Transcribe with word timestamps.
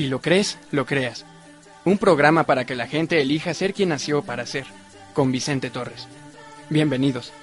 Si 0.00 0.06
lo 0.06 0.22
crees, 0.22 0.56
lo 0.70 0.86
creas. 0.86 1.26
Un 1.84 1.98
programa 1.98 2.44
para 2.44 2.64
que 2.64 2.74
la 2.74 2.86
gente 2.86 3.20
elija 3.20 3.52
ser 3.52 3.74
quien 3.74 3.90
nació 3.90 4.22
para 4.22 4.46
ser, 4.46 4.64
con 5.12 5.30
Vicente 5.30 5.68
Torres. 5.68 6.08
Bienvenidos. 6.70 7.34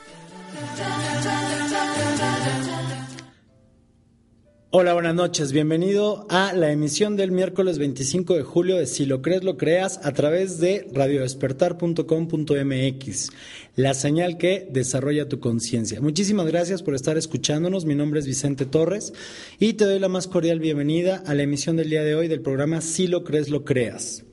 Hola, 4.69 4.91
buenas 4.91 5.15
noches. 5.15 5.53
Bienvenido 5.53 6.27
a 6.29 6.51
la 6.51 6.73
emisión 6.73 7.15
del 7.15 7.31
miércoles 7.31 7.79
25 7.79 8.35
de 8.35 8.43
julio 8.43 8.75
de 8.75 8.85
Si 8.85 9.05
lo 9.05 9.21
crees, 9.21 9.45
lo 9.45 9.55
creas 9.55 10.01
a 10.03 10.11
través 10.11 10.59
de 10.59 10.89
radiodespertar.com.mx, 10.91 13.29
la 13.77 13.93
señal 13.93 14.37
que 14.37 14.67
desarrolla 14.69 15.29
tu 15.29 15.39
conciencia. 15.39 16.01
Muchísimas 16.01 16.47
gracias 16.47 16.83
por 16.83 16.95
estar 16.95 17.17
escuchándonos. 17.17 17.85
Mi 17.85 17.95
nombre 17.95 18.19
es 18.19 18.25
Vicente 18.25 18.65
Torres 18.65 19.13
y 19.57 19.75
te 19.75 19.85
doy 19.85 19.99
la 19.99 20.09
más 20.09 20.27
cordial 20.27 20.59
bienvenida 20.59 21.23
a 21.25 21.33
la 21.33 21.43
emisión 21.43 21.77
del 21.77 21.89
día 21.89 22.03
de 22.03 22.15
hoy 22.15 22.27
del 22.27 22.41
programa 22.41 22.81
Si 22.81 23.07
lo 23.07 23.23
crees, 23.23 23.47
lo 23.47 23.63
creas. 23.63 24.25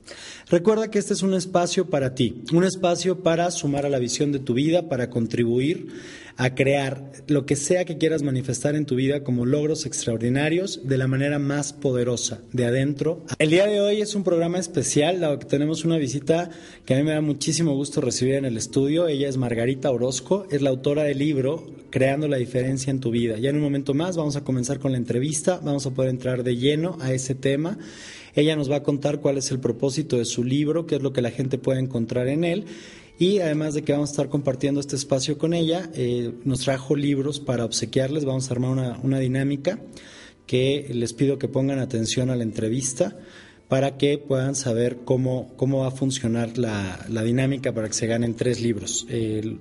Recuerda 0.49 0.89
que 0.91 0.99
este 0.99 1.13
es 1.13 1.23
un 1.23 1.33
espacio 1.33 1.89
para 1.89 2.13
ti, 2.13 2.43
un 2.53 2.63
espacio 2.63 3.23
para 3.23 3.49
sumar 3.51 3.85
a 3.85 3.89
la 3.89 3.99
visión 3.99 4.31
de 4.31 4.39
tu 4.39 4.53
vida, 4.53 4.87
para 4.89 5.09
contribuir 5.09 5.87
a 6.37 6.53
crear 6.53 7.11
lo 7.27 7.45
que 7.45 7.55
sea 7.55 7.85
que 7.85 7.97
quieras 7.97 8.21
manifestar 8.21 8.75
en 8.75 8.85
tu 8.85 8.95
vida 8.95 9.23
como 9.23 9.45
logros 9.45 9.85
extraordinarios 9.85 10.81
de 10.83 10.97
la 10.97 11.07
manera 11.07 11.39
más 11.39 11.73
poderosa, 11.73 12.41
de 12.51 12.65
adentro. 12.65 13.23
El 13.39 13.49
día 13.49 13.67
de 13.67 13.79
hoy 13.79 14.01
es 14.01 14.15
un 14.15 14.23
programa 14.23 14.59
especial, 14.59 15.21
dado 15.21 15.39
que 15.39 15.45
tenemos 15.45 15.85
una 15.85 15.97
visita 15.97 16.49
que 16.85 16.93
a 16.93 16.97
mí 16.97 17.03
me 17.03 17.11
da 17.11 17.21
muchísimo 17.21 17.73
gusto 17.73 18.01
recibir 18.01 18.35
en 18.35 18.45
el 18.45 18.57
estudio. 18.57 19.07
Ella 19.07 19.29
es 19.29 19.37
Margarita 19.37 19.91
Orozco, 19.91 20.45
es 20.51 20.61
la 20.61 20.69
autora 20.69 21.03
del 21.03 21.19
libro 21.19 21.65
Creando 21.89 22.27
la 22.27 22.35
diferencia 22.35 22.91
en 22.91 22.99
tu 22.99 23.11
vida. 23.11 23.37
Ya 23.37 23.51
en 23.51 23.55
un 23.55 23.61
momento 23.61 23.93
más 23.93 24.17
vamos 24.17 24.35
a 24.35 24.43
comenzar 24.43 24.79
con 24.79 24.91
la 24.91 24.97
entrevista, 24.97 25.61
vamos 25.63 25.85
a 25.85 25.91
poder 25.91 26.09
entrar 26.09 26.43
de 26.43 26.57
lleno 26.57 26.97
a 26.99 27.13
ese 27.13 27.35
tema. 27.35 27.77
Ella 28.35 28.55
nos 28.55 28.69
va 28.69 28.77
a 28.77 28.83
contar 28.83 29.21
cuál 29.21 29.37
es 29.37 29.49
el 29.51 29.59
propósito 29.59 30.17
de 30.17 30.25
su 30.25 30.43
libro, 30.43 30.85
qué 30.85 30.95
es 30.95 31.01
lo 31.01 31.13
que 31.13 31.21
la 31.21 31.31
gente 31.31 31.57
puede 31.57 31.79
encontrar 31.79 32.27
en 32.27 32.43
él 32.43 32.65
y 33.17 33.39
además 33.39 33.73
de 33.73 33.83
que 33.83 33.93
vamos 33.93 34.09
a 34.09 34.13
estar 34.13 34.29
compartiendo 34.29 34.81
este 34.81 34.97
espacio 34.97 35.37
con 35.37 35.53
ella, 35.53 35.89
eh, 35.93 36.33
nos 36.43 36.61
trajo 36.61 36.95
libros 36.95 37.39
para 37.39 37.63
obsequiarles. 37.63 38.25
Vamos 38.25 38.49
a 38.49 38.53
armar 38.53 38.71
una, 38.71 38.99
una 39.03 39.19
dinámica 39.19 39.79
que 40.45 40.89
les 40.93 41.13
pido 41.13 41.39
que 41.39 41.47
pongan 41.47 41.79
atención 41.79 42.29
a 42.29 42.35
la 42.35 42.43
entrevista 42.43 43.17
para 43.69 43.97
que 43.97 44.17
puedan 44.17 44.53
saber 44.53 44.97
cómo, 45.05 45.53
cómo 45.55 45.79
va 45.79 45.87
a 45.87 45.91
funcionar 45.91 46.57
la, 46.57 47.03
la 47.09 47.23
dinámica 47.23 47.73
para 47.73 47.87
que 47.87 47.93
se 47.93 48.05
ganen 48.05 48.35
tres 48.35 48.61
libros. 48.61 49.07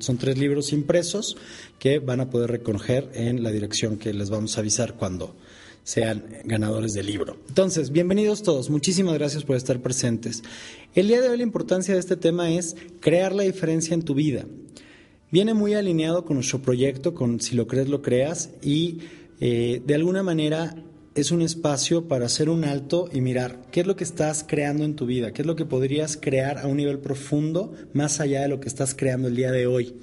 Son 0.00 0.18
tres 0.18 0.36
libros 0.36 0.72
impresos 0.72 1.36
que 1.78 2.00
van 2.00 2.20
a 2.20 2.28
poder 2.28 2.50
recoger 2.50 3.10
en 3.14 3.42
la 3.42 3.50
dirección 3.50 3.96
que 3.96 4.12
les 4.12 4.28
vamos 4.28 4.56
a 4.56 4.60
avisar 4.60 4.94
cuando, 4.94 5.36
sean 5.84 6.24
ganadores 6.44 6.94
del 6.94 7.06
libro. 7.06 7.36
Entonces, 7.46 7.92
bienvenidos 7.92 8.42
todos, 8.42 8.70
muchísimas 8.70 9.14
gracias 9.14 9.44
por 9.44 9.54
estar 9.54 9.80
presentes. 9.80 10.42
El 10.94 11.08
día 11.08 11.20
de 11.20 11.28
hoy 11.28 11.36
la 11.36 11.42
importancia 11.42 11.94
de 11.94 12.00
este 12.00 12.16
tema 12.16 12.50
es 12.50 12.74
crear 13.00 13.34
la 13.34 13.42
diferencia 13.42 13.94
en 13.94 14.02
tu 14.02 14.14
vida. 14.14 14.46
Viene 15.30 15.52
muy 15.52 15.74
alineado 15.74 16.24
con 16.24 16.36
nuestro 16.36 16.62
proyecto, 16.62 17.14
con 17.14 17.40
Si 17.40 17.54
lo 17.54 17.66
crees, 17.66 17.88
lo 17.88 18.00
creas, 18.00 18.50
y 18.62 19.00
eh, 19.40 19.82
de 19.84 19.94
alguna 19.94 20.22
manera 20.22 20.74
es 21.14 21.30
un 21.30 21.42
espacio 21.42 22.08
para 22.08 22.26
hacer 22.26 22.48
un 22.48 22.64
alto 22.64 23.08
y 23.12 23.20
mirar 23.20 23.66
qué 23.70 23.80
es 23.80 23.86
lo 23.86 23.94
que 23.94 24.04
estás 24.04 24.44
creando 24.46 24.84
en 24.84 24.96
tu 24.96 25.06
vida, 25.06 25.32
qué 25.32 25.42
es 25.42 25.46
lo 25.46 25.54
que 25.54 25.64
podrías 25.64 26.16
crear 26.16 26.58
a 26.58 26.66
un 26.66 26.76
nivel 26.76 26.98
profundo 26.98 27.72
más 27.92 28.20
allá 28.20 28.42
de 28.42 28.48
lo 28.48 28.58
que 28.58 28.68
estás 28.68 28.94
creando 28.94 29.28
el 29.28 29.36
día 29.36 29.52
de 29.52 29.66
hoy. 29.66 29.94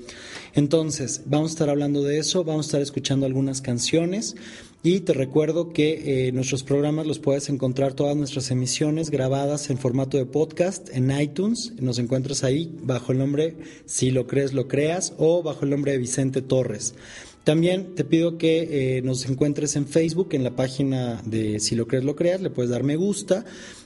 Entonces, 0.54 1.24
vamos 1.26 1.52
a 1.52 1.54
estar 1.54 1.70
hablando 1.70 2.04
de 2.04 2.20
eso, 2.20 2.44
vamos 2.44 2.66
a 2.66 2.68
estar 2.68 2.82
escuchando 2.82 3.26
algunas 3.26 3.62
canciones 3.62 4.36
y 4.84 5.02
te 5.02 5.14
recuerdo 5.14 5.74
que 5.74 6.28
eh, 6.28 6.32
nuestros 6.32 6.64
programas 6.64 7.06
los 7.06 7.20
puedes 7.20 7.50
encontrar 7.50 7.94
todas 7.94 8.18
nuestras 8.18 8.50
emisiones 8.50 9.12
grabadas 9.12 9.70
en 9.70 9.78
formato 9.78 10.18
de 10.18 10.26
podcast 10.26 10.90
en 10.94 11.12
iTunes. 11.12 11.74
Nos 11.80 12.00
encuentras 12.00 12.44
ahí 12.44 12.76
bajo 12.82 13.12
el 13.12 13.20
nombre 13.20 13.56
Si 13.86 14.10
lo 14.10 14.26
crees, 14.26 14.54
lo 14.54 14.68
creas 14.68 15.14
o 15.18 15.44
bajo 15.44 15.66
el 15.66 15.70
nombre 15.70 15.92
de 15.92 16.00
Vicente 16.00 16.42
Torres. 16.42 16.96
También 17.44 17.96
te 17.96 18.04
pido 18.04 18.38
que 18.38 18.98
eh, 18.98 19.02
nos 19.04 19.28
encuentres 19.28 19.76
en 19.76 19.88
Facebook, 19.88 20.30
en 20.32 20.44
la 20.44 20.56
página 20.56 21.22
de 21.26 21.60
Si 21.60 21.76
lo 21.76 21.88
crees, 21.88 22.04
lo 22.04 22.16
creas, 22.16 22.42
le 22.42 22.50
puedes 22.50 22.72
dar 22.72 22.84
me 22.84 22.96
gusta 22.96 23.46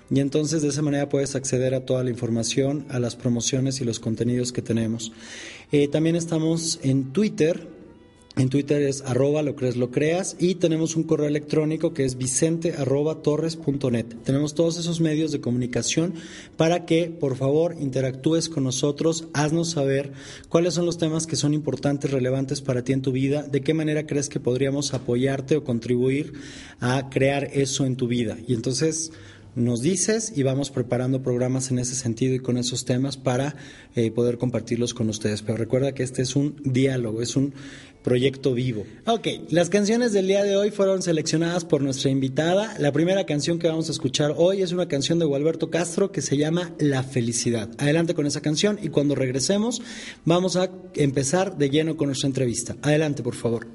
y 0.09 0.19
entonces 0.19 0.61
de 0.61 0.67
esa 0.69 0.81
manera 0.81 1.09
puedes 1.09 1.35
acceder 1.35 1.73
a 1.73 1.85
toda 1.85 2.03
la 2.03 2.09
información, 2.09 2.85
a 2.89 2.99
las 2.99 3.15
promociones 3.15 3.81
y 3.81 3.85
los 3.85 3.99
contenidos 3.99 4.51
que 4.51 4.61
tenemos. 4.61 5.11
Eh, 5.71 5.87
también 5.87 6.15
estamos 6.15 6.79
en 6.83 7.11
Twitter, 7.11 7.67
en 8.37 8.49
Twitter 8.49 8.81
es 8.81 9.01
arroba 9.01 9.41
lo 9.41 9.55
crees 9.55 9.77
lo 9.77 9.91
creas 9.91 10.35
y 10.39 10.55
tenemos 10.55 10.95
un 10.95 11.03
correo 11.03 11.27
electrónico 11.27 11.93
que 11.93 12.03
es 12.03 12.17
vicente 12.17 12.73
arroba 12.77 13.21
torres 13.21 13.57
net. 13.91 14.07
Tenemos 14.23 14.53
todos 14.53 14.77
esos 14.77 14.99
medios 14.99 15.31
de 15.31 15.39
comunicación 15.39 16.15
para 16.57 16.85
que 16.85 17.07
por 17.07 17.37
favor 17.37 17.75
interactúes 17.79 18.49
con 18.49 18.63
nosotros, 18.63 19.27
haznos 19.33 19.71
saber 19.71 20.11
cuáles 20.49 20.73
son 20.73 20.85
los 20.85 20.97
temas 20.97 21.27
que 21.27 21.35
son 21.35 21.53
importantes, 21.53 22.11
relevantes 22.11 22.61
para 22.61 22.83
ti 22.83 22.93
en 22.93 23.01
tu 23.01 23.11
vida, 23.11 23.43
de 23.43 23.61
qué 23.61 23.73
manera 23.73 24.05
crees 24.05 24.29
que 24.29 24.39
podríamos 24.39 24.93
apoyarte 24.93 25.55
o 25.55 25.63
contribuir 25.63 26.33
a 26.79 27.09
crear 27.09 27.49
eso 27.53 27.85
en 27.85 27.95
tu 27.95 28.07
vida. 28.07 28.37
Y 28.47 28.53
entonces 28.53 29.11
nos 29.55 29.81
dices 29.81 30.33
y 30.35 30.43
vamos 30.43 30.69
preparando 30.69 31.21
programas 31.21 31.71
en 31.71 31.79
ese 31.79 31.95
sentido 31.95 32.35
y 32.35 32.39
con 32.39 32.57
esos 32.57 32.83
temas 32.83 33.15
para 33.15 33.55
eh, 33.95 34.11
poder 34.11 34.37
compartirlos 34.37 34.93
con 34.93 35.09
ustedes. 35.09 35.41
Pero 35.41 35.57
recuerda 35.57 35.93
que 35.93 36.03
este 36.03 36.21
es 36.21 36.35
un 36.35 36.57
diálogo, 36.65 37.21
es 37.21 37.37
un 37.37 37.53
proyecto 38.05 38.53
vivo. 38.53 38.85
Ok, 39.07 39.27
las 39.49 39.69
canciones 39.69 40.13
del 40.13 40.27
día 40.27 40.43
de 40.43 40.55
hoy 40.55 40.69
fueron 40.69 41.01
seleccionadas 41.01 41.65
por 41.65 41.81
nuestra 41.81 42.11
invitada. 42.11 42.75
La 42.77 42.91
primera 42.91 43.25
canción 43.25 43.57
que 43.57 43.67
vamos 43.67 43.89
a 43.89 43.93
escuchar 43.93 44.35
hoy 44.37 44.61
es 44.61 44.71
una 44.71 44.87
canción 44.87 45.17
de 45.17 45.25
Gualberto 45.25 45.71
Castro 45.71 46.11
que 46.11 46.21
se 46.21 46.37
llama 46.37 46.71
La 46.77 47.01
felicidad. 47.01 47.67
Adelante 47.79 48.13
con 48.13 48.27
esa 48.27 48.41
canción 48.41 48.77
y 48.79 48.89
cuando 48.89 49.15
regresemos 49.15 49.81
vamos 50.23 50.55
a 50.55 50.69
empezar 50.93 51.57
de 51.57 51.71
lleno 51.71 51.97
con 51.97 52.09
nuestra 52.09 52.27
entrevista. 52.27 52.75
Adelante, 52.83 53.23
por 53.23 53.33
favor. 53.33 53.65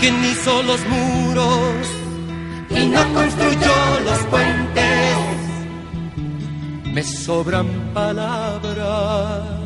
¿Quién 0.00 0.24
hizo 0.24 0.62
los 0.64 0.80
muros 0.88 1.86
y 2.70 2.86
no 2.88 3.14
construyó 3.14 4.00
los 4.04 4.18
puentes? 4.24 5.14
Me 6.92 7.02
sobran 7.04 7.92
palabras 7.94 9.63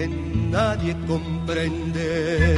que 0.00 0.08
nadie 0.08 0.96
comprende. 1.06 2.56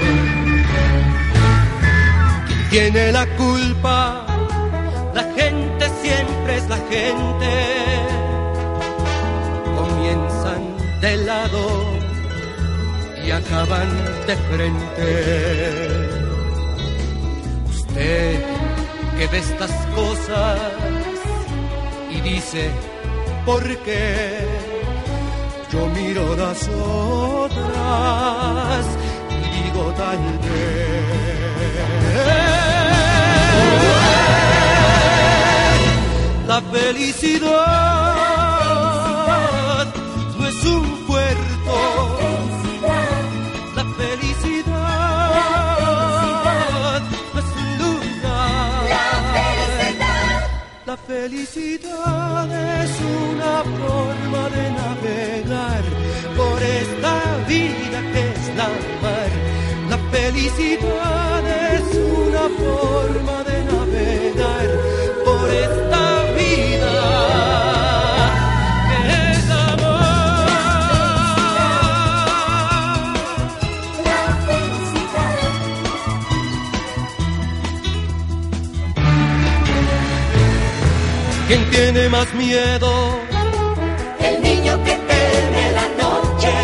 tiene 2.70 3.10
la 3.10 3.26
culpa? 3.36 4.24
La 5.12 5.24
gente 5.38 5.84
siempre 6.02 6.56
es 6.58 6.68
la 6.68 6.80
gente. 6.92 7.52
Comienzan 9.80 10.62
de 11.00 11.16
lado 11.30 11.64
y 13.24 13.30
acaban 13.32 13.90
de 14.28 14.36
frente. 14.50 15.08
Usted 17.70 18.40
que 19.18 19.26
ve 19.32 19.38
estas 19.38 19.72
cosas 19.96 20.60
y 22.08 22.20
dice, 22.20 22.70
¿por 23.44 23.64
qué? 23.84 24.71
Yo 25.72 25.86
miro 25.86 26.36
las 26.36 26.68
otras 26.68 27.66
y 29.30 29.34
digo 29.62 29.84
tal 29.96 30.18
vez. 30.18 30.82
La 36.46 36.60
felicidad 36.60 38.31
La 50.92 50.98
felicidad 50.98 52.82
es 52.82 52.90
una 53.32 53.62
forma 53.80 54.42
de 54.50 54.64
navegar 54.72 55.84
por 56.36 56.62
esta 56.62 57.14
vida 57.48 57.98
que 58.12 58.20
es 58.32 58.56
la 58.58 58.68
mar. 59.00 59.30
La 59.88 59.98
felicidad 60.10 61.44
es 61.76 61.82
una 61.96 62.46
forma 62.60 63.42
de 63.42 63.64
navegar 63.72 64.68
por 65.24 65.48
esta 65.48 66.11
tiene 81.72 82.08
más 82.08 82.32
miedo? 82.34 82.90
El 84.20 84.42
niño 84.42 84.84
que 84.84 84.94
teme 85.10 85.64
la 85.78 85.86
noche. 86.04 86.54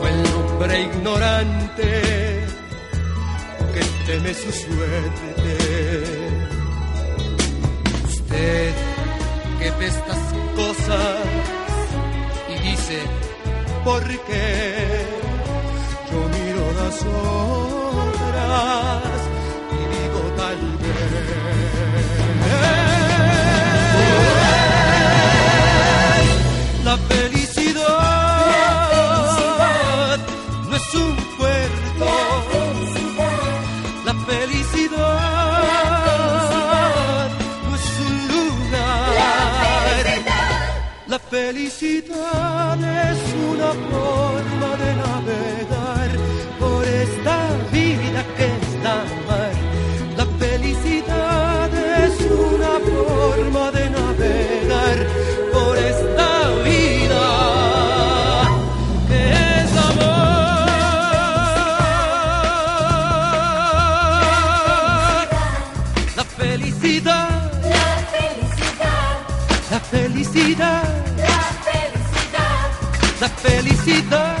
o 0.00 0.06
el 0.12 0.20
hombre 0.36 0.80
ignorante 0.82 1.90
que 3.74 3.82
teme 4.06 4.34
su 4.34 4.50
suerte. 4.64 5.44
Usted 8.08 8.72
que 9.58 9.70
ve 9.78 9.86
estas 9.86 10.22
cosas 10.60 11.16
y 12.52 12.54
dice, 12.68 12.98
¿por 13.84 14.02
qué? 14.26 14.44
Yo 16.10 16.18
miro 16.34 16.64
las 16.80 16.96
horas 18.22 19.05
La 41.16 41.22
felicidad 41.30 42.78
es 43.10 43.18
una 43.50 43.72
forma 43.90 44.70
de 44.82 44.90
navegar 44.96 46.10
por 46.60 46.84
esta 46.84 47.38
vida 47.72 48.22
que 48.36 48.44
es 48.44 48.68
la 48.84 48.98
mar. 49.26 49.54
La 50.18 50.26
felicidad 50.38 51.70
es 52.04 52.20
una 52.20 52.74
forma 52.92 53.70
de 53.70 53.75
felicidad. 73.86 74.26
la 74.26 74.35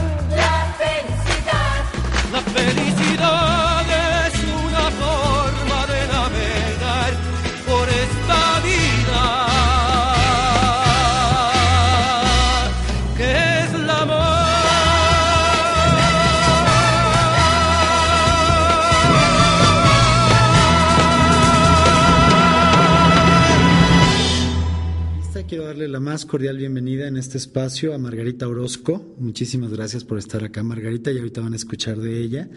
la 25.88 26.00
más 26.00 26.26
cordial 26.26 26.56
bienvenida 26.58 27.06
en 27.06 27.16
este 27.16 27.38
espacio 27.38 27.94
a 27.94 27.98
Margarita 27.98 28.48
Orozco. 28.48 29.14
Muchísimas 29.18 29.70
gracias 29.70 30.04
por 30.04 30.18
estar 30.18 30.42
acá, 30.44 30.62
Margarita, 30.62 31.12
y 31.12 31.18
ahorita 31.18 31.40
van 31.40 31.52
a 31.52 31.56
escuchar 31.56 31.98
de 31.98 32.20
ella. 32.20 32.48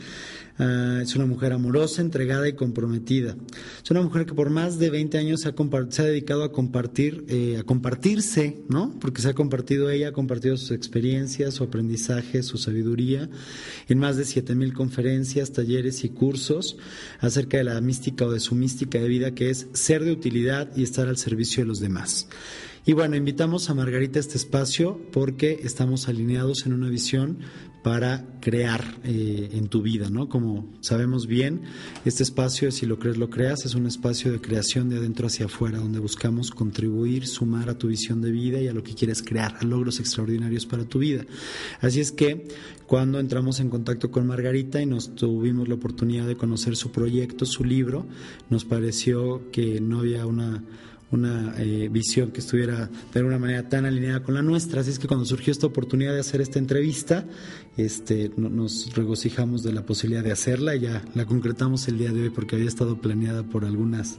Ah, 0.57 0.99
es 1.01 1.15
una 1.15 1.25
mujer 1.25 1.53
amorosa, 1.53 2.01
entregada 2.01 2.47
y 2.47 2.53
comprometida. 2.53 3.35
Es 3.83 3.91
una 3.91 4.01
mujer 4.01 4.25
que 4.25 4.33
por 4.33 4.49
más 4.49 4.77
de 4.79 4.89
20 4.89 5.17
años 5.17 5.41
se 5.41 5.49
ha, 5.49 5.55
compar- 5.55 5.89
se 5.91 6.01
ha 6.01 6.05
dedicado 6.05 6.43
a 6.43 6.51
compartir, 6.51 7.23
eh, 7.29 7.57
a 7.59 7.63
compartirse, 7.63 8.57
¿no? 8.67 8.93
Porque 8.99 9.21
se 9.21 9.29
ha 9.29 9.33
compartido 9.33 9.89
ella, 9.89 10.09
ha 10.09 10.11
compartido 10.13 10.57
sus 10.57 10.71
experiencias, 10.71 11.53
su 11.53 11.63
aprendizaje, 11.63 12.43
su 12.43 12.57
sabiduría 12.57 13.29
en 13.87 13.99
más 13.99 14.17
de 14.17 14.25
7000 14.25 14.73
conferencias, 14.73 15.51
talleres 15.53 16.03
y 16.03 16.09
cursos 16.09 16.77
acerca 17.19 17.57
de 17.57 17.63
la 17.65 17.79
mística 17.79 18.25
o 18.25 18.31
de 18.31 18.39
su 18.39 18.55
mística 18.55 18.99
de 18.99 19.07
vida 19.07 19.33
que 19.33 19.49
es 19.49 19.67
ser 19.73 20.03
de 20.03 20.11
utilidad 20.11 20.75
y 20.75 20.83
estar 20.83 21.07
al 21.07 21.17
servicio 21.17 21.63
de 21.63 21.67
los 21.67 21.79
demás. 21.79 22.27
Y 22.85 22.93
bueno, 22.93 23.15
invitamos 23.15 23.69
a 23.69 23.73
Margarita 23.73 24.19
a 24.19 24.21
este 24.21 24.37
espacio 24.37 24.99
porque 25.11 25.59
estamos 25.63 26.07
alineados 26.07 26.65
en 26.65 26.73
una 26.73 26.89
visión 26.89 27.39
para 27.83 28.25
crear 28.41 28.83
eh, 29.03 29.49
en 29.53 29.67
tu 29.67 29.81
vida, 29.81 30.09
¿no? 30.09 30.27
Como 30.27 30.67
sabemos 30.81 31.27
bien, 31.27 31.61
este 32.03 32.23
espacio, 32.23 32.71
si 32.71 32.85
lo 32.85 32.99
crees, 32.99 33.17
lo 33.17 33.29
creas, 33.29 33.65
es 33.65 33.73
un 33.73 33.85
espacio 33.85 34.31
de 34.31 34.41
creación 34.41 34.89
de 34.89 34.97
adentro 34.97 35.27
hacia 35.27 35.45
afuera, 35.45 35.79
donde 35.79 35.99
buscamos 35.99 36.51
contribuir, 36.51 37.25
sumar 37.27 37.69
a 37.69 37.77
tu 37.77 37.87
visión 37.87 38.21
de 38.21 38.31
vida 38.31 38.59
y 38.61 38.67
a 38.67 38.73
lo 38.73 38.83
que 38.83 38.95
quieres 38.95 39.21
crear, 39.21 39.55
a 39.59 39.65
logros 39.65 39.99
extraordinarios 39.99 40.65
para 40.65 40.85
tu 40.85 40.99
vida. 40.99 41.25
Así 41.79 42.01
es 42.01 42.11
que 42.11 42.47
cuando 42.85 43.19
entramos 43.19 43.59
en 43.59 43.69
contacto 43.69 44.11
con 44.11 44.27
Margarita 44.27 44.81
y 44.81 44.85
nos 44.85 45.15
tuvimos 45.15 45.69
la 45.69 45.75
oportunidad 45.75 46.27
de 46.27 46.35
conocer 46.35 46.75
su 46.75 46.91
proyecto, 46.91 47.45
su 47.45 47.63
libro, 47.63 48.05
nos 48.49 48.65
pareció 48.65 49.49
que 49.51 49.79
no 49.79 49.99
había 49.99 50.25
una 50.25 50.63
una 51.11 51.55
eh, 51.57 51.89
visión 51.89 52.31
que 52.31 52.39
estuviera 52.39 52.89
de 53.13 53.19
alguna 53.19 53.39
manera 53.39 53.67
tan 53.67 53.85
alineada 53.85 54.21
con 54.21 54.35
la 54.35 54.41
nuestra. 54.41 54.81
Así 54.81 54.91
es 54.91 54.99
que 54.99 55.07
cuando 55.07 55.25
surgió 55.25 55.51
esta 55.51 55.67
oportunidad 55.67 56.13
de 56.13 56.19
hacer 56.19 56.41
esta 56.41 56.59
entrevista, 56.59 57.25
este, 57.77 58.31
no- 58.35 58.49
nos 58.49 58.93
regocijamos 58.95 59.63
de 59.63 59.71
la 59.73 59.85
posibilidad 59.85 60.23
de 60.23 60.31
hacerla 60.31 60.75
ya 60.75 61.03
la 61.15 61.25
concretamos 61.25 61.87
el 61.87 61.97
día 61.97 62.11
de 62.11 62.23
hoy 62.23 62.29
porque 62.29 62.55
había 62.55 62.67
estado 62.67 62.99
planeada 62.99 63.43
por 63.43 63.63
algunas, 63.65 64.17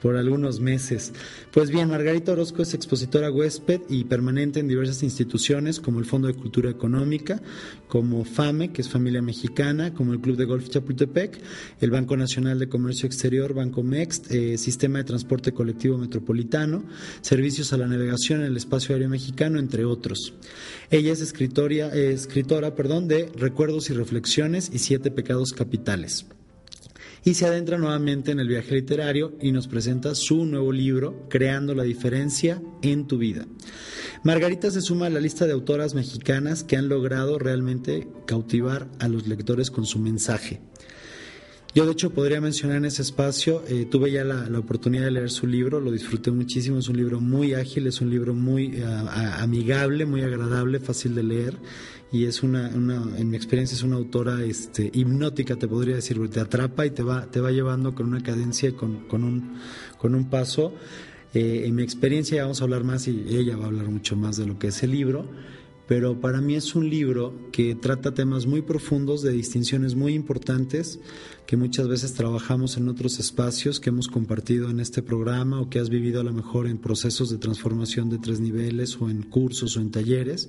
por 0.00 0.16
algunos 0.16 0.60
meses. 0.60 1.12
Pues 1.52 1.70
bien, 1.70 1.88
Margarita 1.88 2.32
Orozco 2.32 2.62
es 2.62 2.74
expositora 2.74 3.30
huésped 3.30 3.80
y 3.88 4.04
permanente 4.04 4.60
en 4.60 4.68
diversas 4.68 5.02
instituciones 5.02 5.80
como 5.80 5.98
el 5.98 6.04
Fondo 6.04 6.28
de 6.28 6.34
Cultura 6.34 6.70
Económica, 6.70 7.42
como 7.88 8.24
FAME, 8.24 8.72
que 8.72 8.82
es 8.82 8.88
Familia 8.88 9.20
Mexicana, 9.20 9.92
como 9.94 10.12
el 10.12 10.20
Club 10.20 10.36
de 10.36 10.44
Golf 10.44 10.68
Chapultepec, 10.68 11.40
el 11.80 11.90
Banco 11.90 12.16
Nacional 12.16 12.58
de 12.58 12.68
Comercio 12.68 13.06
Exterior, 13.06 13.52
Banco 13.54 13.82
Mext, 13.82 14.30
eh, 14.30 14.56
Sistema 14.58 14.98
de 14.98 15.04
Transporte 15.04 15.52
Colectivo 15.52 15.98
Metropolitano, 15.98 16.84
Servicios 17.20 17.72
a 17.72 17.76
la 17.76 17.86
Navegación 17.86 18.40
en 18.40 18.46
el 18.46 18.56
Espacio 18.56 18.94
Aéreo 18.94 19.08
Mexicano, 19.08 19.58
entre 19.58 19.84
otros. 19.84 20.34
Ella 20.92 21.10
es 21.10 21.22
escritoria, 21.22 21.88
eh, 21.88 22.12
escritora 22.12 22.74
perdón, 22.74 23.08
de 23.08 23.32
Recuerdos 23.34 23.88
y 23.88 23.94
Reflexiones 23.94 24.70
y 24.72 24.78
Siete 24.78 25.10
Pecados 25.10 25.54
Capitales 25.54 26.26
y 27.24 27.34
se 27.34 27.46
adentra 27.46 27.78
nuevamente 27.78 28.30
en 28.32 28.40
el 28.40 28.48
viaje 28.48 28.74
literario 28.74 29.32
y 29.40 29.52
nos 29.52 29.68
presenta 29.68 30.14
su 30.14 30.44
nuevo 30.44 30.72
libro, 30.72 31.26
Creando 31.28 31.74
la 31.74 31.84
diferencia 31.84 32.60
en 32.82 33.06
tu 33.06 33.18
vida. 33.18 33.46
Margarita 34.24 34.70
se 34.70 34.80
suma 34.80 35.06
a 35.06 35.10
la 35.10 35.20
lista 35.20 35.46
de 35.46 35.52
autoras 35.52 35.94
mexicanas 35.94 36.64
que 36.64 36.76
han 36.76 36.88
logrado 36.88 37.38
realmente 37.38 38.08
cautivar 38.26 38.88
a 38.98 39.08
los 39.08 39.26
lectores 39.26 39.70
con 39.70 39.86
su 39.86 39.98
mensaje. 39.98 40.60
Yo 41.74 41.86
de 41.86 41.92
hecho 41.92 42.10
podría 42.10 42.38
mencionar 42.38 42.76
en 42.76 42.84
ese 42.84 43.00
espacio, 43.00 43.64
eh, 43.66 43.86
tuve 43.90 44.10
ya 44.10 44.24
la, 44.24 44.46
la 44.46 44.58
oportunidad 44.58 45.04
de 45.04 45.12
leer 45.12 45.30
su 45.30 45.46
libro, 45.46 45.80
lo 45.80 45.90
disfruté 45.90 46.30
muchísimo, 46.30 46.78
es 46.78 46.88
un 46.90 46.98
libro 46.98 47.18
muy 47.18 47.54
ágil, 47.54 47.86
es 47.86 48.02
un 48.02 48.10
libro 48.10 48.34
muy 48.34 48.76
eh, 48.76 48.84
amigable, 48.84 50.04
muy 50.04 50.20
agradable, 50.20 50.80
fácil 50.80 51.14
de 51.14 51.22
leer 51.22 51.56
y 52.12 52.26
es 52.26 52.42
una, 52.42 52.68
una 52.74 53.16
en 53.16 53.30
mi 53.30 53.36
experiencia 53.38 53.74
es 53.74 53.82
una 53.82 53.96
autora 53.96 54.44
este, 54.44 54.90
hipnótica, 54.92 55.56
te 55.56 55.66
podría 55.66 55.94
decir, 55.94 56.20
te 56.28 56.40
atrapa 56.40 56.84
y 56.84 56.90
te 56.90 57.02
va, 57.02 57.24
te 57.30 57.40
va 57.40 57.50
llevando 57.50 57.94
con 57.94 58.06
una 58.06 58.22
cadencia 58.22 58.76
con, 58.76 59.08
con, 59.08 59.24
un, 59.24 59.54
con 59.96 60.14
un 60.14 60.28
paso. 60.28 60.74
Eh, 61.32 61.62
en 61.64 61.74
mi 61.74 61.82
experiencia 61.82 62.36
ya 62.36 62.42
vamos 62.42 62.60
a 62.60 62.64
hablar 62.64 62.84
más 62.84 63.08
y 63.08 63.24
ella 63.30 63.56
va 63.56 63.64
a 63.64 63.68
hablar 63.68 63.86
mucho 63.86 64.14
más 64.14 64.36
de 64.36 64.44
lo 64.44 64.58
que 64.58 64.66
es 64.66 64.82
el 64.82 64.90
libro 64.90 65.26
pero 65.92 66.20
para 66.20 66.40
mí 66.40 66.54
es 66.54 66.74
un 66.74 66.88
libro 66.88 67.34
que 67.52 67.74
trata 67.74 68.14
temas 68.14 68.46
muy 68.46 68.62
profundos 68.62 69.20
de 69.20 69.32
distinciones 69.32 69.94
muy 69.94 70.14
importantes 70.14 71.00
que 71.52 71.58
muchas 71.58 71.86
veces 71.86 72.14
trabajamos 72.14 72.78
en 72.78 72.88
otros 72.88 73.18
espacios 73.18 73.78
que 73.78 73.90
hemos 73.90 74.08
compartido 74.08 74.70
en 74.70 74.80
este 74.80 75.02
programa 75.02 75.60
o 75.60 75.68
que 75.68 75.80
has 75.80 75.90
vivido 75.90 76.22
a 76.22 76.24
lo 76.24 76.32
mejor 76.32 76.66
en 76.66 76.78
procesos 76.78 77.28
de 77.28 77.36
transformación 77.36 78.08
de 78.08 78.16
tres 78.16 78.40
niveles 78.40 78.96
o 78.98 79.10
en 79.10 79.22
cursos 79.22 79.76
o 79.76 79.82
en 79.82 79.90
talleres. 79.90 80.48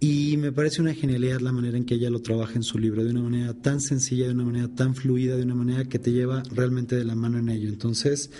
Y 0.00 0.38
me 0.38 0.50
parece 0.50 0.80
una 0.80 0.94
genialidad 0.94 1.40
la 1.40 1.52
manera 1.52 1.76
en 1.76 1.84
que 1.84 1.96
ella 1.96 2.08
lo 2.08 2.22
trabaja 2.22 2.54
en 2.54 2.62
su 2.62 2.78
libro, 2.78 3.04
de 3.04 3.10
una 3.10 3.20
manera 3.20 3.52
tan 3.52 3.82
sencilla, 3.82 4.28
de 4.28 4.32
una 4.32 4.44
manera 4.44 4.68
tan 4.68 4.94
fluida, 4.94 5.36
de 5.36 5.42
una 5.42 5.54
manera 5.54 5.84
que 5.84 5.98
te 5.98 6.10
lleva 6.10 6.42
realmente 6.50 6.96
de 6.96 7.04
la 7.04 7.14
mano 7.14 7.38
en 7.38 7.50
ello. 7.50 7.68
Entonces, 7.68 8.30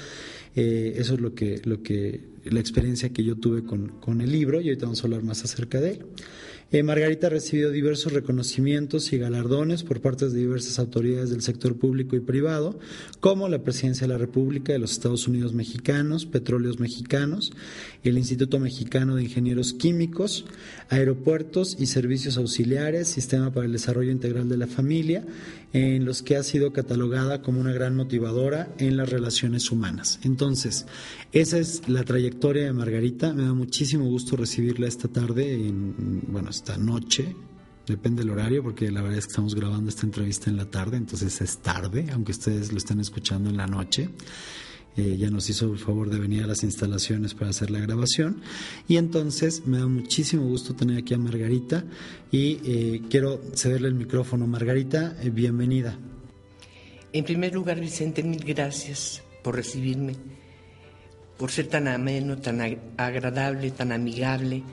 eh, 0.57 0.95
eso 0.97 1.13
es 1.17 1.21
lo 1.21 1.35
que, 1.35 1.61
lo 1.67 1.83
que, 1.83 2.31
la 2.45 2.61
experiencia 2.61 3.13
que 3.13 3.25
yo 3.25 3.37
tuve 3.37 3.63
con, 3.63 3.89
con 4.01 4.23
el 4.23 4.33
libro 4.33 4.59
y 4.63 4.69
ahorita 4.69 4.87
vamos 4.87 5.03
a 5.03 5.07
hablar 5.07 5.23
más 5.23 5.45
acerca 5.45 5.83
de 5.83 5.91
él. 5.91 6.07
Eh, 6.71 6.83
Margarita 6.83 7.29
ha 7.29 7.31
recibido 7.31 7.71
diversos 7.71 8.13
reconocimientos 8.13 9.15
y 9.15 9.19
galardones 9.19 9.85
por 9.85 10.03
parte 10.03 10.29
de 10.29 10.39
diversas 10.39 10.79
autoridades 10.79 11.31
del 11.31 11.41
sector 11.41 11.79
público 11.79 12.15
y 12.15 12.21
privado, 12.21 12.79
como 13.21 13.49
la 13.49 13.63
Presidencia 13.63 14.07
de 14.07 14.13
la 14.13 14.19
República 14.19 14.75
de 14.75 14.79
los 14.79 14.93
Estados 14.93 15.27
Unidos 15.27 15.55
Mexicanos, 15.55 16.27
Petróleos 16.27 16.79
Mexicanos, 16.79 17.53
el 18.03 18.19
Instituto 18.19 18.61
Mexicano 18.61 19.17
de 19.17 19.23
Ingenieros 19.23 19.73
Químicos, 19.73 20.45
Aeropuertos 20.91 21.75
y 21.81 21.87
Servicios 21.87 22.37
Auxiliares, 22.37 23.09
Sistema 23.09 23.51
para 23.51 23.65
el 23.65 23.73
Desarrollo 23.73 24.13
Integral 24.13 24.51
de 24.51 24.59
la 24.59 24.67
Familia, 24.67 25.25
en 25.73 26.05
los 26.05 26.23
que 26.23 26.37
ha 26.37 26.43
sido 26.43 26.73
catalogada 26.73 27.43
como 27.43 27.61
una 27.61 27.73
gran 27.73 27.95
motivadora 27.95 28.73
en 28.79 28.97
las 28.97 29.11
relaciones 29.11 29.71
humanas. 29.71 30.19
Entonces, 30.23 30.87
esa 31.33 31.59
es 31.59 31.89
la 31.89 32.05
trayectoria 32.05 32.65
de 32.65 32.73
Margarita. 32.73 33.35
Me 33.35 33.45
da 33.45 33.53
muchísimo 33.53 34.07
gusto 34.07 34.37
recibirla 34.37 34.87
esta 34.87 35.09
tarde, 35.09 35.55
en, 35.55 36.23
bueno, 36.29 36.51
esta 36.59 36.77
noche, 36.77 37.37
depende 37.87 38.23
del 38.23 38.31
horario, 38.31 38.65
porque 38.65 38.91
la 38.91 39.01
verdad 39.01 39.19
es 39.19 39.27
que 39.27 39.31
estamos 39.31 39.55
grabando 39.55 39.89
esta 39.89 40.05
entrevista 40.05 40.51
en 40.51 40.57
la 40.57 40.69
tarde, 40.69 40.97
entonces 40.97 41.41
es 41.41 41.59
tarde, 41.59 42.07
aunque 42.13 42.33
ustedes 42.33 42.73
lo 42.73 42.79
estén 42.79 42.99
escuchando 42.99 43.49
en 43.49 43.57
la 43.57 43.69
noche. 43.69 44.11
Eh, 44.97 45.17
ya 45.17 45.31
nos 45.31 45.49
hizo 45.49 45.73
el 45.73 45.79
favor 45.79 46.11
de 46.11 46.19
venir 46.19 46.43
a 46.43 46.49
las 46.49 46.65
instalaciones 46.65 47.33
para 47.35 47.51
hacer 47.51 47.71
la 47.71 47.79
grabación. 47.79 48.41
Y 48.89 48.97
entonces 48.97 49.65
me 49.65 49.79
da 49.79 49.87
muchísimo 49.87 50.43
gusto 50.43 50.75
tener 50.75 50.99
aquí 50.99 51.15
a 51.15 51.19
Margarita 51.19 51.85
y 52.33 52.59
eh, 52.65 53.03
quiero 53.09 53.41
cederle 53.55 53.87
el 53.87 53.95
micrófono. 53.95 54.49
Margarita, 54.49 55.17
eh, 55.23 55.31
bienvenida. 55.31 55.97
En 57.13 57.25
primer 57.25 57.55
lugar, 57.55 57.79
Vicente, 57.79 58.25
mil 58.25 58.45
gracias 58.45 59.23
por 59.45 59.55
recibirme, 59.55 60.17
por 61.37 61.53
ser 61.53 61.69
tan 61.69 61.87
ameno, 61.87 62.39
tan 62.39 62.61
agradable, 62.97 63.71
tan 63.71 63.93
amigable 63.93 64.65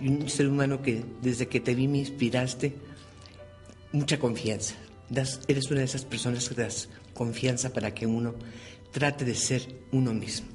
y 0.00 0.08
un 0.08 0.28
ser 0.28 0.48
humano 0.48 0.82
que 0.82 1.04
desde 1.22 1.48
que 1.48 1.60
te 1.60 1.74
vi 1.74 1.88
me 1.88 1.98
inspiraste 1.98 2.74
mucha 3.92 4.18
confianza. 4.18 4.74
eres 5.48 5.70
una 5.70 5.80
de 5.80 5.86
esas 5.86 6.04
personas 6.04 6.48
que 6.48 6.54
das 6.54 6.88
confianza 7.14 7.72
para 7.72 7.92
que 7.92 8.06
uno 8.06 8.34
trate 8.92 9.24
de 9.24 9.34
ser 9.34 9.62
uno 9.92 10.14
mismo. 10.14 10.48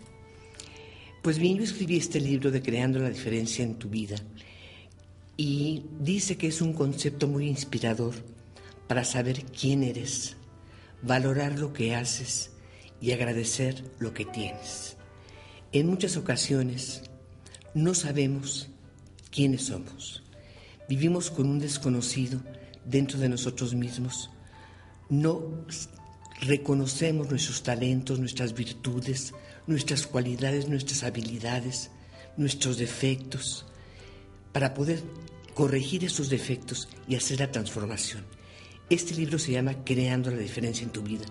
Pues 1.22 1.40
bien, 1.40 1.58
yo 1.58 1.64
escribí 1.64 1.98
este 1.98 2.20
libro 2.20 2.52
de 2.52 2.62
Creando 2.62 3.00
la 3.00 3.10
diferencia 3.10 3.64
en 3.64 3.75
tu 3.75 3.90
vida 3.90 4.16
y 5.38 5.84
dice 6.00 6.38
que 6.38 6.48
es 6.48 6.62
un 6.62 6.74
concepto 6.74 7.28
muy 7.28 7.48
inspirador 7.48 8.14
para 8.88 9.04
saber 9.04 9.44
quién 9.46 9.84
eres, 9.84 10.38
valorar 11.02 11.60
lo 11.60 11.74
que 11.74 11.96
haces 11.96 12.52
y 13.02 13.12
agradecer 13.12 13.84
lo 14.00 14.14
que 14.14 14.25
tienes. 14.25 14.98
En 15.72 15.88
muchas 15.88 16.16
ocasiones 16.16 17.02
no 17.74 17.94
sabemos 17.94 18.70
quiénes 19.36 19.65
somos. 19.65 20.24
Vivimos 20.88 21.30
con 21.30 21.50
un 21.50 21.60
desconocido 21.60 22.39
dentro 22.86 23.20
de 23.20 23.27
nosotros 23.27 23.75
mismos. 23.75 24.30
No 25.10 25.65
reconocemos 26.42 27.30
nuestros 27.30 27.62
talentos, 27.62 28.20
nuestras 28.20 28.54
virtudes, 28.54 29.34
nuestras 29.68 30.08
cualidades, 30.08 30.70
nuestras 30.70 31.04
habilidades, 31.04 31.92
nuestros 32.38 32.77
defectos, 32.77 33.65
para 34.54 34.74
poder 34.74 35.01
corregir 35.54 36.06
esos 36.06 36.30
defectos 36.30 36.88
y 37.08 37.15
hacer 37.15 37.39
la 37.39 37.51
transformación. 37.51 38.24
Este 38.89 39.15
libro 39.15 39.38
se 39.38 39.51
llama 39.51 39.84
Creando 39.84 40.32
la 40.32 40.38
diferencia 40.38 40.84
en 40.84 40.92
tu 40.92 41.01
vida, 41.01 41.25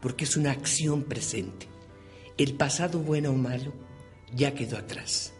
porque 0.00 0.24
es 0.24 0.36
una 0.36 0.52
acción 0.52 1.02
presente. 1.02 1.66
El 2.38 2.54
pasado 2.54 3.00
bueno 3.00 3.30
o 3.30 3.34
malo 3.34 3.74
ya 4.34 4.54
quedó 4.54 4.78
atrás. 4.78 5.32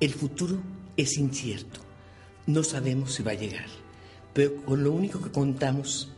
El 0.00 0.14
futuro 0.14 0.62
es 0.98 1.16
incierto. 1.16 1.80
No 2.46 2.62
sabemos 2.62 3.14
si 3.14 3.22
va 3.22 3.30
a 3.30 3.34
llegar, 3.34 3.66
pero 4.34 4.56
con 4.64 4.82
lo 4.82 4.92
único 4.92 5.22
que 5.22 5.30
contamos 5.30 6.12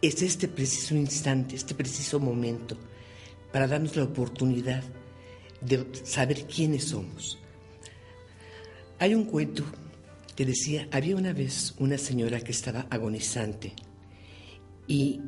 es 0.00 0.22
este 0.22 0.48
preciso 0.48 0.94
instante, 0.94 1.56
este 1.56 1.74
preciso 1.74 2.20
momento, 2.20 2.76
para 3.52 3.66
darnos 3.66 3.96
la 3.96 4.04
oportunidad 4.04 4.82
de 5.60 5.86
saber 6.04 6.46
quiénes 6.46 6.84
somos. 6.84 7.38
Hay 8.98 9.14
un 9.14 9.24
cuento 9.24 9.64
que 10.36 10.46
decía, 10.46 10.88
había 10.92 11.16
una 11.16 11.32
vez 11.32 11.74
una 11.78 11.98
señora 11.98 12.40
que 12.40 12.52
estaba 12.52 12.86
agonizante 12.90 13.72
y 14.86 15.20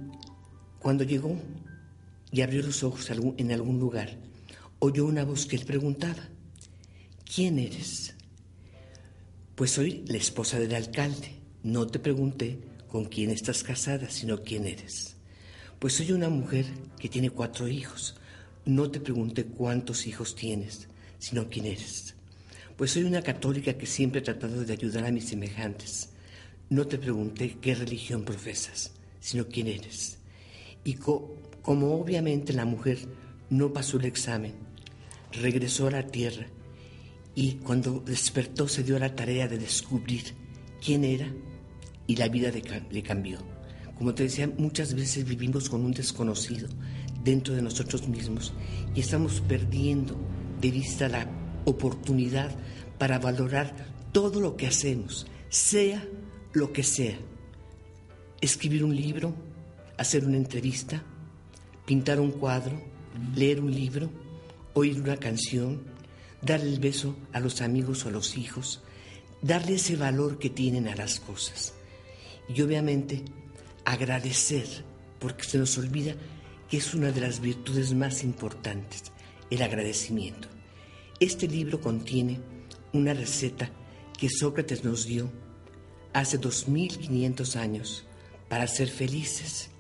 cuando 0.78 1.02
llegó 1.04 1.36
y 2.30 2.42
abrió 2.42 2.62
los 2.62 2.82
ojos 2.84 3.10
en 3.10 3.52
algún 3.52 3.80
lugar, 3.80 4.16
oyó 4.78 5.06
una 5.06 5.24
voz 5.24 5.46
que 5.46 5.58
le 5.58 5.64
preguntaba, 5.64 6.28
¿quién 7.24 7.58
eres? 7.58 8.15
Pues 9.56 9.70
soy 9.70 10.04
la 10.06 10.18
esposa 10.18 10.58
del 10.58 10.74
alcalde, 10.74 11.30
no 11.62 11.86
te 11.86 11.98
pregunté 11.98 12.58
con 12.88 13.06
quién 13.06 13.30
estás 13.30 13.62
casada, 13.62 14.10
sino 14.10 14.42
quién 14.42 14.66
eres. 14.66 15.16
Pues 15.78 15.94
soy 15.94 16.12
una 16.12 16.28
mujer 16.28 16.66
que 16.98 17.08
tiene 17.08 17.30
cuatro 17.30 17.66
hijos. 17.66 18.16
No 18.66 18.90
te 18.90 19.00
pregunté 19.00 19.46
cuántos 19.46 20.06
hijos 20.06 20.34
tienes, 20.34 20.88
sino 21.18 21.48
quién 21.48 21.64
eres. 21.64 22.14
Pues 22.76 22.90
soy 22.90 23.04
una 23.04 23.22
católica 23.22 23.78
que 23.78 23.86
siempre 23.86 24.20
he 24.20 24.24
tratado 24.24 24.62
de 24.62 24.74
ayudar 24.74 25.06
a 25.06 25.10
mis 25.10 25.30
semejantes. 25.30 26.10
No 26.68 26.86
te 26.86 26.98
pregunté 26.98 27.56
qué 27.58 27.74
religión 27.74 28.26
profesas, 28.26 28.92
sino 29.20 29.48
quién 29.48 29.68
eres. 29.68 30.18
Y 30.84 30.96
como 30.96 31.94
obviamente 31.94 32.52
la 32.52 32.66
mujer 32.66 32.98
no 33.48 33.72
pasó 33.72 33.96
el 33.96 34.04
examen, 34.04 34.52
regresó 35.32 35.86
a 35.86 35.92
la 35.92 36.06
tierra 36.06 36.46
y 37.36 37.52
cuando 37.56 38.00
despertó 38.00 38.66
se 38.66 38.82
dio 38.82 38.98
la 38.98 39.14
tarea 39.14 39.46
de 39.46 39.58
descubrir 39.58 40.34
quién 40.82 41.04
era 41.04 41.30
y 42.06 42.16
la 42.16 42.28
vida 42.28 42.50
le 42.50 43.02
cambió. 43.02 43.38
Como 43.98 44.14
te 44.14 44.24
decía, 44.24 44.50
muchas 44.58 44.94
veces 44.94 45.28
vivimos 45.28 45.68
con 45.68 45.84
un 45.84 45.92
desconocido 45.92 46.66
dentro 47.22 47.54
de 47.54 47.60
nosotros 47.60 48.08
mismos 48.08 48.54
y 48.94 49.00
estamos 49.00 49.42
perdiendo 49.42 50.16
de 50.60 50.70
vista 50.70 51.08
la 51.08 51.28
oportunidad 51.66 52.50
para 52.98 53.18
valorar 53.18 53.74
todo 54.12 54.40
lo 54.40 54.56
que 54.56 54.66
hacemos, 54.66 55.26
sea 55.50 56.02
lo 56.54 56.72
que 56.72 56.82
sea. 56.82 57.18
Escribir 58.40 58.82
un 58.82 58.96
libro, 58.96 59.34
hacer 59.98 60.24
una 60.24 60.38
entrevista, 60.38 61.02
pintar 61.84 62.18
un 62.18 62.30
cuadro, 62.30 62.80
leer 63.34 63.60
un 63.60 63.74
libro, 63.74 64.10
oír 64.72 65.02
una 65.02 65.18
canción, 65.18 65.82
darle 66.42 66.68
el 66.68 66.80
beso 66.80 67.16
a 67.32 67.40
los 67.40 67.60
amigos 67.60 68.04
o 68.04 68.08
a 68.08 68.12
los 68.12 68.36
hijos, 68.36 68.82
darle 69.42 69.74
ese 69.74 69.96
valor 69.96 70.38
que 70.38 70.50
tienen 70.50 70.88
a 70.88 70.96
las 70.96 71.20
cosas. 71.20 71.74
Y 72.48 72.60
obviamente 72.62 73.24
agradecer, 73.84 74.66
porque 75.18 75.44
se 75.44 75.58
nos 75.58 75.76
olvida 75.78 76.14
que 76.68 76.78
es 76.78 76.94
una 76.94 77.12
de 77.12 77.20
las 77.20 77.40
virtudes 77.40 77.94
más 77.94 78.24
importantes, 78.24 79.04
el 79.50 79.62
agradecimiento. 79.62 80.48
Este 81.20 81.48
libro 81.48 81.80
contiene 81.80 82.40
una 82.92 83.14
receta 83.14 83.70
que 84.18 84.28
Sócrates 84.28 84.84
nos 84.84 85.06
dio 85.06 85.30
hace 86.12 86.38
2500 86.38 87.56
años 87.56 88.04
para 88.48 88.66
ser 88.66 88.88
felices. 88.88 89.70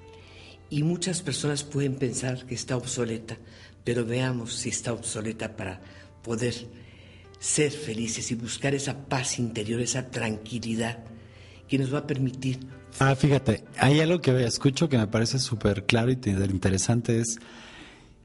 Y 0.68 0.82
muchas 0.82 1.22
personas 1.22 1.62
pueden 1.62 1.96
pensar 1.96 2.46
que 2.46 2.54
está 2.54 2.76
obsoleta, 2.76 3.38
pero 3.84 4.04
veamos 4.04 4.54
si 4.54 4.68
está 4.68 4.92
obsoleta 4.92 5.56
para 5.56 5.80
poder 6.26 6.54
ser 7.38 7.70
felices 7.70 8.32
y 8.32 8.34
buscar 8.34 8.74
esa 8.74 9.06
paz 9.06 9.38
interior, 9.38 9.80
esa 9.80 10.10
tranquilidad 10.10 11.04
que 11.68 11.78
nos 11.78 11.94
va 11.94 11.98
a 11.98 12.06
permitir. 12.06 12.58
Ah, 12.98 13.14
fíjate, 13.14 13.62
hay 13.78 14.00
algo 14.00 14.20
que 14.20 14.44
escucho 14.44 14.88
que 14.88 14.98
me 14.98 15.06
parece 15.06 15.38
súper 15.38 15.84
claro 15.84 16.10
y 16.10 16.18
interesante 16.50 17.20
es 17.20 17.38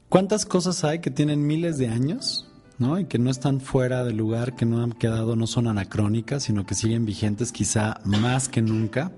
cuántas 0.08 0.44
cosas 0.44 0.82
hay 0.82 0.98
que 0.98 1.12
tienen 1.12 1.46
miles 1.46 1.78
de 1.78 1.86
años, 1.86 2.48
¿no? 2.78 2.98
Y 2.98 3.04
que 3.04 3.18
no 3.18 3.30
están 3.30 3.60
fuera 3.60 4.02
de 4.02 4.12
lugar, 4.12 4.56
que 4.56 4.66
no 4.66 4.82
han 4.82 4.92
quedado, 4.92 5.36
no 5.36 5.46
son 5.46 5.68
anacrónicas, 5.68 6.42
sino 6.42 6.66
que 6.66 6.74
siguen 6.74 7.04
vigentes 7.04 7.52
quizá 7.52 8.00
más 8.04 8.48
que 8.48 8.62
nunca. 8.62 9.12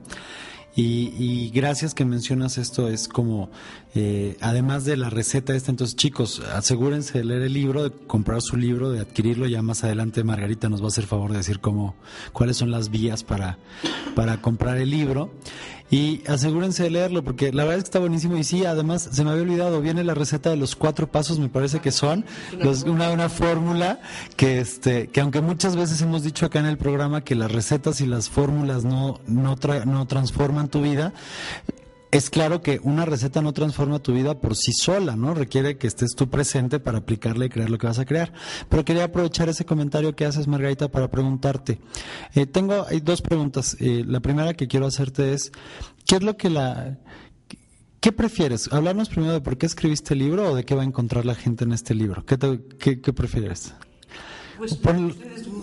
Y, 0.77 1.51
gracias 1.51 1.95
que 1.95 2.05
mencionas 2.05 2.59
esto, 2.59 2.89
es 2.89 3.07
como, 3.07 3.51
eh, 3.95 4.37
además 4.41 4.85
de 4.85 4.97
la 4.97 5.09
receta 5.09 5.55
esta, 5.55 5.71
entonces 5.71 5.95
chicos, 5.95 6.41
asegúrense 6.53 7.19
de 7.19 7.25
leer 7.25 7.43
el 7.43 7.53
libro, 7.53 7.85
de 7.85 7.91
comprar 7.91 8.43
su 8.43 8.57
libro, 8.57 8.91
de 8.91 9.01
adquirirlo, 9.01 9.47
ya 9.47 9.63
más 9.63 9.85
adelante 9.85 10.25
Margarita 10.25 10.69
nos 10.69 10.81
va 10.81 10.87
a 10.87 10.89
hacer 10.89 11.07
favor 11.07 11.31
de 11.31 11.39
decir 11.39 11.61
cómo, 11.61 11.95
cuáles 12.33 12.57
son 12.57 12.71
las 12.71 12.91
vías 12.91 13.23
para, 13.23 13.59
para 14.15 14.41
comprar 14.41 14.79
el 14.79 14.91
libro. 14.91 15.31
Y 15.91 16.23
asegúrense 16.27 16.83
de 16.83 16.91
leerlo, 16.91 17.23
porque 17.23 17.53
la 17.53 17.63
verdad 17.63 17.79
es 17.79 17.85
que 17.85 17.89
está 17.89 17.99
buenísimo. 17.99 18.37
Y 18.37 18.43
sí, 18.43 18.65
además, 18.65 19.09
se 19.13 19.23
me 19.23 19.31
había 19.31 19.43
olvidado, 19.43 19.81
viene 19.81 20.03
la 20.03 20.15
receta 20.15 20.51
de 20.51 20.57
los 20.57 20.75
cuatro 20.75 21.07
pasos, 21.09 21.39
me 21.39 21.49
parece 21.49 21.81
que 21.81 21.93
son, 21.93 22.25
una, 22.87 23.11
una 23.11 23.29
fórmula 23.29 24.01
que, 24.37 24.61
este, 24.61 25.09
que 25.09 25.21
aunque 25.21 25.41
muchas 25.41 25.77
veces 25.77 26.01
hemos 26.01 26.23
dicho 26.23 26.47
acá 26.47 26.59
en 26.59 26.67
el 26.67 26.79
programa 26.79 27.23
que 27.23 27.35
las 27.35 27.53
recetas 27.53 28.01
y 28.01 28.07
las 28.07 28.31
fórmulas 28.31 28.85
no, 28.85 29.21
no, 29.27 29.57
no 29.85 30.07
transforman 30.07 30.69
tu 30.69 30.83
vida, 30.83 31.13
es 32.15 32.31
claro 32.31 32.63
que 32.63 32.79
una 32.85 33.05
receta 33.05 33.43
no 33.43 33.53
transforma 33.53 33.99
tu 33.99 34.13
vida 34.13 34.39
por 34.39 34.55
sí 34.55 34.71
sola, 34.73 35.17
¿no? 35.17 35.35
Requiere 35.35 35.79
que 35.79 35.89
estés 35.89 36.15
tú 36.15 36.31
presente 36.31 36.79
para 36.79 36.99
aplicarla 36.99 37.47
y 37.47 37.49
crear 37.49 37.69
lo 37.69 37.77
que 37.77 37.89
vas 37.89 37.99
a 37.99 38.05
crear. 38.05 38.33
Pero 38.69 38.85
quería 38.85 39.03
aprovechar 39.03 39.49
ese 39.49 39.65
comentario 39.65 40.15
que 40.15 40.25
haces, 40.25 40.47
Margarita, 40.47 40.87
para 40.87 41.11
preguntarte. 41.11 41.81
Eh, 42.33 42.47
tengo 42.47 42.87
hay 42.89 43.01
dos 43.01 43.21
preguntas. 43.21 43.77
Eh, 43.81 44.05
la 44.07 44.21
primera 44.21 44.55
que 44.55 44.69
quiero 44.69 44.87
hacerte 44.87 45.33
es, 45.33 45.51
¿qué 46.07 46.15
es 46.15 46.23
lo 46.23 46.37
que 46.37 46.51
la... 46.51 46.99
¿Qué 47.99 48.13
prefieres? 48.13 48.73
Hablarnos 48.73 49.09
primero 49.09 49.33
de 49.33 49.41
por 49.41 49.59
qué 49.59 49.67
escribiste 49.67 50.15
el 50.15 50.21
libro 50.21 50.53
o 50.53 50.55
de 50.55 50.65
qué 50.65 50.77
va 50.77 50.83
a 50.83 50.87
encontrar 50.87 51.27
la 51.27 51.35
gente 51.35 51.65
en 51.65 51.73
este 51.73 51.97
libro. 51.97 52.25
¿Qué, 52.25 52.39
qué, 52.79 53.13
prefieres? 53.13 53.75
Pues, 54.57 54.79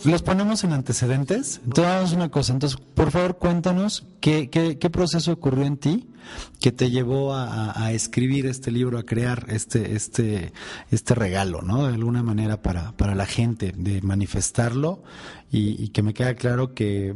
los 0.04 0.22
ponemos 0.22 0.66
en 0.66 0.74
antecedentes. 0.74 1.62
Entonces, 1.64 1.94
vamos 1.94 2.12
una 2.12 2.30
cosa. 2.30 2.52
Entonces, 2.52 2.78
por 2.94 3.10
favor, 3.10 3.38
cuéntanos 3.38 4.06
qué, 4.20 4.50
qué, 4.50 4.78
qué 4.78 4.90
proceso 4.90 5.32
ocurrió 5.32 5.66
en 5.66 5.78
ti 5.78 6.11
que 6.60 6.72
te 6.72 6.90
llevó 6.90 7.34
a, 7.34 7.92
escribir 7.92 8.46
este 8.46 8.72
libro, 8.72 8.98
a 8.98 9.04
crear 9.04 9.48
este, 9.50 9.96
este, 9.96 10.54
este 10.92 11.16
regalo, 11.16 11.62
¿no? 11.62 11.88
De 11.88 11.94
alguna 11.94 12.24
manera 12.24 12.62
para, 12.62 12.92
para 12.94 13.16
la 13.16 13.26
gente, 13.26 13.74
de 13.76 14.02
manifestarlo 14.02 15.04
y, 15.52 15.90
que 15.90 16.04
me 16.04 16.14
queda 16.14 16.36
claro 16.36 16.74
que, 16.74 17.16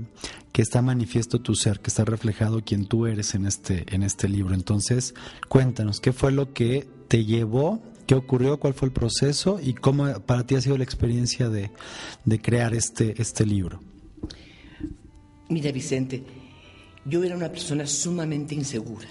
que, 0.51 0.61
está 0.61 0.81
manifiesto 0.81 1.39
tu 1.39 1.55
ser, 1.55 1.79
que 1.79 1.89
está 1.89 2.03
reflejado 2.05 2.63
quien 2.63 2.85
tú 2.85 3.07
eres 3.07 3.35
en 3.35 3.45
este, 3.45 3.85
en 3.93 4.03
este 4.03 4.27
libro. 4.27 4.53
Entonces, 4.53 5.13
cuéntanos, 5.47 5.99
¿qué 6.01 6.11
fue 6.11 6.31
lo 6.31 6.53
que 6.53 6.87
te 7.07 7.23
llevó 7.23 7.81
¿Qué 8.07 8.13
ocurrió? 8.13 8.59
¿Cuál 8.59 8.75
fue 8.75 8.87
el 8.87 8.93
proceso? 8.93 9.59
¿Y 9.59 9.73
cómo 9.73 10.19
para 10.21 10.45
ti 10.45 10.55
ha 10.55 10.61
sido 10.61 10.77
la 10.77 10.83
experiencia 10.83 11.49
de, 11.49 11.71
de 12.23 12.39
crear 12.39 12.75
este, 12.75 13.19
este 13.19 13.45
libro? 13.47 13.79
Mira, 15.49 15.71
Vicente, 15.71 16.23
yo 17.05 17.23
era 17.23 17.35
una 17.35 17.51
persona 17.51 17.85
sumamente 17.85 18.55
insegura. 18.55 19.07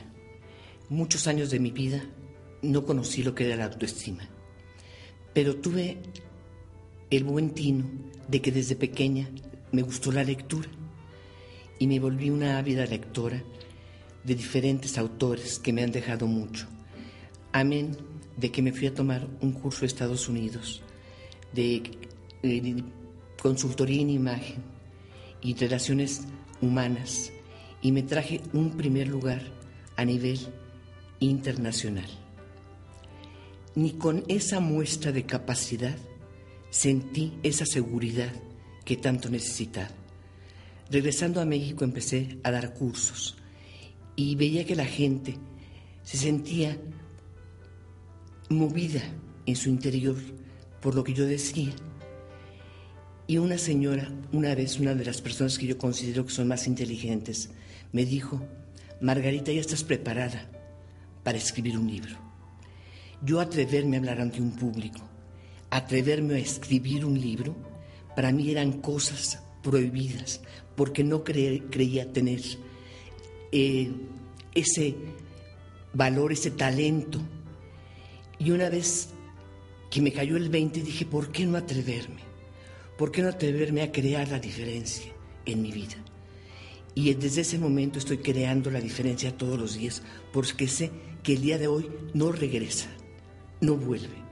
Muchos 0.89 1.27
años 1.27 1.51
de 1.51 1.61
mi 1.61 1.71
vida 1.71 2.05
no 2.63 2.85
conocí 2.85 3.23
lo 3.23 3.35
que 3.35 3.47
era 3.47 3.57
la 3.57 3.67
autoestima, 3.67 4.29
pero 5.33 5.57
tuve 5.57 5.99
el 7.11 7.25
buen 7.25 7.51
tino 7.51 7.85
de 8.29 8.43
que 8.43 8.51
desde 8.51 8.77
pequeña 8.77 9.31
me 9.73 9.83
gustó 9.83 10.11
la 10.13 10.25
lectura 10.25 10.69
y 11.79 11.87
me 11.87 12.01
volví 12.01 12.31
una 12.31 12.59
ávida 12.59 12.85
lectora 12.87 13.43
de 14.25 14.35
diferentes 14.35 14.99
autores 14.99 15.59
que 15.59 15.73
me 15.73 15.83
han 15.83 15.93
dejado 15.93 16.27
mucho. 16.27 16.67
Amén 17.53 17.97
de 18.37 18.51
que 18.51 18.63
me 18.63 18.73
fui 18.73 18.89
a 18.89 18.95
tomar 18.95 19.29
un 19.41 19.53
curso 19.53 19.85
a 19.85 19.87
Estados 19.87 20.29
Unidos 20.29 20.83
de, 21.53 21.83
eh, 22.43 22.77
consultoría 23.41 24.01
en 24.01 24.11
imagen 24.11 24.63
y 25.41 25.55
relaciones 25.55 26.23
humanas 26.61 27.31
y 27.85 27.93
me 27.93 28.03
traje 28.03 28.41
un 28.55 28.79
primer 28.79 29.09
lugar 29.09 29.43
a 29.97 30.07
nivel 30.07 30.41
internacional. 31.21 32.09
Ni 33.75 33.93
con 33.93 34.25
esa 34.27 34.59
muestra 34.59 35.13
de 35.13 35.27
capacidad 35.27 35.95
sentí 36.71 37.35
esa 37.43 37.67
seguridad 37.67 38.33
que 38.87 38.97
tanto 38.97 39.29
necesitaba. 39.29 39.91
Regresando 40.91 41.43
a 41.43 41.45
México 41.45 41.85
empecé 41.85 42.39
a 42.43 42.51
dar 42.51 42.73
cursos 42.73 43.37
y 44.17 44.35
veía 44.35 44.65
que 44.65 44.77
la 44.77 44.87
gente 44.87 45.37
se 46.05 46.17
sentía 46.17 46.79
movida 48.49 49.03
en 49.45 49.57
su 49.57 49.69
interior 49.69 50.17
por 50.81 50.95
lo 50.95 51.05
que 51.05 51.13
yo 51.13 51.27
decía. 51.27 51.73
Y 53.27 53.37
una 53.37 53.59
señora, 53.59 54.11
una 54.33 54.55
vez, 54.55 54.81
una 54.81 54.95
de 54.95 55.05
las 55.05 55.21
personas 55.21 55.59
que 55.59 55.67
yo 55.67 55.77
considero 55.77 56.25
que 56.25 56.33
son 56.33 56.49
más 56.49 56.67
inteligentes, 56.67 57.51
me 57.95 58.05
dijo, 58.05 58.43
Margarita, 59.01 59.53
ya 59.53 59.61
estás 59.61 59.85
preparada 59.85 60.51
para 61.23 61.39
escribir 61.39 61.79
un 61.79 61.87
libro. 61.87 62.17
Yo 63.23 63.41
atreverme 63.41 63.97
a 63.97 64.01
hablar 64.01 64.21
ante 64.21 64.43
un 64.43 64.51
público, 64.51 65.01
atreverme 65.71 66.35
a 66.35 66.39
escribir 66.39 67.05
un 67.07 67.19
libro, 67.19 67.55
para 68.17 68.33
mí 68.33 68.51
eran 68.51 68.81
cosas 68.81 69.43
prohibidas, 69.63 70.41
porque 70.75 71.05
no 71.05 71.23
creía 71.25 72.13
tener 72.13 72.41
eh, 73.53 73.93
ese 74.55 74.97
valor, 75.93 76.33
ese 76.33 76.51
talento 76.51 77.21
y 78.41 78.51
una 78.51 78.69
vez 78.69 79.11
que 79.89 80.03
me 80.03 80.13
cayó 80.13 80.37
el 80.37 80.49
20 80.49 80.83
dije, 80.83 81.07
¿por 81.07 81.31
qué 81.31 81.47
no 81.47 81.57
atreverme? 81.57 82.23
¿Por 82.99 83.13
qué 83.13 83.23
no 83.23 83.29
atreverme 83.29 83.83
a 83.83 83.93
crear 83.93 84.29
la 84.29 84.41
diferencia 84.41 85.13
en 85.47 85.63
mi 85.63 85.71
vida? 85.71 86.04
Y 86.95 87.13
desde 87.15 87.41
ese 87.41 87.59
momento 87.59 87.99
estoy 87.99 88.19
creando 88.19 88.71
la 88.71 88.81
diferencia 88.81 89.37
todos 89.37 89.59
los 89.59 89.75
días, 89.75 90.03
porque 90.33 90.69
sé 90.69 90.91
que 91.23 91.35
el 91.35 91.43
día 91.43 91.59
de 91.59 91.67
hoy 91.67 91.91
no 92.13 92.31
regresa, 92.31 92.89
no 93.61 93.77
vuelve. 93.77 94.23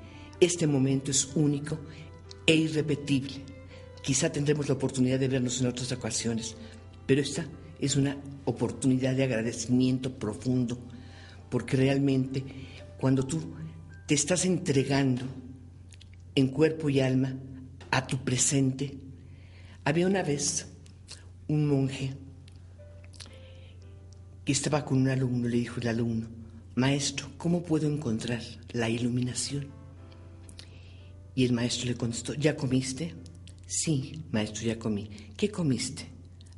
Este 0.41 0.67
momento 0.67 1.11
es 1.11 1.31
único 1.35 1.79
e 2.47 2.55
irrepetible. 2.55 3.45
Quizá 4.03 4.31
tendremos 4.31 4.69
la 4.69 4.75
oportunidad 4.75 5.19
de 5.19 5.29
vernos 5.29 5.61
en 5.61 5.69
otras 5.69 5.91
ocasiones, 5.93 6.57
pero 7.07 7.21
esta 7.21 7.47
es 7.81 7.97
una 7.97 8.17
oportunidad 8.45 9.15
de 9.15 9.25
agradecimiento 9.25 10.17
profundo, 10.17 10.79
porque 11.51 11.77
realmente 11.77 12.45
cuando 12.99 13.25
tú 13.25 13.41
te 14.07 14.15
estás 14.15 14.45
entregando 14.45 15.25
en 16.35 16.49
cuerpo 16.49 16.89
y 16.89 17.01
alma 17.01 17.35
a 17.91 18.07
tu 18.07 18.25
presente. 18.25 18.99
Había 19.85 20.07
una 20.07 20.23
vez 20.23 20.67
un 21.49 21.67
monje 21.67 22.15
que 24.45 24.53
estaba 24.53 24.85
con 24.85 24.99
un 24.99 25.09
alumno, 25.09 25.49
le 25.49 25.59
dijo 25.59 25.81
el 25.81 25.89
alumno, 25.89 26.29
maestro, 26.75 27.29
¿cómo 27.39 27.63
puedo 27.63 27.87
encontrar 27.87 28.43
la 28.73 28.89
iluminación? 28.89 29.69
Y 31.35 31.45
el 31.45 31.53
maestro 31.53 31.87
le 31.87 31.97
contestó, 31.97 32.35
¿ya 32.35 32.57
comiste? 32.57 33.15
Sí, 33.67 34.23
maestro, 34.33 34.65
ya 34.65 34.79
comí. 34.79 35.09
¿Qué 35.37 35.51
comiste? 35.51 36.07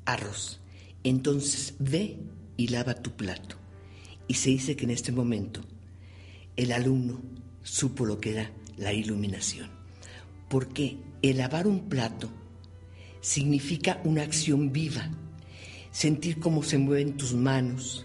Arroz. 0.05 0.61
Entonces 1.05 1.75
ve 1.79 2.19
y 2.57 2.69
lava 2.69 2.95
tu 2.95 3.13
plato. 3.13 3.57
Y 4.27 4.35
se 4.35 4.51
dice 4.51 4.75
que 4.75 4.85
en 4.85 4.91
este 4.91 5.13
momento 5.13 5.61
el 6.57 6.73
alumno 6.73 7.21
supo 7.63 8.05
lo 8.05 8.21
que 8.21 8.33
era 8.33 8.51
la 8.77 8.93
iluminación. 8.93 9.69
Porque 10.49 10.97
el 11.23 11.39
lavar 11.39 11.67
un 11.67 11.89
plato 11.89 12.31
significa 13.21 14.01
una 14.05 14.23
acción 14.23 14.73
viva, 14.73 15.11
sentir 15.95 16.41
cómo 16.41 16.65
se 16.65 16.77
mueven 16.77 17.17
tus 17.17 17.35
manos, 17.35 18.05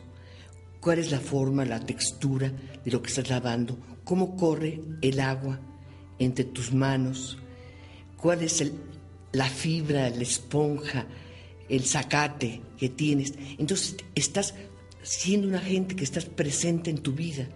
cuál 0.79 0.99
es 0.99 1.09
la 1.09 1.19
forma, 1.19 1.65
la 1.65 1.79
textura 1.79 2.53
de 2.85 2.91
lo 2.91 3.01
que 3.01 3.09
estás 3.09 3.31
lavando, 3.31 3.79
cómo 4.03 4.37
corre 4.37 4.79
el 5.01 5.19
agua 5.19 5.59
entre 6.19 6.45
tus 6.45 6.71
manos, 6.71 7.39
cuál 8.15 8.43
es 8.43 8.63
la 9.31 9.49
fibra, 9.49 10.07
la 10.11 10.21
esponja, 10.21 11.07
el 11.67 11.83
zacate 11.83 12.61
que 12.77 12.89
tienes. 12.89 13.33
Entonces 13.57 13.97
estás 14.13 14.53
siendo 15.01 15.47
una 15.47 15.59
gente 15.59 15.95
que 15.95 16.03
estás 16.03 16.25
presente 16.25 16.91
en 16.91 16.99
tu 16.99 17.13
vida. 17.13 17.47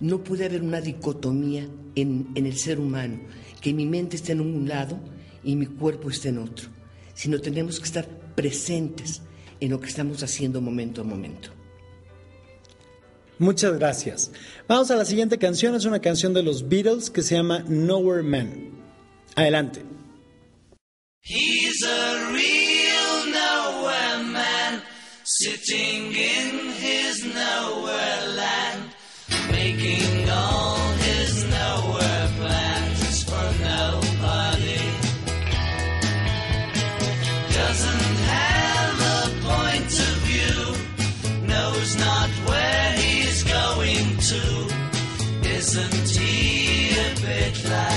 No 0.00 0.24
puede 0.24 0.46
haber 0.46 0.62
una 0.62 0.80
dicotomía 0.80 1.68
en, 1.94 2.32
el 2.34 2.56
ser 2.56 2.80
humano, 2.80 3.20
que 3.60 3.72
mi 3.72 3.86
mente 3.86 4.16
esté 4.16 4.32
en 4.32 4.40
un 4.40 4.66
lado 4.66 4.98
y 5.44 5.54
mi 5.54 5.66
cuerpo 5.66 6.10
esté 6.10 6.30
en 6.30 6.38
otro, 6.38 6.70
sino 7.14 7.40
tenemos 7.40 7.78
que 7.78 7.86
estar 7.86 8.08
presentes 8.34 9.22
en 9.60 9.70
lo 9.70 9.80
que 9.80 9.88
estamos 9.88 10.22
haciendo 10.22 10.60
momento 10.60 11.00
a 11.00 11.04
momento. 11.04 11.50
Muchas 13.38 13.74
gracias. 13.78 14.30
Vamos 14.66 14.90
a 14.90 14.96
la 14.96 15.04
siguiente 15.04 15.38
canción, 15.38 15.74
es 15.74 15.84
una 15.84 16.00
canción 16.00 16.32
de 16.32 16.42
los 16.42 16.68
Beatles 16.68 17.10
que 17.10 17.22
se 17.22 17.34
llama 17.34 17.64
Nowhere 17.68 18.22
Man. 18.22 18.70
Adelante. 19.34 19.82
He's 21.22 21.82
a 21.82 22.32
real 22.32 23.26
nowhere 23.26 24.24
man, 24.32 24.82
sitting 25.24 26.14
in 26.14 26.70
his 26.80 27.24
nowhere 27.24 28.34
land. 28.36 28.65
Knows 41.76 41.96
not 41.96 42.30
where 42.48 42.92
he's 42.92 43.42
going 43.42 44.16
to. 44.16 44.42
Isn't 45.48 46.08
he 46.08 46.90
a 46.90 47.14
bit 47.20 47.64
like 47.64 47.95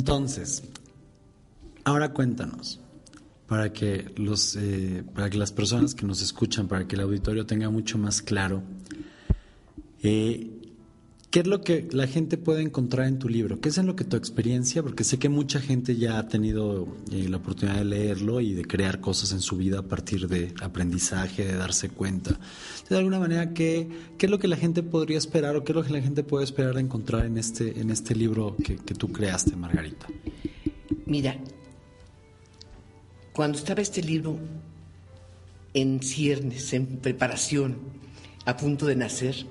Entonces, 0.00 0.62
ahora 1.84 2.14
cuéntanos, 2.14 2.80
para 3.46 3.70
que, 3.70 4.10
los, 4.16 4.56
eh, 4.56 5.04
para 5.14 5.28
que 5.28 5.36
las 5.36 5.52
personas 5.52 5.94
que 5.94 6.06
nos 6.06 6.22
escuchan, 6.22 6.68
para 6.68 6.88
que 6.88 6.96
el 6.96 7.02
auditorio 7.02 7.44
tenga 7.44 7.68
mucho 7.68 7.98
más 7.98 8.22
claro, 8.22 8.62
eh, 10.02 10.59
¿qué 11.30 11.40
es 11.40 11.46
lo 11.46 11.60
que 11.60 11.88
la 11.92 12.06
gente 12.06 12.36
puede 12.36 12.62
encontrar 12.62 13.06
en 13.06 13.18
tu 13.18 13.28
libro? 13.28 13.60
¿Qué 13.60 13.68
es 13.68 13.78
en 13.78 13.86
lo 13.86 13.94
que 13.94 14.04
tu 14.04 14.16
experiencia, 14.16 14.82
porque 14.82 15.04
sé 15.04 15.18
que 15.18 15.28
mucha 15.28 15.60
gente 15.60 15.96
ya 15.96 16.18
ha 16.18 16.28
tenido 16.28 16.88
eh, 17.12 17.28
la 17.28 17.36
oportunidad 17.36 17.78
de 17.78 17.84
leerlo 17.84 18.40
y 18.40 18.52
de 18.52 18.64
crear 18.64 19.00
cosas 19.00 19.32
en 19.32 19.40
su 19.40 19.56
vida 19.56 19.78
a 19.78 19.82
partir 19.82 20.26
de 20.26 20.52
aprendizaje, 20.60 21.44
de 21.44 21.54
darse 21.54 21.88
cuenta. 21.88 22.38
De 22.88 22.96
alguna 22.96 23.20
manera, 23.20 23.54
¿qué, 23.54 23.88
qué 24.18 24.26
es 24.26 24.30
lo 24.30 24.38
que 24.38 24.48
la 24.48 24.56
gente 24.56 24.82
podría 24.82 25.18
esperar 25.18 25.56
o 25.56 25.62
qué 25.62 25.72
es 25.72 25.76
lo 25.76 25.84
que 25.84 25.92
la 25.92 26.02
gente 26.02 26.24
puede 26.24 26.44
esperar 26.44 26.74
de 26.74 26.80
encontrar 26.80 27.26
en 27.26 27.38
este, 27.38 27.80
en 27.80 27.90
este 27.90 28.16
libro 28.16 28.56
que, 28.56 28.76
que 28.76 28.94
tú 28.94 29.12
creaste, 29.12 29.54
Margarita? 29.54 30.06
Mira, 31.06 31.36
cuando 33.32 33.56
estaba 33.56 33.80
este 33.80 34.02
libro 34.02 34.36
en 35.74 36.02
ciernes, 36.02 36.72
en 36.72 36.86
preparación, 36.98 37.76
a 38.44 38.56
punto 38.56 38.86
de 38.86 38.96
nacer, 38.96 39.46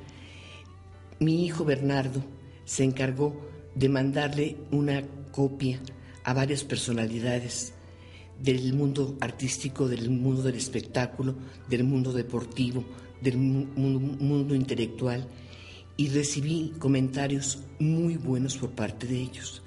mi 1.19 1.45
hijo 1.45 1.65
Bernardo 1.65 2.23
se 2.65 2.83
encargó 2.83 3.39
de 3.75 3.89
mandarle 3.89 4.57
una 4.71 5.03
copia 5.31 5.79
a 6.23 6.33
varias 6.33 6.63
personalidades 6.63 7.73
del 8.41 8.73
mundo 8.73 9.17
artístico, 9.19 9.87
del 9.87 10.09
mundo 10.09 10.41
del 10.43 10.55
espectáculo, 10.55 11.35
del 11.67 11.83
mundo 11.83 12.13
deportivo, 12.13 12.83
del 13.21 13.37
mu- 13.37 13.65
mu- 13.75 13.99
mundo 13.99 14.55
intelectual 14.55 15.27
y 15.97 16.07
recibí 16.09 16.73
comentarios 16.79 17.59
muy 17.79 18.15
buenos 18.15 18.57
por 18.57 18.71
parte 18.71 19.07
de 19.07 19.19
ellos. 19.21 19.61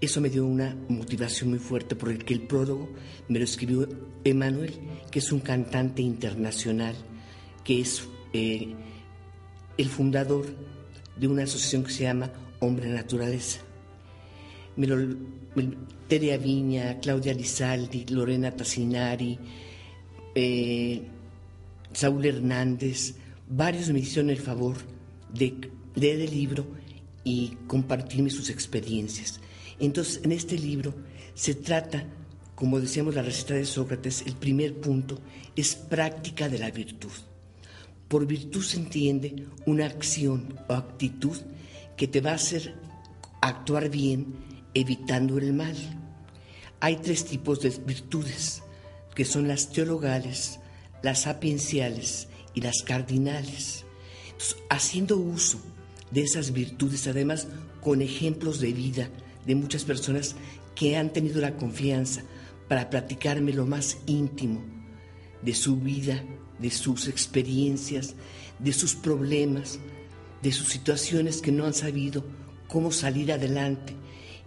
Eso 0.00 0.20
me 0.20 0.28
dio 0.28 0.44
una 0.44 0.76
motivación 0.88 1.50
muy 1.50 1.58
fuerte 1.58 1.94
porque 1.96 2.34
el 2.34 2.42
prólogo 2.42 2.90
me 3.28 3.38
lo 3.38 3.44
escribió 3.44 3.88
Emanuel, 4.24 4.74
que 5.10 5.20
es 5.20 5.32
un 5.32 5.40
cantante 5.40 6.02
internacional, 6.02 6.94
que 7.64 7.80
es 7.80 8.02
eh, 8.32 8.74
el 9.78 9.88
fundador 9.88 10.44
de 11.16 11.28
una 11.28 11.44
asociación 11.44 11.84
que 11.84 11.92
se 11.92 12.04
llama 12.04 12.30
Hombre 12.60 12.88
Naturaleza. 12.88 13.60
Tere 16.08 16.34
Aviña, 16.34 16.98
Claudia 17.00 17.34
Lizaldi, 17.34 18.06
Lorena 18.06 18.50
Tassinari, 18.50 19.38
eh, 20.34 21.02
Saúl 21.92 22.24
Hernández, 22.24 23.14
varios 23.48 23.90
me 23.90 24.00
hicieron 24.00 24.30
el 24.30 24.38
favor 24.38 24.76
de 25.32 25.70
leer 25.94 26.20
el 26.20 26.30
libro 26.30 26.66
y 27.24 27.56
compartirme 27.66 28.30
sus 28.30 28.50
experiencias. 28.50 29.40
Entonces, 29.78 30.20
en 30.24 30.32
este 30.32 30.58
libro 30.58 30.94
se 31.34 31.54
trata, 31.54 32.04
como 32.54 32.80
decíamos 32.80 33.14
la 33.14 33.22
receta 33.22 33.54
de 33.54 33.64
Sócrates, 33.64 34.24
el 34.26 34.34
primer 34.34 34.80
punto 34.80 35.18
es 35.56 35.74
práctica 35.74 36.48
de 36.48 36.58
la 36.58 36.70
virtud. 36.70 37.12
Por 38.12 38.26
virtud 38.26 38.62
se 38.62 38.76
entiende 38.76 39.46
una 39.64 39.86
acción 39.86 40.60
o 40.68 40.74
actitud 40.74 41.34
que 41.96 42.06
te 42.06 42.20
va 42.20 42.32
a 42.32 42.34
hacer 42.34 42.74
actuar 43.40 43.88
bien 43.88 44.34
evitando 44.74 45.38
el 45.38 45.54
mal. 45.54 45.74
Hay 46.80 46.96
tres 46.96 47.24
tipos 47.24 47.62
de 47.62 47.70
virtudes, 47.70 48.62
que 49.14 49.24
son 49.24 49.48
las 49.48 49.70
teologales, 49.70 50.60
las 51.02 51.20
sapienciales 51.20 52.28
y 52.52 52.60
las 52.60 52.82
cardinales. 52.82 53.86
Haciendo 54.68 55.16
uso 55.16 55.58
de 56.10 56.20
esas 56.20 56.52
virtudes, 56.52 57.06
además 57.06 57.48
con 57.80 58.02
ejemplos 58.02 58.60
de 58.60 58.74
vida 58.74 59.08
de 59.46 59.54
muchas 59.54 59.84
personas 59.84 60.36
que 60.74 60.98
han 60.98 61.14
tenido 61.14 61.40
la 61.40 61.56
confianza 61.56 62.24
para 62.68 62.90
platicarme 62.90 63.54
lo 63.54 63.64
más 63.64 63.96
íntimo 64.04 64.62
de 65.40 65.54
su 65.54 65.76
vida, 65.76 66.22
de 66.62 66.70
sus 66.70 67.08
experiencias, 67.08 68.14
de 68.58 68.72
sus 68.72 68.94
problemas, 68.94 69.78
de 70.42 70.52
sus 70.52 70.68
situaciones 70.68 71.42
que 71.42 71.52
no 71.52 71.66
han 71.66 71.74
sabido 71.74 72.24
cómo 72.68 72.90
salir 72.92 73.32
adelante. 73.32 73.94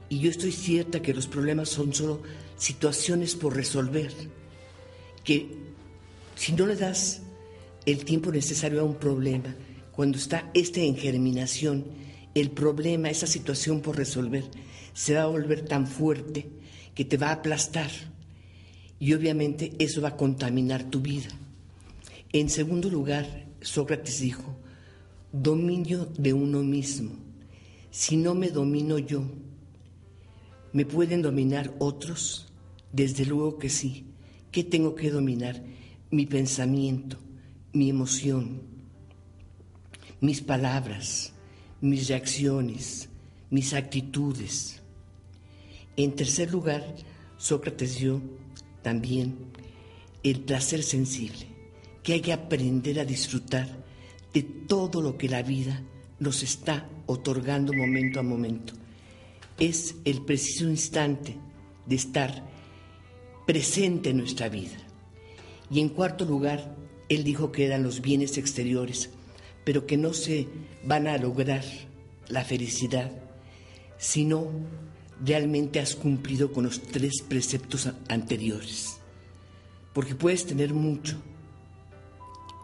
Y 0.10 0.20
yo 0.20 0.30
estoy 0.30 0.52
cierta 0.52 1.02
que 1.02 1.14
los 1.14 1.28
problemas 1.28 1.70
son 1.70 1.94
solo 1.94 2.24
situaciones 2.58 3.36
por 3.36 3.56
resolver, 3.56 4.12
que 5.24 5.50
si 6.36 6.54
no 6.54 6.66
le 6.66 6.76
das 6.76 7.22
el 7.86 8.06
tiempo 8.06 8.32
necesario 8.32 8.82
a 8.82 8.84
un 8.84 8.96
problema, 8.96 9.56
cuando 9.92 10.18
está 10.18 10.50
este 10.54 10.86
en 10.86 10.98
germinación, 10.98 11.86
el 12.34 12.52
problema, 12.52 13.10
esa 13.10 13.28
situación 13.28 13.82
por 13.82 13.96
resolver, 13.96 14.44
se 14.94 15.16
va 15.16 15.24
a 15.24 15.28
volver 15.28 15.66
tan 15.66 15.88
fuerte 15.88 16.50
que 16.94 17.06
te 17.06 17.18
va 17.18 17.30
a 17.30 17.34
aplastar. 17.34 17.92
Y 19.00 19.14
obviamente 19.14 19.74
eso 19.80 20.02
va 20.02 20.10
a 20.10 20.18
contaminar 20.18 20.90
tu 20.90 21.02
vida. 21.02 21.28
En 22.36 22.50
segundo 22.50 22.90
lugar, 22.90 23.48
Sócrates 23.62 24.20
dijo, 24.20 24.58
dominio 25.32 26.10
de 26.18 26.34
uno 26.34 26.64
mismo. 26.64 27.14
Si 27.92 28.18
no 28.18 28.36
me 28.36 28.50
domino 28.50 29.00
yo, 29.00 29.24
¿me 30.74 30.86
pueden 30.86 31.22
dominar 31.22 31.74
otros? 31.80 32.52
Desde 32.92 33.24
luego 33.26 33.58
que 33.58 33.70
sí. 33.70 34.08
¿Qué 34.52 34.66
tengo 34.66 34.96
que 34.96 35.12
dominar? 35.12 35.64
Mi 36.12 36.26
pensamiento, 36.26 37.18
mi 37.72 37.90
emoción, 37.90 38.64
mis 40.20 40.42
palabras, 40.42 41.32
mis 41.80 42.10
reacciones, 42.10 43.08
mis 43.50 43.74
actitudes. 43.74 44.82
En 45.96 46.14
tercer 46.18 46.52
lugar, 46.52 46.84
Sócrates 47.38 47.98
dio 47.98 48.22
también 48.82 49.38
el 50.22 50.42
placer 50.42 50.84
sensible, 50.84 51.55
que 52.06 52.14
hay 52.14 52.22
que 52.22 52.34
aprender 52.34 53.00
a 53.00 53.04
disfrutar 53.04 53.68
de 54.32 54.44
todo 54.44 55.02
lo 55.02 55.18
que 55.18 55.28
la 55.28 55.42
vida 55.42 55.82
nos 56.20 56.44
está 56.44 56.88
otorgando 57.08 57.74
momento 57.74 58.20
a 58.20 58.24
momento. 58.24 58.74
Es 59.58 59.96
el 60.06 60.22
preciso 60.22 60.70
instante 60.70 61.36
de 61.88 61.96
estar 61.96 62.48
presente 63.48 64.12
en 64.12 64.18
nuestra 64.18 64.50
vida. 64.50 64.78
Y 65.72 65.80
en 65.80 65.90
cuarto 65.90 66.26
lugar, 66.26 66.76
él 67.10 67.24
dijo 67.24 67.52
que 67.52 67.66
eran 67.66 67.82
los 67.82 68.02
bienes 68.02 68.38
exteriores, 68.38 69.10
pero 69.64 69.88
que 69.88 69.98
no 69.98 70.14
se 70.14 70.48
van 70.84 71.08
a 71.08 71.18
lograr 71.18 71.64
la 72.28 72.46
felicidad 72.46 73.12
si 73.98 74.26
no 74.26 74.52
realmente 75.26 75.80
has 75.80 75.96
cumplido 75.96 76.54
con 76.54 76.66
los 76.66 76.84
tres 76.84 77.24
preceptos 77.28 77.90
anteriores. 78.10 78.98
Porque 79.92 80.14
puedes 80.14 80.46
tener 80.46 80.72
mucho 80.72 81.20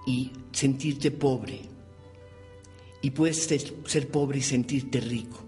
y 0.06 0.32
sentirte 0.52 1.12
pobre, 1.12 1.62
y 3.02 3.12
puedes 3.12 3.44
ser, 3.44 4.08
pobre 4.10 4.40
y 4.40 4.42
sentirte 4.42 5.00
rico, 5.00 5.40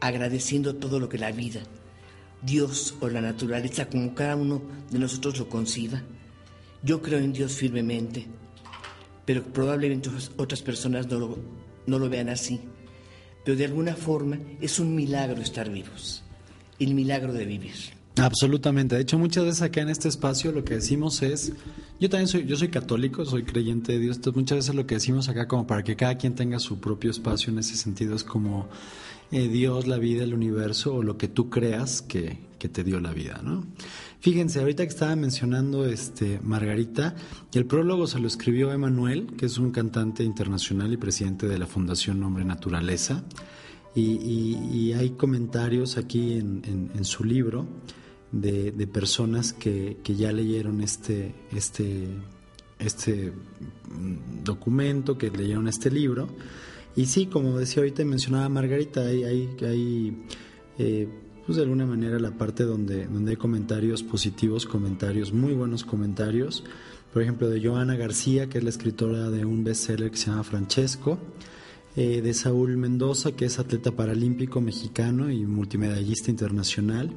agradeciendo 0.00 0.76
todo 0.76 1.00
lo 1.00 1.08
que 1.08 1.18
la 1.18 1.32
vida, 1.32 1.60
Dios 2.42 2.94
o 3.00 3.08
la 3.08 3.20
naturaleza, 3.20 3.88
como 3.88 4.14
cada 4.14 4.36
uno 4.36 4.62
de 4.90 4.98
nosotros 4.98 5.38
lo 5.38 5.48
conciba. 5.48 6.02
Yo 6.82 7.02
creo 7.02 7.18
en 7.18 7.32
Dios 7.32 7.52
firmemente, 7.52 8.26
pero 9.26 9.42
probablemente 9.42 10.08
otras- 10.08 10.30
otras 10.36 10.62
personas 10.62 11.06
no 11.08 11.18
lo, 11.18 11.38
no 11.86 11.98
lo 11.98 12.08
vean 12.08 12.28
así. 12.28 12.60
pero 13.44 13.56
de 13.56 13.64
alguna 13.64 13.94
forma 13.96 14.38
es 14.60 14.78
un 14.78 14.94
milagro 14.94 15.40
estar 15.40 15.70
vivos, 15.70 16.22
el 16.78 16.94
milagro 16.94 17.32
de 17.32 17.46
vivir. 17.46 17.74
Absolutamente. 18.20 18.96
De 18.96 19.02
hecho, 19.02 19.18
muchas 19.18 19.44
veces 19.44 19.62
acá 19.62 19.80
en 19.80 19.88
este 19.88 20.08
espacio 20.08 20.52
lo 20.52 20.64
que 20.64 20.74
decimos 20.74 21.22
es, 21.22 21.52
yo 21.98 22.08
también 22.08 22.28
soy, 22.28 22.44
yo 22.46 22.56
soy 22.56 22.68
católico, 22.68 23.24
soy 23.24 23.44
creyente 23.44 23.92
de 23.92 23.98
Dios, 23.98 24.16
entonces 24.16 24.36
muchas 24.36 24.58
veces 24.58 24.74
lo 24.74 24.86
que 24.86 24.96
decimos 24.96 25.28
acá 25.28 25.48
como 25.48 25.66
para 25.66 25.82
que 25.82 25.96
cada 25.96 26.16
quien 26.16 26.34
tenga 26.34 26.58
su 26.58 26.80
propio 26.80 27.10
espacio 27.10 27.52
en 27.52 27.58
ese 27.58 27.76
sentido 27.76 28.14
es 28.14 28.24
como 28.24 28.68
eh, 29.32 29.48
Dios, 29.48 29.86
la 29.86 29.98
vida, 29.98 30.24
el 30.24 30.34
universo 30.34 30.96
o 30.96 31.02
lo 31.02 31.16
que 31.16 31.28
tú 31.28 31.50
creas 31.50 32.02
que, 32.02 32.38
que 32.58 32.68
te 32.68 32.84
dio 32.84 33.00
la 33.00 33.12
vida, 33.12 33.40
¿no? 33.42 33.64
Fíjense, 34.20 34.60
ahorita 34.60 34.82
que 34.82 34.90
estaba 34.90 35.16
mencionando 35.16 35.86
este 35.86 36.40
Margarita, 36.42 37.14
el 37.54 37.64
prólogo 37.64 38.06
se 38.06 38.18
lo 38.18 38.28
escribió 38.28 38.70
Emanuel, 38.70 39.28
que 39.38 39.46
es 39.46 39.56
un 39.56 39.70
cantante 39.70 40.24
internacional 40.24 40.92
y 40.92 40.98
presidente 40.98 41.48
de 41.48 41.58
la 41.58 41.66
Fundación 41.66 42.20
Nombre 42.20 42.44
Naturaleza. 42.44 43.24
Y, 43.94 44.92
hay 44.92 45.10
comentarios 45.10 45.96
aquí 45.96 46.34
en, 46.34 47.04
su 47.04 47.24
libro 47.24 47.66
de, 48.32 48.86
personas 48.86 49.52
que, 49.52 49.98
que, 50.02 50.14
ya 50.14 50.32
leyeron 50.32 50.80
este, 50.80 51.34
este, 51.52 52.06
este 52.78 53.32
documento, 54.44 55.18
que 55.18 55.30
leyeron 55.30 55.68
este 55.68 55.90
libro. 55.90 56.28
Y 56.96 57.06
sí, 57.06 57.26
como 57.26 57.58
decía 57.58 57.82
ahorita, 57.82 58.04
mencionaba 58.04 58.48
Margarita, 58.48 59.02
hay, 59.02 59.24
hay, 59.24 59.56
hay 59.62 60.24
eh, 60.78 61.08
pues 61.46 61.56
de 61.56 61.62
alguna 61.62 61.86
manera 61.86 62.18
la 62.18 62.32
parte 62.32 62.64
donde, 62.64 63.06
donde 63.06 63.32
hay 63.32 63.36
comentarios 63.36 64.02
positivos, 64.02 64.66
comentarios, 64.66 65.32
muy 65.32 65.52
buenos 65.52 65.84
comentarios. 65.84 66.64
Por 67.12 67.22
ejemplo, 67.22 67.48
de 67.48 67.60
Joana 67.66 67.96
García, 67.96 68.48
que 68.48 68.58
es 68.58 68.64
la 68.64 68.70
escritora 68.70 69.30
de 69.30 69.44
un 69.44 69.64
bestseller 69.64 70.10
que 70.10 70.16
se 70.16 70.26
llama 70.30 70.44
Francesco. 70.44 71.18
Eh, 71.96 72.22
de 72.22 72.34
Saúl 72.34 72.76
Mendoza, 72.76 73.32
que 73.32 73.46
es 73.46 73.58
atleta 73.58 73.90
paralímpico 73.90 74.60
mexicano 74.60 75.28
y 75.28 75.44
multimedallista 75.44 76.30
internacional. 76.30 77.10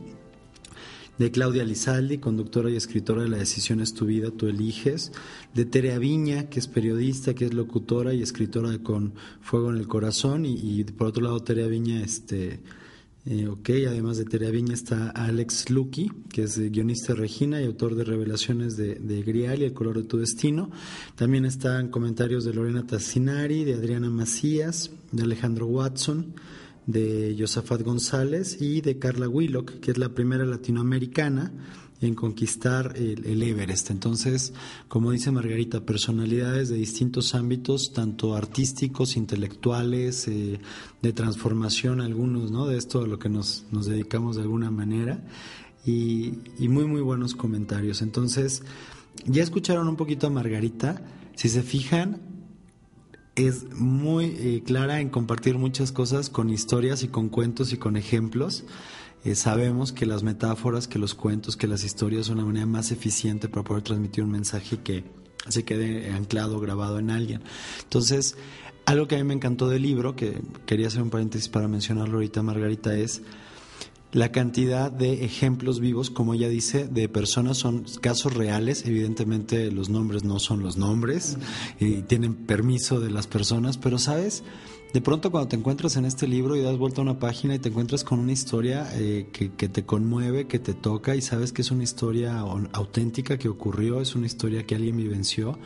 De 1.18 1.30
Claudia 1.30 1.64
Lizaldi, 1.64 2.18
conductora 2.18 2.72
y 2.72 2.76
escritora 2.76 3.24
de 3.24 3.30
La 3.30 3.38
decisión 3.38 3.82
es 3.82 3.94
tu 3.94 4.06
vida, 4.06 4.32
tú 4.32 4.48
eliges. 4.48 5.12
De 5.54 5.66
Tere 5.66 5.98
Viña, 6.00 6.50
que 6.50 6.60
es 6.60 6.68
periodista, 6.68 7.36
que 7.36 7.46
es 7.46 7.54
locutora 7.54 8.14
y 8.14 8.24
escritora 8.24 8.72
de 8.72 8.82
Con 8.82 9.14
Fuego 9.42 9.70
en 9.70 9.78
el 9.78 9.88
Corazón. 9.88 10.46
Y, 10.46 10.84
por 10.86 11.08
otro 11.08 11.24
lado, 11.24 11.40
Tere 11.42 11.68
Viña, 11.68 12.02
este 12.02 12.62
eh, 13.26 13.48
ok, 13.48 13.70
además 13.88 14.18
de 14.18 14.26
Tere 14.26 14.52
Viña 14.52 14.74
está 14.74 15.10
Alex 15.12 15.70
Lucky, 15.70 16.12
que 16.30 16.44
es 16.44 16.60
guionista 16.60 17.14
de 17.14 17.20
Regina 17.20 17.62
y 17.62 17.66
autor 17.66 17.96
de 17.96 18.04
Revelaciones 18.04 18.76
de, 18.76 19.24
Grial 19.24 19.62
y 19.62 19.66
El 19.66 19.74
color 19.74 19.98
de 19.98 20.04
tu 20.04 20.18
destino. 20.18 20.72
También 21.16 21.46
están 21.46 21.88
comentarios 21.88 22.44
de 22.44 22.54
Lorena 22.54 22.86
Tassinari, 22.86 23.64
de 23.64 23.76
Adriana 23.76 24.10
Macías, 24.10 24.92
de 25.14 25.24
Alejandro 25.24 25.68
Watson, 25.68 26.34
de 26.86 27.36
Josafat 27.38 27.82
González 27.82 28.62
y 28.62 28.82
de 28.82 29.00
Carla 29.00 29.30
Willock, 29.30 29.80
que 29.80 29.92
es 29.92 29.98
la 29.98 30.10
primera 30.10 30.46
latinoamericana 30.46 31.52
en 32.02 32.16
conquistar 32.16 32.94
el, 32.98 33.42
Everest. 33.42 33.90
Entonces, 33.90 34.54
como 34.88 35.12
dice 35.12 35.32
Margarita, 35.32 35.86
personalidades 35.86 36.70
de 36.70 36.76
distintos 36.76 37.34
ámbitos, 37.36 37.94
tanto 37.94 38.36
artísticos, 38.36 39.16
intelectuales, 39.16 40.28
eh, 40.28 40.60
de 41.02 41.14
transformación, 41.14 42.02
algunos, 42.02 42.52
¿no? 42.52 42.68
De 42.68 42.78
esto 42.78 43.02
a 43.02 43.08
lo 43.08 43.20
que 43.20 43.30
nos, 43.30 43.66
nos 43.72 43.86
dedicamos 43.86 44.36
de 44.36 44.42
alguna 44.42 44.72
manera. 44.72 45.24
Y, 45.86 46.34
muy, 46.60 46.86
muy 46.86 47.02
buenos 47.02 47.36
comentarios. 47.36 48.02
Entonces, 48.02 48.64
ya 49.26 49.44
escucharon 49.44 49.88
un 49.88 49.98
poquito 49.98 50.28
a 50.28 50.30
Margarita. 50.30 51.02
Si 51.36 51.50
se 51.50 51.62
fijan, 51.62 52.22
es 53.36 53.72
muy 53.74 54.26
eh, 54.26 54.64
clara 54.66 55.00
en 55.00 55.10
compartir 55.10 55.58
muchas 55.58 55.92
cosas 55.92 56.30
con 56.30 56.50
historias 56.50 57.04
y 57.04 57.08
con 57.08 57.30
cuentos 57.30 57.74
y 57.74 57.78
con 57.78 57.98
ejemplos. 57.98 58.64
Eh, 59.26 59.36
sabemos 59.36 59.92
que 59.92 60.06
las 60.06 60.22
metáforas, 60.22 60.88
que 60.88 61.00
los 61.00 61.16
cuentos, 61.16 61.58
que 61.58 61.68
las 61.68 61.84
historias 61.84 62.28
son 62.28 62.38
la 62.38 62.46
manera 62.46 62.66
más 62.66 62.92
eficiente 62.92 63.48
para 63.48 63.64
poder 63.64 63.84
transmitir 63.84 64.24
un 64.24 64.32
mensaje 64.32 64.78
que 64.78 65.04
se 65.48 65.64
quede 65.64 66.12
anclado, 66.12 66.60
grabado 66.60 67.00
en 67.00 67.10
alguien. 67.10 67.42
Entonces, 67.84 68.38
algo 68.86 69.08
que 69.08 69.16
a 69.16 69.18
mí 69.18 69.24
me 69.24 69.34
encantó 69.34 69.68
del 69.70 69.82
libro, 69.82 70.16
que 70.16 70.42
quería 70.66 70.88
hacer 70.88 71.02
un 71.02 71.10
paréntesis 71.10 71.50
para 71.50 71.68
mencionarlo 71.68 72.16
ahorita, 72.16 72.44
Margarita, 72.44 72.96
es 72.96 73.22
la 74.14 74.32
cantidad 74.32 74.92
de 74.92 75.26
ejemplos 75.26 75.80
vivos, 75.80 76.12
como 76.12 76.36
ella 76.36 76.48
dice, 76.48 76.88
de 76.88 77.10
personas 77.10 77.58
son 77.58 77.86
casos 78.00 78.34
reales. 78.34 78.86
Evidentemente 78.86 79.72
los 79.72 79.90
nombres 79.90 80.24
no 80.24 80.40
son 80.40 80.62
los 80.62 80.78
nombres 80.78 81.38
y 81.80 82.04
tienen 82.04 82.36
permiso 82.36 83.00
de 83.00 83.10
las 83.10 83.26
personas, 83.26 83.80
pero 83.80 83.98
sabes, 83.98 84.44
de 84.94 85.02
pronto 85.02 85.32
cuando 85.32 85.50
te 85.50 85.56
encuentras 85.56 85.98
en 85.98 86.06
este 86.06 86.28
libro 86.28 86.56
y 86.56 86.62
das 86.62 86.78
vuelta 86.78 87.02
a 87.02 87.04
una 87.04 87.18
página 87.18 87.56
y 87.56 87.60
te 87.60 87.70
encuentras 87.70 88.04
con 88.04 88.20
una 88.20 88.32
historia 88.32 88.88
eh, 88.94 89.30
que, 89.34 89.50
te 89.50 89.84
conmueve, 89.84 90.46
que 90.46 90.60
te 90.60 90.76
toca 90.76 91.16
y 91.16 91.22
sabes 91.22 91.52
que 91.52 91.64
es 91.64 91.72
una 91.72 91.84
historia 91.84 92.38
auténtica 92.72 93.40
que 93.40 93.50
ocurrió, 93.50 94.00
es 94.00 94.14
una 94.14 94.28
historia 94.28 94.68
que 94.68 94.76
alguien 94.76 94.96
vivenció 94.96 95.58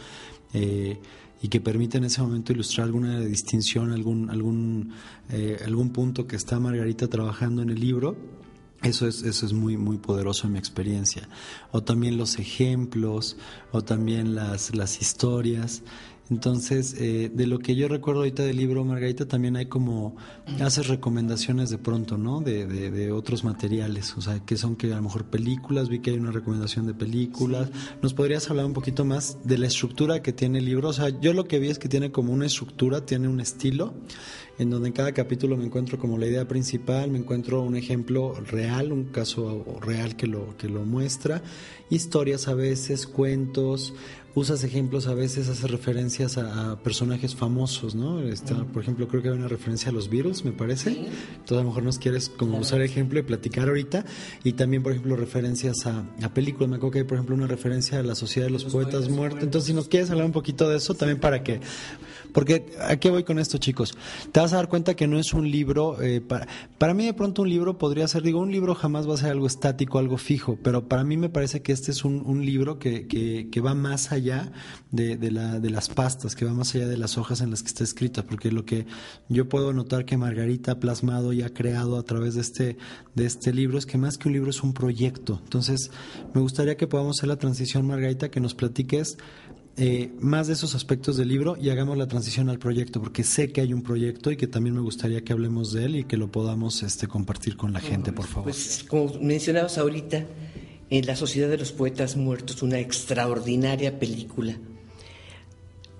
eh, 0.53 1.01
y 1.41 1.49
que 1.49 1.59
permite 1.59 1.97
en 1.97 2.05
ese 2.05 2.21
momento 2.21 2.53
ilustrar 2.53 2.85
alguna 2.85 3.19
distinción, 3.19 3.91
algún, 3.91 4.29
algún, 4.29 4.93
eh, 5.29 5.57
algún 5.65 5.89
punto 5.89 6.25
que 6.25 6.37
está 6.37 6.57
Margarita 6.61 7.09
trabajando 7.09 7.61
en 7.61 7.69
el 7.69 7.81
libro. 7.81 8.15
Eso 8.83 9.07
es, 9.07 9.23
eso 9.23 9.45
es 9.45 9.53
muy, 9.53 9.75
muy 9.75 9.97
poderoso 9.97 10.45
en 10.47 10.53
mi 10.53 10.59
experiencia. 10.59 11.27
O 11.71 11.83
también 11.83 12.17
los 12.17 12.37
ejemplos, 12.37 13.37
o 13.71 13.83
también 13.83 14.35
las, 14.35 14.75
las 14.75 15.01
historias. 15.01 15.81
Entonces, 16.29 16.95
eh, 16.99 17.31
de 17.33 17.47
lo 17.47 17.59
que 17.59 17.75
yo 17.75 17.87
recuerdo 17.87 18.21
ahorita 18.21 18.43
del 18.43 18.57
libro, 18.57 18.83
Margarita, 18.83 19.27
también 19.27 19.55
hay 19.55 19.67
como, 19.67 20.15
haces 20.59 20.87
recomendaciones 20.87 21.69
de 21.69 21.77
pronto, 21.77 22.17
¿no? 22.17 22.41
De, 22.41 22.65
de, 22.65 23.11
otros 23.11 23.43
materiales, 23.43 24.15
o 24.17 24.21
sea, 24.21 24.39
que 24.45 24.57
son 24.57 24.75
que 24.75 24.91
a 24.91 24.97
lo 24.97 25.03
mejor 25.03 25.25
películas, 25.25 25.87
vi 25.87 25.99
que 25.99 26.11
hay 26.11 26.17
una 26.17 26.31
recomendación 26.31 26.85
de 26.85 26.93
películas. 26.93 27.69
¿Nos 28.01 28.13
podrías 28.13 28.49
hablar 28.49 28.65
un 28.65 28.73
poquito 28.73 29.05
más 29.05 29.37
de 29.43 29.57
la 29.57 29.67
estructura 29.67 30.21
que 30.21 30.33
tiene 30.33 30.59
el 30.59 30.65
libro? 30.65 30.89
O 30.89 30.93
sea, 30.93 31.09
yo 31.09 31.33
lo 31.33 31.45
que 31.45 31.59
vi 31.59 31.69
es 31.69 31.79
que 31.79 31.87
tiene 31.87 32.11
como 32.11 32.33
una 32.33 32.45
estructura, 32.45 33.05
tiene 33.05 33.27
un 33.29 33.39
estilo, 33.39 33.93
en 34.57 34.69
donde 34.69 34.87
en 34.87 34.93
cada 34.93 35.13
capítulo 35.13 35.55
me 35.55 35.65
encuentro 35.65 35.99
como 35.99 36.17
la 36.17 36.25
idea 36.25 36.47
principal, 36.47 37.11
me 37.11 37.19
encuentro 37.19 37.61
un 37.61 37.75
ejemplo 37.75 38.33
real, 38.33 38.91
un 38.91 39.05
caso 39.05 39.63
real 39.81 40.15
que 40.15 40.27
lo, 40.27 40.57
que 40.57 40.67
lo 40.67 40.83
muestra, 40.83 41.43
historias 41.89 42.47
a 42.47 42.55
veces, 42.55 43.05
cuentos, 43.07 43.93
usas 44.39 44.63
ejemplos 44.63 45.07
a 45.07 45.15
veces, 45.15 45.49
haces 45.49 45.71
referencias 45.71 46.37
a, 46.37 46.77
personajes 46.83 47.35
famosos, 47.35 47.95
¿no? 47.95 48.21
Está, 48.21 48.65
por 48.65 48.83
ejemplo, 48.83 49.07
creo 49.07 49.23
que 49.23 49.29
hay 49.29 49.35
una 49.35 49.47
referencia 49.47 49.89
a 49.89 49.91
los 49.91 50.11
Beatles, 50.11 50.45
me 50.45 50.51
parece. 50.51 50.91
Entonces 50.91 51.51
a 51.53 51.55
lo 51.55 51.63
mejor 51.63 51.81
nos 51.81 51.97
quieres 51.97 52.29
como 52.29 52.59
usar 52.59 52.81
ejemplo 52.81 53.19
y 53.19 53.23
platicar 53.23 53.67
ahorita. 53.67 54.05
Y 54.43 54.53
también, 54.53 54.83
por 54.83 54.91
ejemplo, 54.91 55.15
referencias 55.15 55.87
a, 55.87 56.05
a 56.21 56.33
películas. 56.35 56.69
Me 56.69 56.75
acuerdo 56.75 56.91
que 56.91 56.99
hay, 56.99 57.05
por 57.05 57.15
ejemplo, 57.15 57.35
una 57.35 57.47
referencia 57.47 57.99
a 57.99 58.03
la 58.03 58.13
Sociedad 58.13 58.47
de 58.47 58.53
los, 58.53 58.65
Poetas, 58.65 59.09
Muertos. 59.09 59.41
Entonces, 59.41 59.67
si 59.69 59.73
nos 59.73 59.87
quieres 59.87 60.11
hablar 60.11 60.27
un 60.27 60.33
poquito 60.33 60.69
de 60.69 60.77
eso, 60.77 60.93
también 60.93 61.19
para 61.19 61.41
que... 61.41 61.59
Porque, 62.37 62.67
¿a 62.87 62.97
qué 62.97 63.09
voy 63.09 63.23
con 63.23 63.39
esto, 63.39 63.57
chicos? 63.57 63.97
Te 64.31 64.39
vas 64.39 64.53
a 64.53 64.57
dar 64.57 64.69
cuenta 64.69 64.95
que 64.95 65.07
no 65.07 65.17
es 65.17 65.33
un 65.33 65.49
libro... 65.49 65.99
Eh, 66.03 66.21
para, 66.21 66.47
para 66.77 66.93
mí, 66.93 67.03
de 67.03 67.15
pronto, 67.15 67.41
un 67.41 67.49
libro 67.49 67.79
podría 67.79 68.07
ser... 68.07 68.21
Digo, 68.21 68.39
un 68.39 68.51
libro 68.51 68.75
jamás 68.75 69.09
va 69.09 69.15
a 69.15 69.17
ser 69.17 69.31
algo 69.31 69.47
estático, 69.47 69.97
algo 69.97 70.19
fijo. 70.19 70.55
Pero 70.61 70.87
para 70.87 71.03
mí 71.03 71.17
me 71.17 71.29
parece 71.29 71.63
que 71.63 71.71
este 71.71 71.89
es 71.89 72.05
un, 72.05 72.21
un 72.23 72.45
libro 72.45 72.77
que, 72.77 73.07
que, 73.07 73.47
que 73.51 73.59
va 73.59 73.73
más 73.73 74.11
allá 74.11 74.51
de, 74.91 75.17
la, 75.31 75.59
de 75.59 75.71
las 75.71 75.89
pastas, 75.89 76.35
que 76.35 76.45
va 76.45 76.53
más 76.53 76.75
allá 76.75 76.87
de 76.87 76.97
las 76.97 77.17
hojas 77.17 77.41
en 77.41 77.49
las 77.49 77.63
que 77.63 77.69
está 77.69 77.83
escrita, 77.83 78.23
porque 78.23 78.51
lo 78.51 78.65
que 78.65 78.85
yo 79.29 79.49
puedo 79.49 79.73
notar 79.73 80.05
que 80.05 80.15
Margarita 80.15 80.73
ha 80.73 80.79
plasmado 80.79 81.33
y 81.33 81.41
ha 81.41 81.51
creado 81.55 81.97
a 81.97 82.03
través 82.03 82.35
de 82.35 82.41
este, 82.41 82.77
de 83.15 83.25
este 83.25 83.51
libro 83.51 83.79
es 83.79 83.87
que 83.87 83.97
más 83.97 84.19
que 84.19 84.27
un 84.27 84.35
libro 84.35 84.51
es 84.51 84.61
un 84.61 84.73
proyecto. 84.73 85.41
Entonces, 85.43 85.89
me 86.35 86.41
gustaría 86.41 86.77
que 86.77 86.85
podamos 86.85 87.17
hacer 87.17 87.29
la 87.29 87.37
transición, 87.37 87.87
Margarita, 87.87 88.29
que 88.29 88.39
nos 88.39 88.53
platiques 88.53 89.17
eh, 89.79 90.11
más 90.19 90.47
de 90.47 90.53
esos 90.53 90.73
aspectos 90.73 91.17
del 91.17 91.27
libro 91.27 91.55
y 91.55 91.69
hagamos 91.69 91.97
la 91.97 92.07
transición 92.07 92.49
al 92.49 92.57
proyecto, 92.57 92.99
porque 92.99 93.23
sé 93.23 93.51
que 93.51 93.61
hay 93.61 93.73
un 93.73 93.83
proyecto 93.83 94.31
y 94.31 94.37
que 94.37 94.47
también 94.47 94.75
me 94.75 94.81
gustaría 94.81 95.23
que 95.23 95.33
hablemos 95.33 95.71
de 95.71 95.85
él 95.85 95.95
y 95.97 96.03
que 96.03 96.17
lo 96.17 96.31
podamos 96.31 96.81
este, 96.81 97.07
compartir 97.07 97.57
con 97.57 97.73
la 97.73 97.79
gente, 97.79 98.11
por 98.11 98.25
favor. 98.25 98.45
Pues 98.45 98.83
como 98.87 99.13
mencionabas 99.21 99.77
ahorita, 99.77 100.25
en 100.89 101.05
La 101.05 101.15
Sociedad 101.15 101.47
de 101.47 101.57
los 101.57 101.71
Poetas 101.71 102.15
Muertos, 102.15 102.63
una 102.63 102.79
extraordinaria 102.79 103.99
película. 103.99 104.57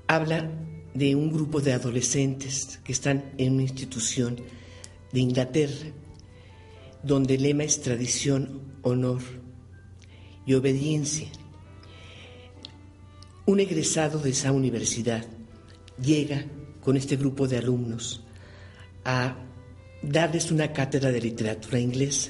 Habla 0.08 0.50
de 0.96 1.16
un 1.16 1.32
grupo 1.32 1.62
de 1.62 1.74
adolescentes 1.74 2.80
que 2.84 2.94
están 2.94 3.26
en 3.38 3.54
una 3.54 3.62
institución 3.62 4.38
de 5.12 5.20
Inglaterra, 5.20 5.92
donde 7.04 7.36
el 7.36 7.44
lema 7.44 7.64
es 7.64 7.80
tradición, 7.82 8.62
honor 8.82 9.22
y 10.48 10.56
obediencia. 10.56 11.28
Un 13.48 13.60
egresado 13.60 14.20
de 14.20 14.30
esa 14.30 14.52
universidad 14.52 15.26
llega 16.00 16.46
con 16.82 16.96
este 16.96 17.16
grupo 17.16 17.48
de 17.48 17.58
alumnos 17.58 18.24
a 19.04 19.36
darles 20.04 20.52
una 20.52 20.72
cátedra 20.72 21.12
de 21.12 21.22
literatura 21.22 21.80
inglesa 21.80 22.30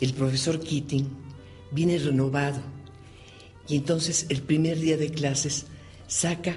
el 0.00 0.14
profesor 0.14 0.58
Keating 0.58 1.08
viene 1.70 1.98
renovado 1.98 2.60
y 3.68 3.76
entonces 3.76 4.26
el 4.30 4.42
primer 4.42 4.78
día 4.78 4.96
de 4.96 5.10
clases 5.10 5.66
saca 6.06 6.56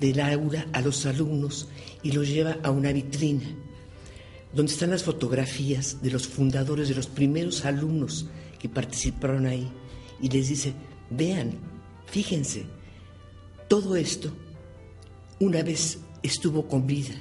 del 0.00 0.20
aula 0.20 0.66
a 0.72 0.80
los 0.80 1.04
alumnos 1.04 1.68
y 2.02 2.12
los 2.12 2.28
lleva 2.28 2.56
a 2.62 2.70
una 2.70 2.92
vitrina 2.92 3.44
donde 4.54 4.72
están 4.72 4.90
las 4.90 5.02
fotografías 5.02 6.00
de 6.00 6.10
los 6.10 6.26
fundadores, 6.26 6.88
de 6.88 6.94
los 6.94 7.06
primeros 7.06 7.66
alumnos 7.66 8.26
que 8.58 8.70
participaron 8.70 9.44
ahí. 9.44 9.70
Y 10.22 10.30
les 10.30 10.48
dice, 10.48 10.72
vean, 11.10 11.52
fíjense, 12.10 12.66
todo 13.68 13.96
esto 13.96 14.32
una 15.40 15.62
vez 15.62 15.98
estuvo 16.22 16.66
con 16.66 16.86
vida, 16.86 17.14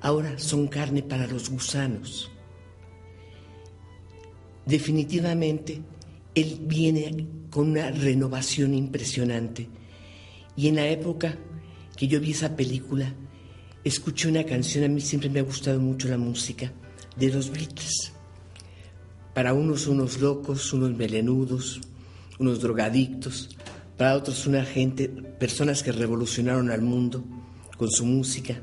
ahora 0.00 0.38
son 0.38 0.68
carne 0.68 1.02
para 1.02 1.26
los 1.26 1.50
gusanos. 1.50 2.30
Definitivamente, 4.64 5.80
él 6.34 6.58
viene 6.62 7.26
con 7.50 7.70
una 7.70 7.90
renovación 7.90 8.74
impresionante. 8.74 9.68
Y 10.56 10.68
en 10.68 10.76
la 10.76 10.86
época 10.86 11.36
que 11.96 12.06
yo 12.06 12.20
vi 12.20 12.30
esa 12.30 12.56
película, 12.56 13.12
escuché 13.84 14.28
una 14.28 14.44
canción, 14.44 14.84
a 14.84 14.88
mí 14.88 15.00
siempre 15.00 15.28
me 15.28 15.40
ha 15.40 15.44
gustado 15.44 15.80
mucho 15.80 16.08
la 16.08 16.18
música, 16.18 16.72
de 17.16 17.28
los 17.28 17.50
Beatles. 17.50 18.12
Para 19.34 19.52
unos 19.52 19.86
unos 19.86 20.20
locos, 20.20 20.72
unos 20.72 20.94
melenudos, 20.94 21.80
unos 22.38 22.60
drogadictos, 22.60 23.50
para 24.02 24.16
otros 24.16 24.48
una 24.48 24.64
gente, 24.64 25.08
personas 25.08 25.84
que 25.84 25.92
revolucionaron 25.92 26.72
al 26.72 26.82
mundo 26.82 27.24
con 27.76 27.88
su 27.88 28.04
música. 28.04 28.60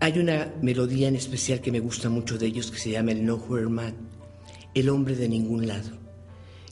Hay 0.00 0.18
una 0.18 0.54
melodía 0.62 1.08
en 1.08 1.16
especial 1.16 1.60
que 1.60 1.70
me 1.70 1.80
gusta 1.80 2.08
mucho 2.08 2.38
de 2.38 2.46
ellos 2.46 2.70
que 2.70 2.78
se 2.78 2.92
llama 2.92 3.12
el 3.12 3.26
Nowhere 3.26 3.68
Man, 3.68 3.94
el 4.72 4.88
hombre 4.88 5.16
de 5.16 5.28
ningún 5.28 5.66
lado, 5.66 5.90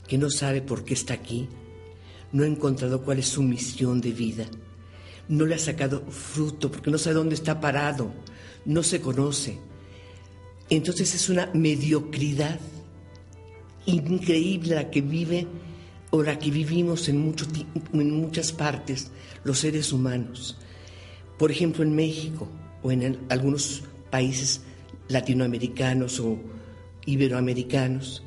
que 0.07 0.17
no 0.17 0.31
sabe 0.31 0.63
por 0.63 0.83
qué 0.83 0.95
está 0.95 1.13
aquí, 1.13 1.47
no 2.31 2.45
ha 2.45 2.47
encontrado 2.47 3.03
cuál 3.03 3.19
es 3.19 3.27
su 3.27 3.43
misión 3.43 4.01
de 4.01 4.11
vida 4.11 4.45
no 5.27 5.45
le 5.45 5.53
ha 5.53 5.59
sacado 5.59 6.01
fruto 6.09 6.71
porque 6.71 6.89
no 6.89 6.97
sabe 6.97 7.13
dónde 7.13 7.35
está 7.35 7.61
parado, 7.61 8.11
no 8.65 8.81
se 8.81 9.01
conoce. 9.01 9.59
Entonces 10.71 11.13
es 11.13 11.29
una 11.29 11.51
mediocridad 11.53 12.59
increíble 13.85 14.73
la 14.73 14.89
que 14.89 15.01
vive 15.01 15.45
o 16.11 16.23
la 16.23 16.39
que 16.39 16.51
vivimos 16.51 17.09
en, 17.09 17.35
en 17.93 18.11
muchas 18.11 18.51
partes 18.51 19.11
los 19.43 19.59
seres 19.59 19.91
humanos. 19.93 20.57
Por 21.37 21.51
ejemplo, 21.51 21.83
en 21.83 21.95
México 21.95 22.47
o 22.83 22.91
en 22.91 23.19
algunos 23.29 23.83
países 24.09 24.61
latinoamericanos 25.07 26.19
o 26.19 26.37
iberoamericanos. 27.05 28.23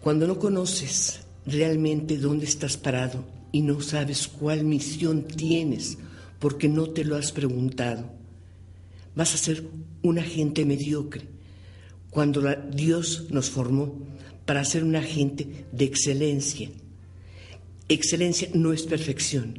Cuando 0.00 0.26
no 0.26 0.38
conoces 0.38 1.20
realmente 1.46 2.18
dónde 2.18 2.46
estás 2.46 2.76
parado, 2.76 3.24
y 3.52 3.62
no 3.62 3.80
sabes 3.80 4.28
cuál 4.28 4.64
misión 4.64 5.24
tienes 5.24 5.98
porque 6.38 6.68
no 6.68 6.90
te 6.90 7.04
lo 7.04 7.16
has 7.16 7.32
preguntado. 7.32 8.04
Vas 9.14 9.34
a 9.34 9.38
ser 9.38 9.64
un 10.02 10.18
agente 10.18 10.64
mediocre 10.64 11.22
cuando 12.10 12.42
Dios 12.72 13.26
nos 13.30 13.50
formó 13.50 13.94
para 14.48 14.64
ser 14.64 14.82
un 14.82 14.96
agente 14.96 15.66
de 15.70 15.84
excelencia. 15.84 16.70
Excelencia 17.90 18.48
no 18.54 18.72
es 18.72 18.84
perfección, 18.84 19.58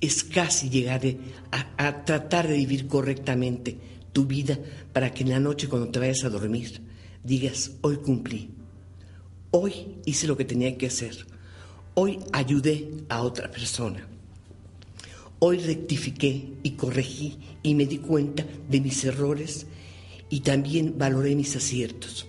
es 0.00 0.24
casi 0.24 0.68
llegar 0.68 1.02
a, 1.52 1.86
a 1.86 2.04
tratar 2.04 2.48
de 2.48 2.56
vivir 2.56 2.88
correctamente 2.88 3.78
tu 4.12 4.26
vida 4.26 4.58
para 4.92 5.14
que 5.14 5.22
en 5.22 5.30
la 5.30 5.38
noche 5.38 5.68
cuando 5.68 5.88
te 5.88 6.00
vayas 6.00 6.24
a 6.24 6.28
dormir 6.28 6.80
digas, 7.22 7.70
hoy 7.82 7.98
cumplí, 7.98 8.50
hoy 9.52 9.98
hice 10.04 10.26
lo 10.26 10.36
que 10.36 10.44
tenía 10.44 10.76
que 10.76 10.88
hacer 10.88 11.24
Hoy 11.96 12.18
ayudé 12.32 12.90
a 13.08 13.22
otra 13.22 13.48
persona. 13.48 14.04
Hoy 15.38 15.58
rectifiqué 15.58 16.54
y 16.64 16.72
corregí 16.72 17.38
y 17.62 17.76
me 17.76 17.86
di 17.86 17.98
cuenta 17.98 18.44
de 18.68 18.80
mis 18.80 19.04
errores 19.04 19.66
y 20.28 20.40
también 20.40 20.98
valoré 20.98 21.36
mis 21.36 21.54
aciertos. 21.54 22.26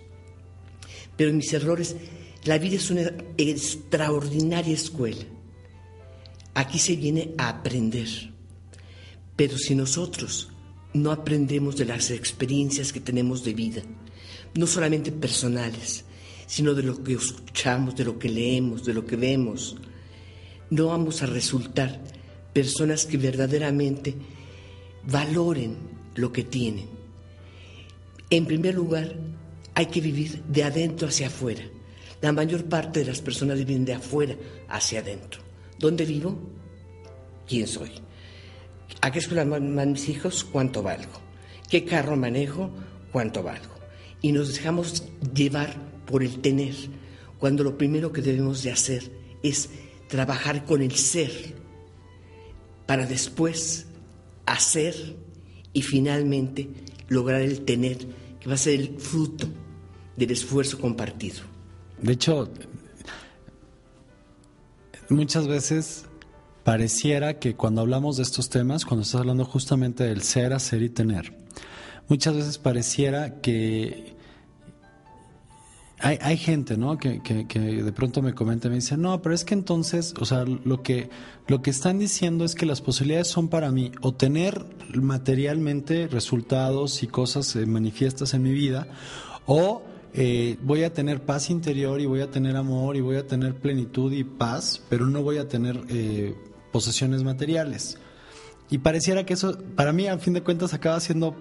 Pero 1.18 1.34
mis 1.34 1.52
errores, 1.54 1.96
la 2.44 2.58
vida 2.58 2.76
es 2.76 2.92
una 2.92 3.12
extraordinaria 3.38 4.74
escuela. 4.74 5.24
Aquí 6.54 6.80
se 6.80 6.96
viene 6.96 7.34
a 7.38 7.50
aprender. 7.50 8.08
Pero 9.36 9.58
si 9.58 9.76
nosotros 9.76 10.50
no 10.94 11.12
aprendemos 11.12 11.76
de 11.76 11.86
las 11.86 12.12
experiencias 12.12 12.94
que 12.94 13.02
tenemos 13.02 13.44
de 13.44 13.54
vida, 13.54 13.82
no 14.54 14.68
solamente 14.68 15.12
personales, 15.12 16.06
sino 16.48 16.74
de 16.74 16.84
lo 16.84 17.04
que 17.04 17.14
escuchamos, 17.14 17.96
de 17.96 18.06
lo 18.06 18.18
que 18.20 18.30
leemos, 18.30 18.86
de 18.86 18.94
lo 18.94 19.06
que 19.06 19.16
vemos. 19.16 19.76
No 20.70 20.88
vamos 20.88 21.22
a 21.22 21.26
resultar 21.26 22.02
personas 22.54 23.06
que 23.06 23.18
verdaderamente 23.18 24.16
valoren 25.04 25.76
lo 26.16 26.32
que 26.32 26.44
tienen. 26.44 26.88
En 28.30 28.46
primer 28.46 28.76
lugar, 28.76 29.16
hay 29.76 29.88
que 29.88 30.02
vivir 30.02 30.42
de 30.48 30.64
adentro 30.64 31.10
hacia 31.10 31.28
afuera. 31.28 31.64
La 32.22 32.32
mayor 32.32 32.66
parte 32.66 33.02
de 33.02 33.06
las 33.08 33.22
personas 33.22 33.58
viven 33.60 33.84
de 33.86 33.94
afuera 33.94 34.36
hacia 34.70 35.02
adentro. 35.02 35.42
¿Dónde 35.78 36.06
vivo? 36.06 36.40
¿Quién 37.46 37.68
soy? 37.68 37.92
¿A 39.02 39.12
qué 39.12 39.20
escuela 39.20 39.44
van 39.44 39.92
mis 39.92 40.08
hijos? 40.08 40.46
¿Cuánto 40.46 40.82
valgo? 40.82 41.12
¿Qué 41.70 41.84
carro 41.84 42.16
manejo? 42.16 42.72
¿Cuánto 43.12 43.44
valgo? 43.44 43.76
Y 44.22 44.32
nos 44.32 44.56
dejamos 44.56 45.04
llevar 45.34 45.76
por 46.06 46.24
el 46.24 46.40
tener, 46.40 46.74
cuando 47.38 47.64
lo 47.64 47.78
primero 47.78 48.12
que 48.12 48.22
debemos 48.22 48.64
de 48.64 48.72
hacer 48.72 49.12
es 49.44 49.70
trabajar 50.08 50.66
con 50.66 50.82
el 50.82 50.96
ser, 50.96 51.54
para 52.86 53.06
después 53.06 53.88
hacer 54.46 54.96
y 55.74 55.82
finalmente 55.82 56.70
lograr 57.10 57.42
el 57.42 57.66
tener, 57.66 57.98
que 58.40 58.48
va 58.48 58.56
a 58.56 58.58
ser 58.58 58.80
el 58.80 58.98
fruto 59.00 59.48
del 60.16 60.32
esfuerzo 60.32 60.80
compartido. 60.80 61.42
De 62.02 62.14
hecho, 62.14 62.50
muchas 65.10 65.48
veces 65.48 66.06
pareciera 66.64 67.40
que 67.40 67.56
cuando 67.56 67.82
hablamos 67.82 68.18
de 68.18 68.24
estos 68.24 68.50
temas, 68.50 68.86
cuando 68.86 69.04
estás 69.04 69.22
hablando 69.22 69.46
justamente 69.46 70.04
del 70.04 70.22
ser, 70.22 70.54
hacer 70.54 70.82
y 70.82 70.90
tener, 70.90 71.34
muchas 72.08 72.36
veces 72.36 72.58
pareciera 72.58 73.42
que 73.42 74.16
hay, 76.00 76.18
hay 76.22 76.38
gente, 76.38 76.78
¿no? 76.78 76.98
Que, 76.98 77.22
que, 77.22 77.60
de 77.60 77.92
pronto 77.92 78.22
me 78.22 78.34
comenta 78.34 78.68
y 78.68 78.70
me 78.70 78.76
dice, 78.76 78.98
no, 78.98 79.22
pero 79.22 79.34
es 79.34 79.46
que 79.46 79.54
entonces, 79.54 80.14
o 80.20 80.26
sea, 80.26 80.44
lo 80.44 80.84
que, 80.84 81.10
lo 81.48 81.62
que 81.62 81.70
están 81.70 82.00
diciendo 82.00 82.44
es 82.46 82.54
que 82.54 82.66
las 82.66 82.82
posibilidades 82.82 83.28
son 83.28 83.48
para 83.48 83.72
mí 83.72 83.92
o 84.02 84.14
tener 84.14 84.66
materialmente 84.94 86.08
resultados 86.08 87.02
y 87.02 87.08
cosas 87.08 87.56
eh, 87.56 87.66
manifiestas 87.66 88.34
en 88.34 88.44
mi 88.44 88.52
vida, 88.52 88.88
o 89.46 89.84
eh, 90.18 90.58
voy 90.62 90.84
a 90.84 90.94
tener 90.94 91.26
paz 91.26 91.50
interior 91.50 92.00
y 92.00 92.06
voy 92.06 92.22
a 92.22 92.32
tener 92.32 92.56
amor 92.56 92.96
y 92.96 93.02
voy 93.02 93.18
a 93.18 93.28
tener 93.28 93.54
plenitud 93.56 94.14
y 94.14 94.24
paz, 94.24 94.82
pero 94.88 95.08
no 95.08 95.22
voy 95.22 95.40
a 95.40 95.50
tener 95.50 95.82
eh, 95.90 96.34
posesiones 96.72 97.24
materiales. 97.24 97.98
Y 98.70 98.78
pareciera 98.78 99.26
que 99.26 99.34
eso, 99.34 99.58
para 99.76 99.92
mí, 99.92 100.08
a 100.08 100.18
fin 100.18 100.34
de 100.34 100.42
cuentas, 100.42 100.74
acaba 100.74 101.02
siendo 101.02 101.36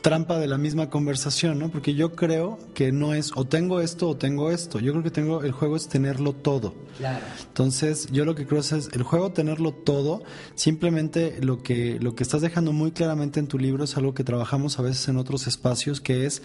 trampa 0.00 0.38
de 0.38 0.46
la 0.46 0.56
misma 0.56 0.88
conversación, 0.88 1.58
¿no? 1.58 1.70
Porque 1.70 1.94
yo 1.94 2.16
creo 2.16 2.58
que 2.72 2.90
no 2.90 3.12
es 3.12 3.32
o 3.34 3.44
tengo 3.44 3.82
esto 3.82 4.08
o 4.08 4.16
tengo 4.16 4.50
esto. 4.50 4.78
Yo 4.78 4.92
creo 4.92 5.04
que 5.04 5.10
tengo 5.10 5.42
el 5.42 5.52
juego 5.52 5.76
es 5.76 5.86
tenerlo 5.86 6.32
todo. 6.32 6.74
Claro. 6.96 7.24
Entonces, 7.48 8.08
yo 8.12 8.24
lo 8.24 8.34
que 8.34 8.46
creo 8.46 8.60
es 8.60 8.72
el 8.72 9.02
juego 9.02 9.32
tenerlo 9.32 9.72
todo. 9.72 10.22
Simplemente 10.54 11.38
lo 11.42 11.62
que 11.62 11.98
lo 12.00 12.14
que 12.14 12.22
estás 12.22 12.40
dejando 12.40 12.72
muy 12.72 12.92
claramente 12.92 13.40
en 13.40 13.46
tu 13.46 13.58
libro 13.58 13.84
es 13.84 13.96
algo 13.98 14.14
que 14.14 14.24
trabajamos 14.24 14.78
a 14.78 14.82
veces 14.82 15.06
en 15.08 15.18
otros 15.18 15.46
espacios, 15.46 16.00
que 16.00 16.24
es 16.24 16.42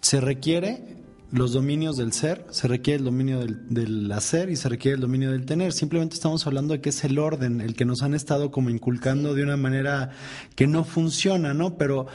se 0.00 0.20
requiere 0.20 1.01
los 1.32 1.52
dominios 1.52 1.96
del 1.96 2.12
ser, 2.12 2.44
se 2.50 2.68
requiere 2.68 2.98
el 2.98 3.04
dominio 3.04 3.40
del, 3.40 3.66
del, 3.68 4.12
hacer 4.12 4.50
y 4.50 4.56
se 4.56 4.68
requiere 4.68 4.96
el 4.96 5.00
dominio 5.00 5.32
del 5.32 5.46
tener. 5.46 5.72
Simplemente 5.72 6.14
estamos 6.14 6.46
hablando 6.46 6.74
de 6.74 6.82
que 6.82 6.90
es 6.90 7.04
el 7.04 7.18
orden, 7.18 7.62
el 7.62 7.74
que 7.74 7.86
nos 7.86 8.02
han 8.02 8.12
estado 8.12 8.50
como 8.50 8.68
inculcando 8.68 9.34
de 9.34 9.42
una 9.42 9.56
manera 9.56 10.10
que 10.54 10.66
no 10.66 10.84
funciona, 10.84 11.54
¿no? 11.54 11.78
Pero 11.78 12.06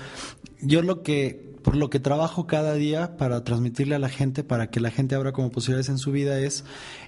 yo 0.61 0.83
lo 0.83 1.01
que, 1.01 1.55
por 1.63 1.75
lo 1.75 1.89
que 1.89 1.99
trabajo 1.99 2.45
cada 2.45 2.75
día 2.75 3.17
para 3.17 3.43
transmitirle 3.43 3.95
a 3.95 3.99
la 3.99 4.09
gente, 4.09 4.43
para 4.43 4.69
que 4.69 4.79
la 4.79 4.91
gente 4.91 5.15
abra 5.15 5.31
como 5.31 5.49
posibilidades 5.49 5.89
en 5.89 5.97
su 5.97 6.11
vida 6.11 6.39
es, 6.39 6.63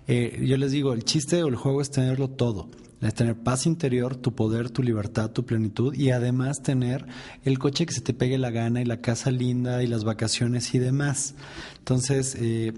eh, 0.07 0.43
yo 0.43 0.57
les 0.57 0.71
digo, 0.71 0.93
el 0.93 1.03
chiste 1.03 1.43
o 1.43 1.47
el 1.47 1.55
juego 1.55 1.79
es 1.79 1.91
tenerlo 1.91 2.27
todo. 2.27 2.69
Es 3.01 3.13
tener 3.13 3.35
paz 3.35 3.65
interior, 3.65 4.17
tu 4.17 4.33
poder, 4.33 4.69
tu 4.69 4.83
libertad, 4.83 5.31
tu 5.31 5.45
plenitud 5.45 5.93
y 5.93 6.11
además 6.11 6.61
tener 6.61 7.05
el 7.45 7.57
coche 7.57 7.85
que 7.85 7.93
se 7.93 8.01
te 8.01 8.13
pegue 8.13 8.37
la 8.37 8.51
gana 8.51 8.81
y 8.81 8.85
la 8.85 8.99
casa 8.99 9.31
linda 9.31 9.81
y 9.83 9.87
las 9.87 10.03
vacaciones 10.03 10.75
y 10.75 10.79
demás. 10.79 11.35
Entonces, 11.77 12.35
eh, 12.39 12.73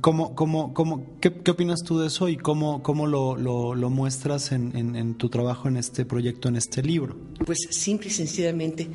¿Cómo, 0.00 0.36
cómo, 0.36 0.74
cómo, 0.74 1.18
qué, 1.20 1.32
qué, 1.32 1.50
opinas 1.50 1.82
tú 1.82 1.98
de 1.98 2.06
eso 2.06 2.28
y 2.28 2.36
cómo, 2.36 2.84
cómo 2.84 3.08
lo, 3.08 3.34
lo, 3.36 3.74
lo 3.74 3.90
muestras 3.90 4.52
en, 4.52 4.76
en, 4.76 4.94
en, 4.94 5.16
tu 5.16 5.28
trabajo 5.28 5.66
en 5.66 5.76
este 5.76 6.04
proyecto, 6.04 6.48
en 6.48 6.54
este 6.54 6.84
libro? 6.84 7.16
Pues 7.44 7.66
simple 7.72 8.06
y 8.06 8.12
sencillamente 8.12 8.86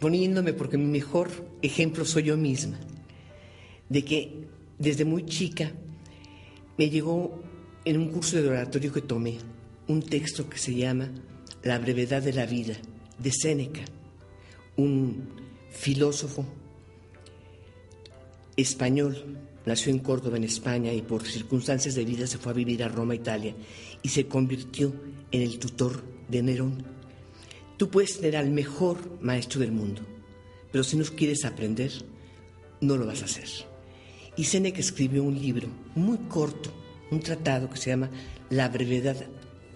poniéndome, 0.00 0.52
porque 0.52 0.76
mi 0.76 0.84
mejor 0.84 1.30
ejemplo 1.62 2.04
soy 2.04 2.24
yo 2.24 2.36
misma, 2.36 2.78
de 3.88 4.04
que 4.04 4.46
desde 4.78 5.06
muy 5.06 5.24
chica 5.24 5.72
me 6.76 6.90
llegó 6.90 7.40
en 7.84 7.98
un 7.98 8.08
curso 8.08 8.40
de 8.40 8.48
oratorio 8.48 8.92
que 8.92 9.02
tomé 9.02 9.38
un 9.88 10.02
texto 10.02 10.48
que 10.48 10.58
se 10.58 10.74
llama 10.74 11.10
La 11.62 11.78
brevedad 11.78 12.22
de 12.22 12.32
la 12.32 12.46
vida, 12.46 12.74
de 13.18 13.30
Séneca, 13.30 13.82
un 14.76 15.28
filósofo 15.70 16.46
español. 18.56 19.38
Nació 19.66 19.92
en 19.92 19.98
Córdoba, 19.98 20.36
en 20.36 20.44
España, 20.44 20.92
y 20.92 21.02
por 21.02 21.26
circunstancias 21.26 21.94
de 21.94 22.04
vida 22.04 22.26
se 22.26 22.38
fue 22.38 22.52
a 22.52 22.54
vivir 22.54 22.82
a 22.82 22.88
Roma, 22.88 23.14
Italia, 23.14 23.54
y 24.02 24.08
se 24.08 24.26
convirtió 24.26 24.94
en 25.30 25.42
el 25.42 25.58
tutor 25.58 26.02
de 26.28 26.42
Nerón. 26.42 26.84
Tú 27.76 27.90
puedes 27.90 28.18
tener 28.18 28.36
al 28.36 28.50
mejor 28.50 28.98
maestro 29.20 29.60
del 29.60 29.72
mundo, 29.72 30.02
pero 30.70 30.84
si 30.84 30.96
no 30.96 31.04
quieres 31.04 31.44
aprender, 31.44 31.92
no 32.80 32.96
lo 32.96 33.06
vas 33.06 33.22
a 33.22 33.26
hacer. 33.26 33.48
Y 34.36 34.44
Séneca 34.44 34.80
escribió 34.80 35.22
un 35.22 35.40
libro 35.40 35.68
muy 35.94 36.18
corto, 36.28 36.83
un 37.14 37.20
tratado 37.20 37.70
que 37.70 37.76
se 37.76 37.90
llama 37.90 38.10
La 38.50 38.68
brevedad 38.68 39.16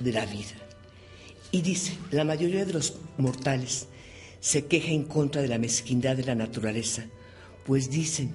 de 0.00 0.12
la 0.12 0.26
vida. 0.26 0.54
Y 1.50 1.62
dice, 1.62 1.96
la 2.10 2.24
mayoría 2.24 2.64
de 2.64 2.74
los 2.74 2.94
mortales 3.16 3.86
se 4.40 4.66
queja 4.66 4.90
en 4.90 5.04
contra 5.04 5.40
de 5.40 5.48
la 5.48 5.58
mezquindad 5.58 6.16
de 6.16 6.24
la 6.24 6.34
naturaleza, 6.34 7.06
pues 7.64 7.90
dicen 7.90 8.32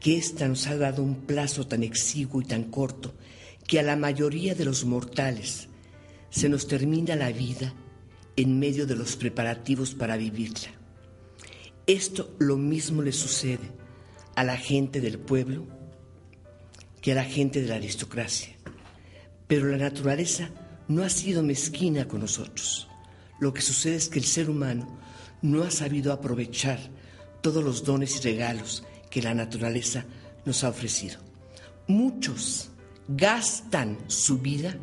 que 0.00 0.16
ésta 0.16 0.48
nos 0.48 0.66
ha 0.66 0.76
dado 0.76 1.02
un 1.02 1.26
plazo 1.26 1.66
tan 1.66 1.82
exiguo 1.82 2.42
y 2.42 2.44
tan 2.44 2.64
corto 2.64 3.14
que 3.66 3.78
a 3.78 3.82
la 3.82 3.96
mayoría 3.96 4.54
de 4.54 4.64
los 4.64 4.84
mortales 4.84 5.68
se 6.30 6.48
nos 6.48 6.66
termina 6.66 7.16
la 7.16 7.30
vida 7.30 7.72
en 8.36 8.58
medio 8.58 8.86
de 8.86 8.96
los 8.96 9.16
preparativos 9.16 9.94
para 9.94 10.16
vivirla. 10.16 10.70
Esto 11.86 12.34
lo 12.38 12.56
mismo 12.56 13.02
le 13.02 13.12
sucede 13.12 13.70
a 14.34 14.44
la 14.44 14.56
gente 14.56 15.00
del 15.00 15.18
pueblo 15.18 15.66
que 17.02 17.12
a 17.12 17.16
la 17.16 17.24
gente 17.24 17.60
de 17.60 17.68
la 17.68 17.74
aristocracia. 17.74 18.54
Pero 19.46 19.66
la 19.66 19.76
naturaleza 19.76 20.48
no 20.88 21.02
ha 21.02 21.10
sido 21.10 21.42
mezquina 21.42 22.08
con 22.08 22.20
nosotros. 22.20 22.88
Lo 23.40 23.52
que 23.52 23.60
sucede 23.60 23.96
es 23.96 24.08
que 24.08 24.18
el 24.18 24.24
ser 24.24 24.48
humano 24.48 24.98
no 25.42 25.64
ha 25.64 25.70
sabido 25.70 26.12
aprovechar 26.12 26.78
todos 27.42 27.62
los 27.62 27.84
dones 27.84 28.16
y 28.16 28.20
regalos 28.20 28.84
que 29.10 29.20
la 29.20 29.34
naturaleza 29.34 30.06
nos 30.46 30.64
ha 30.64 30.70
ofrecido. 30.70 31.18
Muchos 31.88 32.70
gastan 33.08 33.98
su 34.06 34.38
vida 34.38 34.76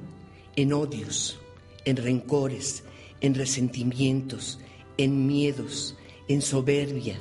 en 0.56 0.74
odios, 0.74 1.40
en 1.86 1.96
rencores, 1.96 2.84
en 3.22 3.34
resentimientos, 3.34 4.60
en 4.98 5.26
miedos, 5.26 5.96
en 6.28 6.42
soberbia, 6.42 7.20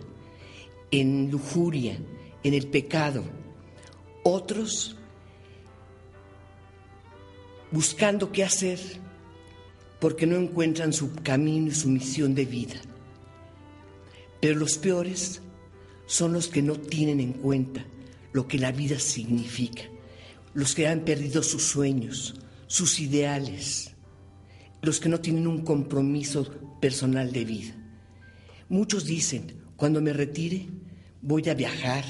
en 0.90 1.30
lujuria, 1.30 1.96
en 2.42 2.54
el 2.54 2.66
pecado. 2.66 3.24
Otros 4.22 4.96
buscando 7.70 8.32
qué 8.32 8.44
hacer 8.44 8.78
porque 10.00 10.26
no 10.26 10.36
encuentran 10.36 10.92
su 10.92 11.14
camino 11.14 11.68
y 11.68 11.74
su 11.74 11.88
misión 11.88 12.34
de 12.34 12.44
vida. 12.44 12.76
Pero 14.40 14.58
los 14.58 14.78
peores 14.78 15.42
son 16.06 16.32
los 16.32 16.48
que 16.48 16.62
no 16.62 16.76
tienen 16.76 17.20
en 17.20 17.32
cuenta 17.32 17.84
lo 18.32 18.46
que 18.46 18.58
la 18.58 18.72
vida 18.72 18.98
significa, 18.98 19.82
los 20.54 20.74
que 20.74 20.86
han 20.86 21.00
perdido 21.00 21.42
sus 21.42 21.64
sueños, 21.64 22.36
sus 22.66 23.00
ideales, 23.00 23.94
los 24.82 25.00
que 25.00 25.08
no 25.08 25.20
tienen 25.20 25.46
un 25.46 25.64
compromiso 25.64 26.44
personal 26.80 27.32
de 27.32 27.44
vida. 27.44 27.74
Muchos 28.68 29.04
dicen, 29.06 29.64
cuando 29.76 30.00
me 30.00 30.12
retire 30.12 30.68
voy 31.20 31.48
a 31.48 31.54
viajar, 31.54 32.04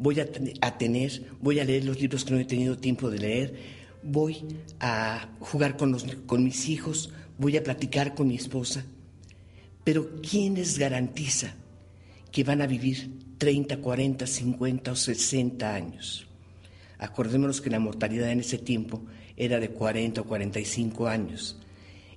voy 0.00 0.18
a, 0.18 0.26
tener, 0.78 1.22
voy 1.42 1.60
a 1.60 1.64
leer 1.64 1.84
los 1.84 2.00
libros 2.00 2.24
que 2.24 2.32
no 2.32 2.40
he 2.40 2.46
tenido 2.46 2.78
tiempo 2.78 3.10
de 3.10 3.18
leer, 3.18 3.54
voy 4.02 4.38
a 4.80 5.28
jugar 5.40 5.76
con, 5.76 5.94
con 6.26 6.42
mis 6.42 6.70
hijos, 6.70 7.12
voy 7.36 7.58
a 7.58 7.62
platicar 7.62 8.14
con 8.14 8.28
mi 8.28 8.34
esposa. 8.34 8.82
Pero 9.84 10.22
¿quién 10.22 10.54
les 10.54 10.78
garantiza 10.78 11.54
que 12.32 12.44
van 12.44 12.62
a 12.62 12.66
vivir 12.66 13.10
30, 13.36 13.76
40, 13.76 14.26
50 14.26 14.92
o 14.92 14.96
60 14.96 15.74
años? 15.74 16.26
Acordémonos 16.96 17.60
que 17.60 17.70
la 17.70 17.78
mortalidad 17.78 18.30
en 18.30 18.40
ese 18.40 18.56
tiempo 18.56 19.02
era 19.36 19.60
de 19.60 19.68
40 19.68 20.22
o 20.22 20.24
45 20.24 21.08
años. 21.08 21.58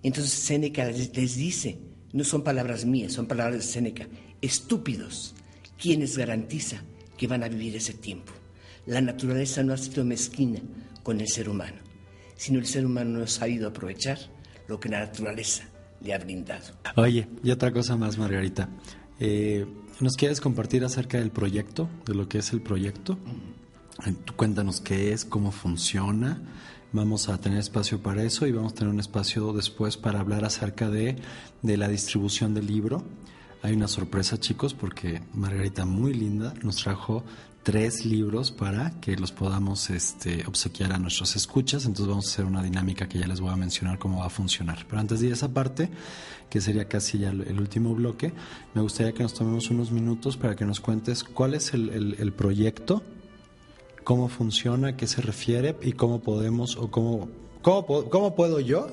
Entonces 0.03 0.31
Séneca 0.31 0.85
les 0.85 1.35
dice, 1.35 1.79
no 2.13 2.23
son 2.23 2.43
palabras 2.43 2.85
mías, 2.85 3.11
son 3.11 3.27
palabras 3.27 3.57
de 3.57 3.63
Séneca, 3.63 4.07
estúpidos, 4.41 5.35
¿quiénes 5.77 6.17
garantiza 6.17 6.81
que 7.23 7.27
van 7.27 7.41
a 7.41 7.47
vivir 7.47 7.73
ese 7.77 7.93
tiempo? 7.93 8.33
La 8.85 8.99
naturaleza 8.99 9.63
no 9.63 9.71
ha 9.71 9.77
sido 9.77 10.03
mezquina 10.03 10.59
con 11.03 11.21
el 11.21 11.29
ser 11.29 11.47
humano, 11.47 11.77
sino 12.35 12.59
el 12.59 12.65
ser 12.65 12.85
humano 12.85 13.19
no 13.19 13.23
ha 13.23 13.27
sabido 13.27 13.69
aprovechar 13.69 14.17
lo 14.67 14.77
que 14.77 14.89
la 14.89 14.99
naturaleza 14.99 15.63
le 16.01 16.13
ha 16.13 16.17
brindado. 16.17 16.65
Oye, 16.97 17.29
y 17.41 17.51
otra 17.51 17.71
cosa 17.71 17.95
más, 17.95 18.17
Margarita. 18.17 18.67
Eh, 19.21 19.65
¿Nos 20.01 20.17
quieres 20.17 20.41
compartir 20.41 20.83
acerca 20.83 21.17
del 21.17 21.31
proyecto, 21.31 21.89
de 22.05 22.13
lo 22.13 22.27
que 22.27 22.39
es 22.39 22.51
el 22.51 22.61
proyecto? 22.61 23.17
Eh, 24.05 24.13
cuéntanos 24.35 24.81
qué 24.81 25.13
es, 25.13 25.23
cómo 25.23 25.53
funciona. 25.53 26.41
Vamos 26.91 27.29
a 27.29 27.37
tener 27.39 27.59
espacio 27.59 28.03
para 28.03 28.23
eso 28.23 28.47
y 28.47 28.51
vamos 28.51 28.73
a 28.73 28.75
tener 28.75 28.93
un 28.93 28.99
espacio 28.99 29.53
después 29.53 29.95
para 29.95 30.19
hablar 30.19 30.43
acerca 30.43 30.89
de, 30.89 31.15
de 31.61 31.77
la 31.77 31.87
distribución 31.87 32.53
del 32.53 32.67
libro. 32.67 33.01
Hay 33.63 33.71
una 33.71 33.87
sorpresa, 33.87 34.37
chicos, 34.37 34.73
porque 34.73 35.21
Margarita, 35.33 35.85
muy 35.85 36.13
linda, 36.13 36.53
nos 36.63 36.75
trajo 36.75 37.23
tres 37.63 38.05
libros 38.05 38.51
para 38.51 38.99
que 38.99 39.15
los 39.15 39.31
podamos 39.31 39.89
este, 39.89 40.45
obsequiar 40.45 40.91
a 40.91 40.99
nuestros 40.99 41.37
escuchas. 41.37 41.85
Entonces 41.85 42.07
vamos 42.07 42.27
a 42.27 42.29
hacer 42.29 42.43
una 42.43 42.61
dinámica 42.61 43.07
que 43.07 43.19
ya 43.19 43.25
les 43.25 43.39
voy 43.39 43.51
a 43.51 43.55
mencionar 43.55 43.99
cómo 43.99 44.19
va 44.19 44.25
a 44.25 44.29
funcionar. 44.29 44.85
Pero 44.89 44.99
antes 44.99 45.21
de 45.21 45.31
esa 45.31 45.53
parte, 45.53 45.89
que 46.49 46.59
sería 46.59 46.89
casi 46.89 47.19
ya 47.19 47.29
el 47.29 47.57
último 47.57 47.95
bloque, 47.95 48.33
me 48.73 48.81
gustaría 48.81 49.13
que 49.13 49.23
nos 49.23 49.33
tomemos 49.33 49.69
unos 49.69 49.91
minutos 49.91 50.35
para 50.35 50.57
que 50.57 50.65
nos 50.65 50.81
cuentes 50.81 51.23
cuál 51.23 51.53
es 51.53 51.73
el, 51.73 52.33
proyecto, 52.35 53.01
cómo 54.03 54.27
funciona, 54.27 54.97
qué 54.97 55.07
se 55.07 55.21
refiere 55.21 55.77
y 55.81 55.93
cómo 55.93 56.19
podemos 56.19 56.75
o 56.75 56.91
cómo, 56.91 57.29
cómo, 57.61 58.35
puedo 58.35 58.59
yo 58.59 58.87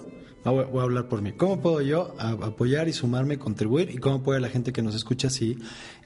voy 0.45 0.81
a 0.81 0.83
hablar 0.83 1.09
por 1.09 1.21
mí. 1.21 1.33
¿Cómo 1.33 1.61
puedo 1.61 1.81
yo 1.83 2.15
apoyar 2.19 2.89
y 2.89 2.93
sumarme, 2.93 3.39
contribuir? 3.39 3.91
¿Y 3.91 3.99
cómo 3.99 4.23
puede 4.23 4.41
la 4.41 4.49
gente 4.49 4.73
que 4.73 4.83
nos 4.83 4.95
escucha, 4.95 5.29
si, 5.29 5.59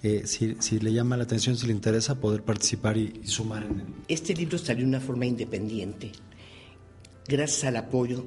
eh, 0.02 0.22
si, 0.24 0.56
si, 0.58 0.80
le 0.80 0.92
llama 0.92 1.16
la 1.16 1.24
atención, 1.24 1.56
si 1.56 1.66
le 1.66 1.72
interesa, 1.72 2.16
poder 2.20 2.42
participar 2.42 2.96
y, 2.96 3.20
sumar 3.24 3.62
en 3.62 3.80
él? 3.80 3.86
Este 4.08 4.34
libro 4.34 4.58
salió 4.58 4.82
de 4.82 4.88
una 4.88 5.00
forma 5.00 5.26
independiente, 5.26 6.10
gracias 7.28 7.64
al 7.64 7.76
apoyo 7.76 8.24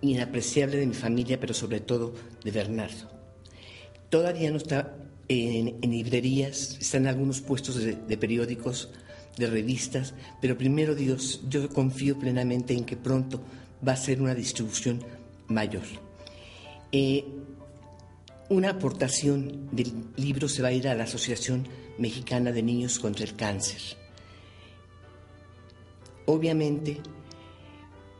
inapreciable 0.00 0.78
de 0.78 0.86
mi 0.86 0.94
familia, 0.94 1.38
pero 1.38 1.52
sobre 1.52 1.80
todo 1.80 2.14
de 2.42 2.50
Bernardo. 2.50 3.10
Todavía 4.08 4.50
no 4.50 4.56
está 4.56 4.96
en, 5.28 5.80
librerías, 5.82 6.78
está 6.80 6.96
en 6.96 7.06
algunos 7.06 7.40
puestos 7.40 7.76
de, 7.76 7.94
de 7.94 8.16
periódicos, 8.16 8.90
de 9.36 9.46
revistas, 9.46 10.14
pero 10.40 10.58
primero 10.58 10.94
Dios, 10.94 11.42
yo 11.48 11.68
confío 11.68 12.18
plenamente 12.18 12.74
en 12.74 12.84
que 12.84 12.96
pronto 12.96 13.42
va 13.86 13.92
a 13.92 13.96
ser 13.96 14.20
una 14.20 14.34
distribución 14.34 15.00
mayor. 15.48 15.84
Eh, 16.90 17.24
una 18.48 18.70
aportación 18.70 19.68
del 19.72 19.92
libro 20.16 20.48
se 20.48 20.62
va 20.62 20.68
a 20.68 20.72
ir 20.72 20.88
a 20.88 20.94
la 20.94 21.04
Asociación 21.04 21.66
Mexicana 21.98 22.52
de 22.52 22.62
Niños 22.62 22.98
contra 22.98 23.24
el 23.24 23.34
Cáncer. 23.34 23.80
Obviamente, 26.26 27.00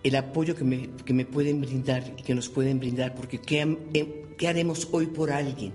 el 0.03 0.17
apoyo 0.17 0.57
que 0.57 0.65
me, 0.65 1.25
pueden 1.25 1.61
brindar 1.61 2.03
y 2.17 2.23
que 2.23 2.35
nos 2.35 2.49
pueden 2.49 2.81
brindar, 2.81 3.15
porque 3.15 3.41
¿qué, 3.41 4.35
¿qué 4.39 4.49
haremos 4.49 4.89
hoy 4.91 5.07
por 5.07 5.31
alguien? 5.31 5.73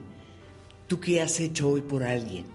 ¿Tú 0.88 1.00
qué 1.00 1.22
has 1.22 1.40
hecho 1.40 1.70
hoy 1.70 1.82
por 1.82 2.04
alguien? 2.04 2.46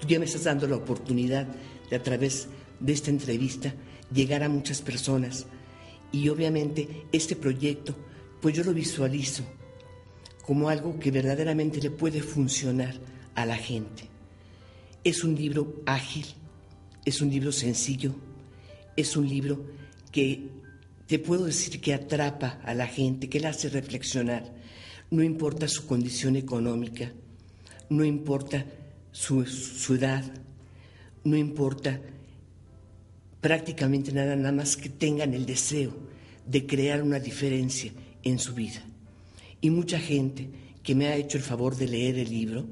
Tú 0.00 0.06
ya 0.06 0.18
me 0.18 0.24
estás 0.24 0.44
dando 0.44 0.66
la 0.66 0.76
oportunidad 0.76 1.46
de 1.88 1.96
a 1.96 2.02
través 2.02 2.48
de 2.80 2.92
esta 2.92 3.10
entrevista 3.10 3.74
llegar 4.12 4.42
a 4.42 4.48
muchas 4.48 4.82
personas. 4.82 5.46
Y 6.12 6.28
obviamente 6.28 7.06
este 7.12 7.36
proyecto 7.36 7.94
pues 8.44 8.54
yo 8.54 8.62
lo 8.62 8.74
visualizo 8.74 9.42
como 10.42 10.68
algo 10.68 10.98
que 10.98 11.10
verdaderamente 11.10 11.80
le 11.80 11.90
puede 11.90 12.20
funcionar 12.20 12.94
a 13.34 13.46
la 13.46 13.56
gente. 13.56 14.02
Es 15.02 15.24
un 15.24 15.34
libro 15.34 15.80
ágil, 15.86 16.26
es 17.06 17.22
un 17.22 17.30
libro 17.30 17.52
sencillo, 17.52 18.14
es 18.98 19.16
un 19.16 19.26
libro 19.26 19.64
que 20.12 20.46
te 21.06 21.18
puedo 21.18 21.46
decir 21.46 21.80
que 21.80 21.94
atrapa 21.94 22.60
a 22.62 22.74
la 22.74 22.86
gente, 22.86 23.30
que 23.30 23.40
la 23.40 23.48
hace 23.48 23.70
reflexionar. 23.70 24.52
No 25.10 25.22
importa 25.22 25.66
su 25.66 25.86
condición 25.86 26.36
económica, 26.36 27.14
no 27.88 28.04
importa 28.04 28.66
su, 29.10 29.46
su 29.46 29.94
edad, 29.94 30.22
no 31.24 31.34
importa 31.34 31.98
prácticamente 33.40 34.12
nada, 34.12 34.36
nada 34.36 34.52
más 34.52 34.76
que 34.76 34.90
tengan 34.90 35.32
el 35.32 35.46
deseo 35.46 35.96
de 36.46 36.66
crear 36.66 37.02
una 37.02 37.18
diferencia 37.18 37.90
en 38.24 38.38
su 38.38 38.54
vida. 38.54 38.82
Y 39.60 39.70
mucha 39.70 39.98
gente 39.98 40.50
que 40.82 40.94
me 40.94 41.06
ha 41.06 41.16
hecho 41.16 41.38
el 41.38 41.44
favor 41.44 41.76
de 41.76 41.88
leer 41.88 42.18
el 42.18 42.30
libro 42.30 42.66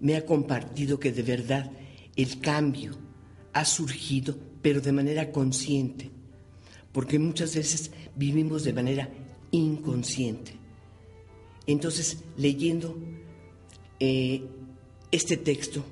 me 0.00 0.16
ha 0.16 0.26
compartido 0.26 0.98
que 0.98 1.12
de 1.12 1.22
verdad 1.22 1.70
el 2.16 2.40
cambio 2.40 2.96
ha 3.52 3.64
surgido, 3.64 4.36
pero 4.60 4.80
de 4.80 4.92
manera 4.92 5.30
consciente, 5.30 6.10
porque 6.92 7.18
muchas 7.18 7.54
veces 7.54 7.90
vivimos 8.16 8.64
de 8.64 8.72
manera 8.72 9.08
inconsciente. 9.50 10.52
Entonces, 11.66 12.18
leyendo 12.36 12.98
eh, 14.00 14.42
este 15.10 15.36
texto, 15.36 15.84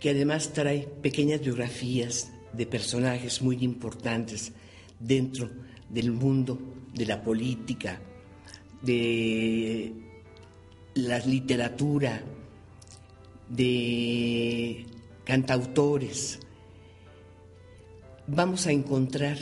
que 0.00 0.10
además 0.10 0.52
trae 0.52 0.86
pequeñas 1.02 1.40
biografías 1.40 2.30
de 2.52 2.66
personajes 2.66 3.40
muy 3.40 3.64
importantes 3.64 4.52
dentro 5.00 5.50
del 5.88 6.12
mundo 6.12 6.58
de 6.92 7.06
la 7.06 7.22
política, 7.22 8.00
de 8.84 9.92
la 10.94 11.18
literatura, 11.20 12.22
de 13.48 14.86
cantautores, 15.24 16.38
vamos 18.26 18.66
a 18.66 18.72
encontrar 18.72 19.38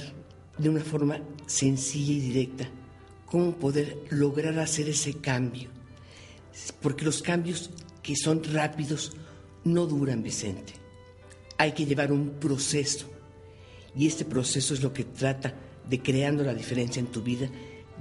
de 0.58 0.68
una 0.68 0.82
forma 0.82 1.20
sencilla 1.46 2.12
y 2.12 2.20
directa 2.20 2.68
cómo 3.26 3.52
poder 3.52 3.98
lograr 4.10 4.58
hacer 4.58 4.88
ese 4.88 5.14
cambio. 5.14 5.70
Porque 6.80 7.04
los 7.04 7.22
cambios 7.22 7.70
que 8.02 8.14
son 8.14 8.42
rápidos 8.44 9.12
no 9.64 9.86
duran, 9.86 10.22
Vicente. 10.22 10.74
Hay 11.56 11.72
que 11.72 11.86
llevar 11.86 12.12
un 12.12 12.30
proceso. 12.40 13.06
Y 13.96 14.06
este 14.06 14.24
proceso 14.24 14.74
es 14.74 14.82
lo 14.82 14.92
que 14.92 15.04
trata 15.04 15.54
de 15.88 16.00
creando 16.00 16.42
la 16.42 16.54
diferencia 16.54 17.00
en 17.00 17.06
tu 17.06 17.22
vida, 17.22 17.48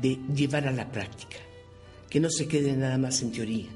de 0.02 0.20
llevar 0.34 0.68
a 0.68 0.72
la 0.72 0.92
práctica. 0.92 1.38
Que 2.10 2.20
no 2.20 2.30
se 2.30 2.48
quede 2.48 2.76
nada 2.76 2.98
más 2.98 3.22
en 3.22 3.32
teoría. 3.32 3.68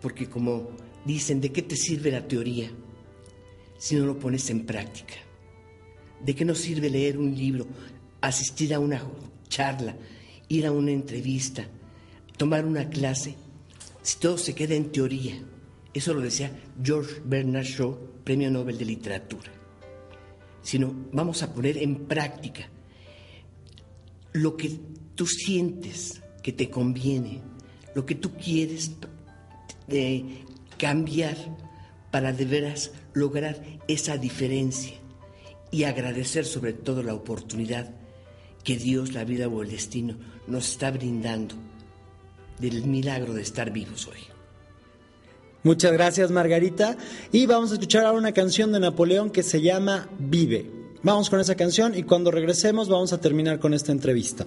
Porque 0.00 0.28
como 0.28 0.70
dicen, 1.04 1.40
¿de 1.40 1.52
qué 1.52 1.62
te 1.62 1.76
sirve 1.76 2.10
la 2.10 2.26
teoría 2.26 2.70
si 3.78 3.96
no 3.96 4.06
lo 4.06 4.18
pones 4.18 4.48
en 4.50 4.64
práctica? 4.64 5.14
¿De 6.20 6.34
qué 6.34 6.44
nos 6.44 6.58
sirve 6.58 6.88
leer 6.88 7.18
un 7.18 7.34
libro, 7.34 7.66
asistir 8.20 8.72
a 8.74 8.78
una 8.78 9.02
charla, 9.48 9.96
ir 10.48 10.66
a 10.66 10.72
una 10.72 10.92
entrevista, 10.92 11.66
tomar 12.36 12.64
una 12.64 12.88
clase, 12.88 13.34
si 14.02 14.18
todo 14.18 14.38
se 14.38 14.54
queda 14.54 14.74
en 14.74 14.92
teoría? 14.92 15.42
Eso 15.92 16.14
lo 16.14 16.20
decía 16.20 16.50
George 16.82 17.20
Bernard 17.24 17.64
Shaw, 17.64 17.98
Premio 18.24 18.50
Nobel 18.50 18.78
de 18.78 18.84
Literatura. 18.84 19.50
Sino 20.62 20.94
vamos 21.12 21.42
a 21.42 21.52
poner 21.52 21.76
en 21.76 22.06
práctica 22.06 22.68
lo 24.32 24.56
que 24.56 24.78
tú 25.14 25.26
sientes 25.26 26.22
que 26.42 26.52
te 26.52 26.70
conviene, 26.70 27.40
lo 27.94 28.04
que 28.06 28.14
tú 28.14 28.32
quieres 28.32 28.92
eh, 29.88 30.44
cambiar 30.78 31.36
para 32.10 32.32
de 32.32 32.44
veras 32.44 32.90
lograr 33.14 33.62
esa 33.88 34.16
diferencia 34.16 34.94
y 35.70 35.84
agradecer 35.84 36.44
sobre 36.44 36.72
todo 36.72 37.02
la 37.02 37.14
oportunidad 37.14 37.90
que 38.64 38.76
Dios, 38.76 39.12
la 39.12 39.24
vida 39.24 39.48
o 39.48 39.62
el 39.62 39.70
destino 39.70 40.16
nos 40.46 40.70
está 40.70 40.90
brindando 40.90 41.54
del 42.58 42.84
milagro 42.84 43.32
de 43.32 43.42
estar 43.42 43.72
vivos 43.72 44.06
hoy. 44.06 44.20
Muchas 45.64 45.92
gracias 45.92 46.30
Margarita 46.30 46.96
y 47.30 47.46
vamos 47.46 47.70
a 47.70 47.74
escuchar 47.74 48.04
ahora 48.04 48.18
una 48.18 48.32
canción 48.32 48.72
de 48.72 48.80
Napoleón 48.80 49.30
que 49.30 49.42
se 49.42 49.60
llama 49.60 50.08
Vive. 50.18 50.66
Vamos 51.02 51.30
con 51.30 51.40
esa 51.40 51.54
canción 51.54 51.96
y 51.96 52.02
cuando 52.02 52.30
regresemos 52.30 52.88
vamos 52.88 53.12
a 53.12 53.20
terminar 53.20 53.58
con 53.58 53.72
esta 53.74 53.92
entrevista. 53.92 54.46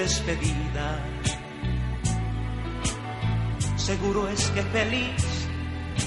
Despedida. 0.00 1.04
Seguro 3.76 4.28
es 4.28 4.50
que 4.50 4.62
feliz 4.62 5.22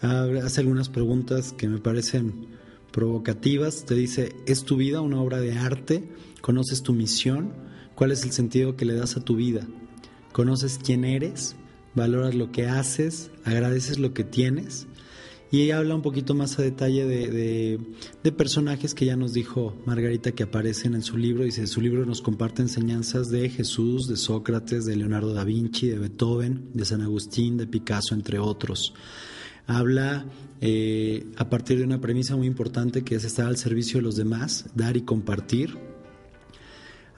hace 0.00 0.60
algunas 0.60 0.88
preguntas 0.88 1.52
que 1.52 1.68
me 1.68 1.78
parecen 1.78 2.46
provocativas, 2.92 3.84
te 3.84 3.94
dice, 3.94 4.34
¿es 4.46 4.64
tu 4.64 4.76
vida 4.76 5.00
una 5.00 5.20
obra 5.20 5.40
de 5.40 5.52
arte? 5.52 6.08
¿Conoces 6.40 6.82
tu 6.82 6.92
misión? 6.92 7.52
¿Cuál 7.94 8.12
es 8.12 8.24
el 8.24 8.32
sentido 8.32 8.76
que 8.76 8.84
le 8.84 8.94
das 8.94 9.16
a 9.16 9.20
tu 9.20 9.36
vida? 9.36 9.66
Conoces 10.36 10.78
quién 10.84 11.06
eres, 11.06 11.56
valoras 11.94 12.34
lo 12.34 12.52
que 12.52 12.66
haces, 12.66 13.30
agradeces 13.44 13.98
lo 13.98 14.12
que 14.12 14.22
tienes. 14.22 14.86
Y 15.50 15.62
ella 15.62 15.78
habla 15.78 15.94
un 15.94 16.02
poquito 16.02 16.34
más 16.34 16.58
a 16.58 16.62
detalle 16.62 17.06
de, 17.06 17.80
personajes 18.36 18.92
que 18.92 19.06
ya 19.06 19.16
nos 19.16 19.32
dijo 19.32 19.74
Margarita 19.86 20.32
que 20.32 20.42
aparecen 20.42 20.94
en 20.94 21.00
su 21.00 21.16
libro. 21.16 21.44
Dice, 21.44 21.66
su 21.66 21.80
libro 21.80 22.04
nos 22.04 22.20
comparte 22.20 22.60
enseñanzas 22.60 23.30
de 23.30 23.48
Jesús, 23.48 24.08
de 24.08 24.18
Sócrates, 24.18 24.84
de 24.84 24.96
Leonardo 24.96 25.32
da 25.32 25.42
Vinci, 25.42 25.86
de 25.86 25.98
Beethoven, 25.98 26.68
de 26.74 26.84
San 26.84 27.00
Agustín, 27.00 27.56
de 27.56 27.66
Picasso, 27.66 28.14
entre 28.14 28.38
otros. 28.38 28.92
Habla 29.66 30.26
eh, 30.60 31.28
a 31.38 31.48
partir 31.48 31.78
de 31.78 31.84
una 31.84 32.02
premisa 32.02 32.36
muy 32.36 32.46
importante 32.46 33.04
que 33.04 33.14
es 33.14 33.24
estar 33.24 33.46
al 33.46 33.56
servicio 33.56 34.00
de 34.00 34.02
los 34.02 34.16
demás, 34.16 34.66
dar 34.74 34.98
y 34.98 35.00
compartir 35.00 35.95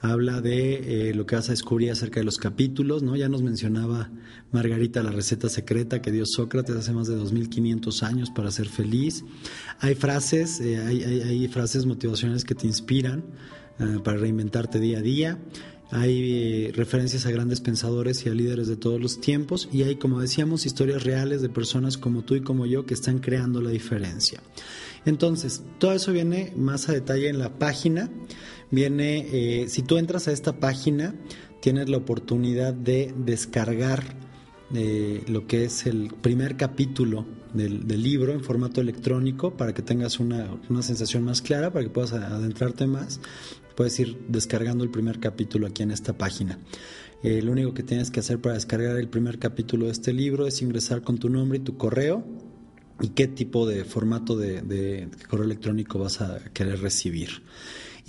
habla 0.01 0.41
de 0.41 1.09
eh, 1.09 1.13
lo 1.13 1.25
que 1.25 1.35
vas 1.35 1.49
a 1.49 1.51
descubrir 1.51 1.91
acerca 1.91 2.19
de 2.19 2.23
los 2.23 2.37
capítulos, 2.37 3.03
¿no? 3.03 3.15
Ya 3.15 3.27
nos 3.29 3.41
mencionaba 3.41 4.09
Margarita 4.51 5.03
la 5.03 5.11
receta 5.11 5.49
secreta 5.49 6.01
que 6.01 6.11
dio 6.11 6.25
Sócrates 6.25 6.75
hace 6.75 6.93
más 6.93 7.07
de 7.07 7.15
2500 7.15 8.03
años 8.03 8.29
para 8.29 8.51
ser 8.51 8.67
feliz. 8.67 9.25
Hay 9.79 9.95
frases, 9.95 10.61
eh, 10.61 10.77
hay, 10.77 11.47
frases 11.49 11.85
motivacionales 11.85 12.45
que 12.45 12.55
te 12.55 12.67
inspiran 12.67 13.23
eh, 13.79 13.99
para 14.03 14.17
reinventarte 14.17 14.79
día 14.79 14.99
a 14.99 15.01
día. 15.01 15.37
Hay 15.91 16.71
referencias 16.71 17.25
a 17.25 17.31
grandes 17.31 17.61
pensadores 17.61 18.23
y 18.25 18.29
a 18.29 18.33
líderes 18.33 18.67
de 18.67 18.75
todos 18.75 19.01
los 19.01 19.19
tiempos 19.19 19.67
y 19.71 19.81
hay, 19.83 19.95
como 19.95 20.21
decíamos, 20.21 20.67
historias 20.67 21.03
reales 21.03 21.41
de 21.41 21.49
personas 21.49 21.97
como 21.97 22.21
tú 22.21 22.35
y 22.35 22.41
como 22.41 22.67
yo 22.67 22.85
que 22.85 22.93
están 22.93 23.17
creando 23.17 23.59
la 23.59 23.71
diferencia. 23.71 24.39
Entonces, 25.05 25.63
todo 25.77 25.93
eso 25.93 26.11
viene 26.11 26.53
más 26.55 26.89
a 26.89 26.93
detalle 26.93 27.29
en 27.29 27.39
la 27.39 27.57
página 27.57 28.09
viene, 28.71 29.27
eh, 29.31 29.69
si 29.69 29.81
tú 29.81 29.97
entras 29.97 30.27
a 30.27 30.31
esta 30.31 30.59
página, 30.59 31.15
tienes 31.61 31.89
la 31.89 31.97
oportunidad 31.97 32.73
de 32.73 33.13
descargar 33.17 34.03
eh, 34.73 35.23
lo 35.27 35.47
que 35.47 35.65
es 35.65 35.85
el 35.85 36.13
primer 36.21 36.55
capítulo 36.55 37.25
del, 37.53 37.87
libro 37.87 38.31
en 38.31 38.43
formato 38.43 38.81
electrónico 38.81 39.57
para 39.57 39.73
que 39.73 39.81
tengas 39.81 40.19
una, 40.19 40.47
sensación 40.81 41.23
más 41.23 41.41
clara, 41.41 41.73
para 41.73 41.83
que 41.83 41.89
puedas 41.89 42.13
adentrarte 42.13 42.85
más. 42.85 43.19
Puedes 43.75 43.99
ir 43.99 44.17
descargando 44.27 44.83
el 44.83 44.91
primer 44.91 45.19
capítulo 45.19 45.65
aquí 45.65 45.83
en 45.83 45.91
esta 45.91 46.17
página. 46.17 46.59
Eh, 47.23 47.41
lo 47.41 47.53
único 47.53 47.73
que 47.73 47.83
tienes 47.83 48.11
que 48.11 48.19
hacer 48.19 48.39
para 48.39 48.55
descargar 48.55 48.97
el 48.97 49.09
primer 49.09 49.39
capítulo 49.39 49.85
de 49.85 49.93
este 49.93 50.13
libro 50.13 50.47
es 50.47 50.61
ingresar 50.61 51.01
con 51.01 51.17
tu 51.17 51.29
nombre 51.29 51.57
y 51.57 51.61
tu 51.61 51.77
correo 51.77 52.23
y 53.01 53.09
qué 53.09 53.27
tipo 53.27 53.67
de 53.67 53.85
formato 53.85 54.35
de 54.35 55.07
correo 55.29 55.45
electrónico 55.45 55.99
vas 55.99 56.21
a 56.21 56.39
querer 56.53 56.79
recibir. 56.81 57.41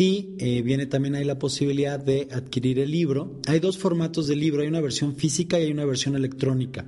Y 0.01 0.31
eh, 0.39 0.63
viene 0.63 0.87
también 0.87 1.15
ahí 1.15 1.25
la 1.25 1.39
posibilidad 1.39 2.01
de 2.01 2.27
adquirir 2.33 2.79
el 2.79 2.91
libro. 2.91 3.39
Hay 3.47 3.61
dos 3.61 3.77
formatos 3.77 4.29
de 4.29 4.35
libro, 4.35 4.63
hay 4.63 4.69
una 4.69 4.81
versión 4.81 5.15
física 5.15 5.61
y 5.61 5.65
hay 5.65 5.73
una 5.73 5.85
versión 5.85 6.17
electrónica. 6.17 6.87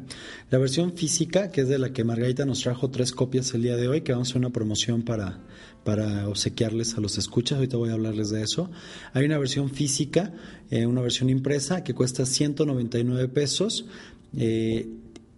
La 0.50 0.56
versión 0.56 0.94
física, 0.94 1.50
que 1.50 1.60
es 1.60 1.68
de 1.68 1.78
la 1.78 1.92
que 1.92 2.04
Margarita 2.04 2.46
nos 2.46 2.62
trajo 2.62 2.88
tres 2.88 3.12
copias 3.12 3.52
el 3.52 3.64
día 3.64 3.76
de 3.76 3.86
hoy, 3.86 4.00
que 4.00 4.12
vamos 4.12 4.28
a 4.28 4.30
hacer 4.30 4.38
una 4.38 4.48
promoción 4.48 5.02
para, 5.02 5.40
para 5.84 6.26
obsequiarles 6.26 6.96
a 6.96 7.02
los 7.02 7.18
escuchas, 7.18 7.56
ahorita 7.56 7.76
voy 7.76 7.90
a 7.90 7.92
hablarles 7.92 8.30
de 8.30 8.42
eso. 8.42 8.70
Hay 9.12 9.26
una 9.26 9.36
versión 9.36 9.68
física, 9.68 10.32
eh, 10.70 10.86
una 10.86 11.02
versión 11.02 11.28
impresa, 11.28 11.84
que 11.84 11.92
cuesta 11.92 12.24
199 12.24 13.28
pesos. 13.28 13.84
Eh, 14.34 14.88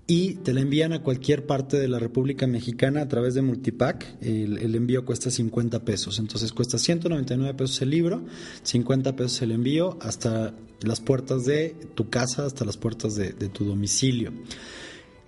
y 0.06 0.34
te 0.34 0.52
la 0.52 0.60
envían 0.60 0.92
a 0.92 1.02
cualquier 1.02 1.46
parte 1.46 1.78
de 1.78 1.88
la 1.88 1.98
República 1.98 2.46
Mexicana 2.46 3.02
a 3.02 3.08
través 3.08 3.34
de 3.34 3.42
Multipack. 3.42 4.18
El, 4.20 4.74
envío 4.74 5.04
cuesta 5.04 5.30
50 5.30 5.84
pesos. 5.84 6.18
Entonces 6.18 6.52
cuesta 6.52 6.76
199 6.76 7.54
pesos 7.54 7.80
el 7.82 7.90
libro, 7.90 8.22
50 8.62 9.16
pesos 9.16 9.40
el 9.42 9.52
envío 9.52 9.98
hasta 10.02 10.54
las 10.82 11.00
puertas 11.00 11.46
de 11.46 11.74
tu 11.94 12.10
casa, 12.10 12.44
hasta 12.44 12.64
las 12.64 12.76
puertas 12.76 13.14
de 13.14 13.32
tu 13.48 13.64
domicilio. 13.64 14.32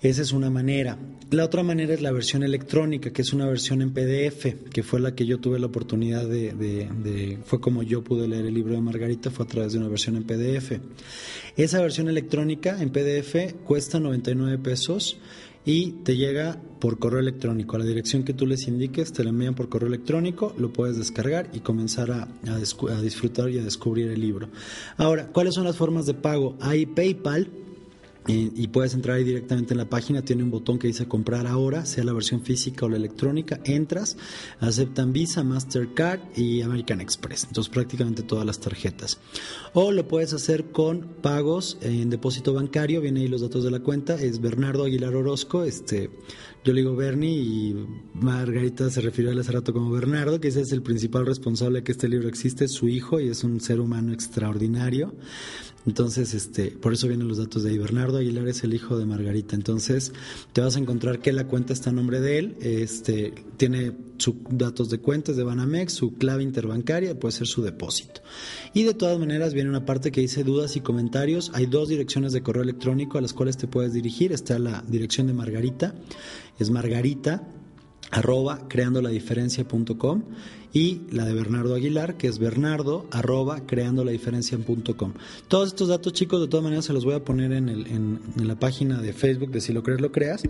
Esa 0.03 0.23
es 0.23 0.33
una 0.33 0.51
manera. 0.51 0.99
La 1.31 1.45
otra 1.45 1.63
manera 1.63 1.95
es 1.95 2.03
la 2.03 2.13
versión 2.13 2.43
electrónica, 2.43 3.11
que 3.11 3.23
es 3.23 3.33
una 3.33 3.47
versión 3.47 3.83
en 3.83 3.93
PDF, 3.93 4.69
que 4.71 4.83
fue 4.83 5.01
la 5.01 5.15
que 5.15 5.27
yo 5.27 5.39
tuve 5.39 5.59
la 5.59 5.67
oportunidad 5.67 6.29
de, 6.29 7.39
fue 7.45 7.61
como 7.61 7.83
yo 7.83 8.05
pude 8.05 8.29
leer 8.29 8.47
el 8.47 8.55
libro 8.55 8.75
de 8.75 8.81
Margarita, 8.81 9.31
fue 9.31 9.45
a 9.45 9.49
través 9.49 9.73
de 9.73 9.79
una 9.79 9.89
versión 9.89 10.17
en 10.17 10.25
PDF. 10.25 10.79
Esa 11.57 11.81
versión 11.81 12.09
electrónica 12.09 12.81
en 12.81 12.91
PDF 12.91 13.55
cuesta 13.65 13.99
99 13.99 14.59
pesos 14.59 15.19
y 15.65 15.93
te 16.05 16.17
llega 16.17 16.61
por 16.79 16.99
correo 16.99 17.19
electrónico. 17.19 17.75
A 17.75 17.81
la 17.81 17.87
dirección 17.87 18.23
que 18.23 18.35
tú 18.35 18.47
les 18.47 18.69
indiques, 18.69 19.13
te 19.13 19.25
la 19.25 19.31
envían 19.31 19.57
por 19.57 19.69
correo 19.69 19.89
electrónico, 19.89 20.55
lo 20.59 20.73
puedes 20.73 20.97
descargar 20.97 21.49
y 21.55 21.61
comenzar 21.61 22.13
a, 22.13 22.29
a 22.49 23.01
disfrutar 23.03 23.51
y 23.51 23.59
a 23.59 23.65
descubrir 23.65 24.11
el 24.11 24.21
libro. 24.21 24.49
Ahora, 24.97 25.27
¿cuáles 25.29 25.55
son 25.55 25.65
las 25.65 25.77
formas 25.77 26.07
de 26.07 26.15
pago? 26.15 26.57
Hay 26.61 26.87
PayPal 26.87 27.51
y, 28.27 28.67
puedes 28.69 28.95
entrar 28.95 29.17
ahí 29.17 29.25
directamente 29.25 29.75
en 29.75 29.79
la 29.79 29.89
página, 29.89 30.23
tiene 30.23 30.43
un 30.43 30.51
botón 30.51 30.79
que 30.79 30.89
dice 30.89 31.07
comprar 31.07 31.47
ahora, 31.47 31.87
sea 31.87 32.05
la 32.05 32.13
versión 32.13 32.43
física 32.43 32.87
o 32.87 32.89
la 32.89 32.97
electrónica, 32.97 33.61
entras, 33.65 34.17
aceptan 34.61 35.13
Visa, 35.13 35.45
Mastercard 35.45 36.21
y 36.37 36.63
American 36.63 37.01
Express, 37.01 37.45
entonces 37.45 37.73
prácticamente 37.73 38.23
todas 38.23 38.45
las 38.45 38.59
tarjetas. 38.59 39.19
O 39.75 39.93
lo 39.93 40.09
puedes 40.09 40.33
hacer 40.33 40.73
con 40.73 41.03
pagos 41.23 41.79
en 41.81 42.11
depósito 42.11 42.53
bancario, 42.53 43.01
viene 43.01 43.21
ahí 43.21 43.29
los 43.29 43.43
datos 43.43 43.63
de 43.65 43.71
la 43.71 43.81
cuenta, 43.81 44.15
es 44.15 44.41
Bernardo 44.41 44.85
Aguilar 44.85 45.15
Orozco, 45.15 45.65
este, 45.65 46.11
yo 46.67 46.73
le 46.73 46.81
digo 46.81 46.97
Bernie 46.97 47.31
y 47.31 47.87
Margarita 48.15 48.91
se 48.91 49.01
refirió 49.01 49.31
él 49.31 49.39
hace 49.39 49.53
rato 49.53 49.73
como 49.73 49.89
Bernardo, 49.93 50.41
que 50.41 50.49
ese 50.49 50.63
es 50.63 50.73
el 50.73 50.83
principal 50.83 51.25
responsable 51.25 51.79
de 51.79 51.85
que 51.85 51.93
este 51.93 52.09
libro 52.09 52.29
existe, 52.29 52.67
su 52.67 52.89
hijo 52.89 53.21
y 53.21 53.29
es 53.29 53.45
un 53.45 53.61
ser 53.61 53.79
humano 53.79 54.13
extraordinario. 54.13 55.15
Entonces, 55.87 56.35
este, 56.35 56.73
por 56.73 56.93
eso 56.93 57.07
vienen 57.07 57.29
los 57.29 57.39
datos 57.39 57.63
de 57.63 57.71
ahí. 57.71 57.79
Bernardo 57.79 58.19
Aguilar 58.19 58.49
es 58.49 58.65
el 58.65 58.75
hijo 58.75 58.99
de 58.99 59.07
Margarita. 59.07 59.55
Entonces, 59.55 60.13
te 60.53 60.61
vas 60.61 60.75
a 60.75 60.81
encontrar 60.81 61.21
que 61.21 61.33
la 61.33 61.47
cuenta 61.47 61.73
está 61.73 61.91
a 61.91 61.93
nombre 61.93 62.21
de 62.21 62.39
él. 62.39 62.57
Este, 62.61 63.33
tiene 63.57 63.93
sus 64.19 64.35
datos 64.51 64.91
de 64.91 64.99
cuentas 64.99 65.37
de 65.37 65.45
Banamex, 65.45 65.93
su 65.93 66.15
clave 66.15 66.43
interbancaria, 66.43 67.19
puede 67.19 67.33
ser 67.33 67.47
su 67.47 67.63
depósito. 67.63 68.23
Y 68.75 68.83
de 68.83 68.95
todas 68.95 69.19
maneras, 69.21 69.55
viene 69.55 69.71
una 69.71 69.85
parte 69.85 70.11
que 70.11 70.21
dice 70.21 70.43
dudas 70.43 70.75
y 70.75 70.81
comentarios. 70.81 71.53
Hay 71.55 71.67
dos 71.67 71.89
direcciones 71.89 72.33
de 72.33 72.43
correo 72.43 72.65
electrónico 72.65 73.19
a 73.19 73.21
las 73.21 73.33
cuales 73.33 73.57
te 73.57 73.69
puedes 73.69 73.93
dirigir. 73.93 74.33
Está 74.33 74.59
la 74.59 74.83
dirección 74.89 75.29
de 75.29 75.35
Margarita, 75.35 75.95
es 76.59 76.71
Margarita 76.71 77.49
arroba 78.11 78.69
creandoladiferencia.com 78.69 80.23
y 80.73 81.01
la 81.11 81.25
de 81.25 81.33
Bernardo 81.33 81.75
Aguilar, 81.75 82.19
que 82.19 82.29
es 82.29 82.39
bernardo 82.39 83.07
arroba 83.11 83.67
creandoladiferencia.com. 83.67 85.15
Todos 85.49 85.69
estos 85.69 85.89
datos, 85.89 86.13
chicos, 86.13 86.41
de 86.41 86.49
todas 86.49 86.65
maneras 86.65 86.85
se 86.85 86.93
los 86.93 87.05
voy 87.05 87.15
a 87.15 87.25
poner 87.25 87.53
en, 87.53 87.71
el, 87.71 87.87
en, 87.87 88.21
la 88.47 88.59
página 88.59 89.01
de 89.01 89.15
Facebook 89.15 89.51
de 89.51 89.63
Si 89.63 89.73
lo 89.73 89.83
crees, 89.83 90.03
lo 90.03 90.13
creas. 90.13 90.43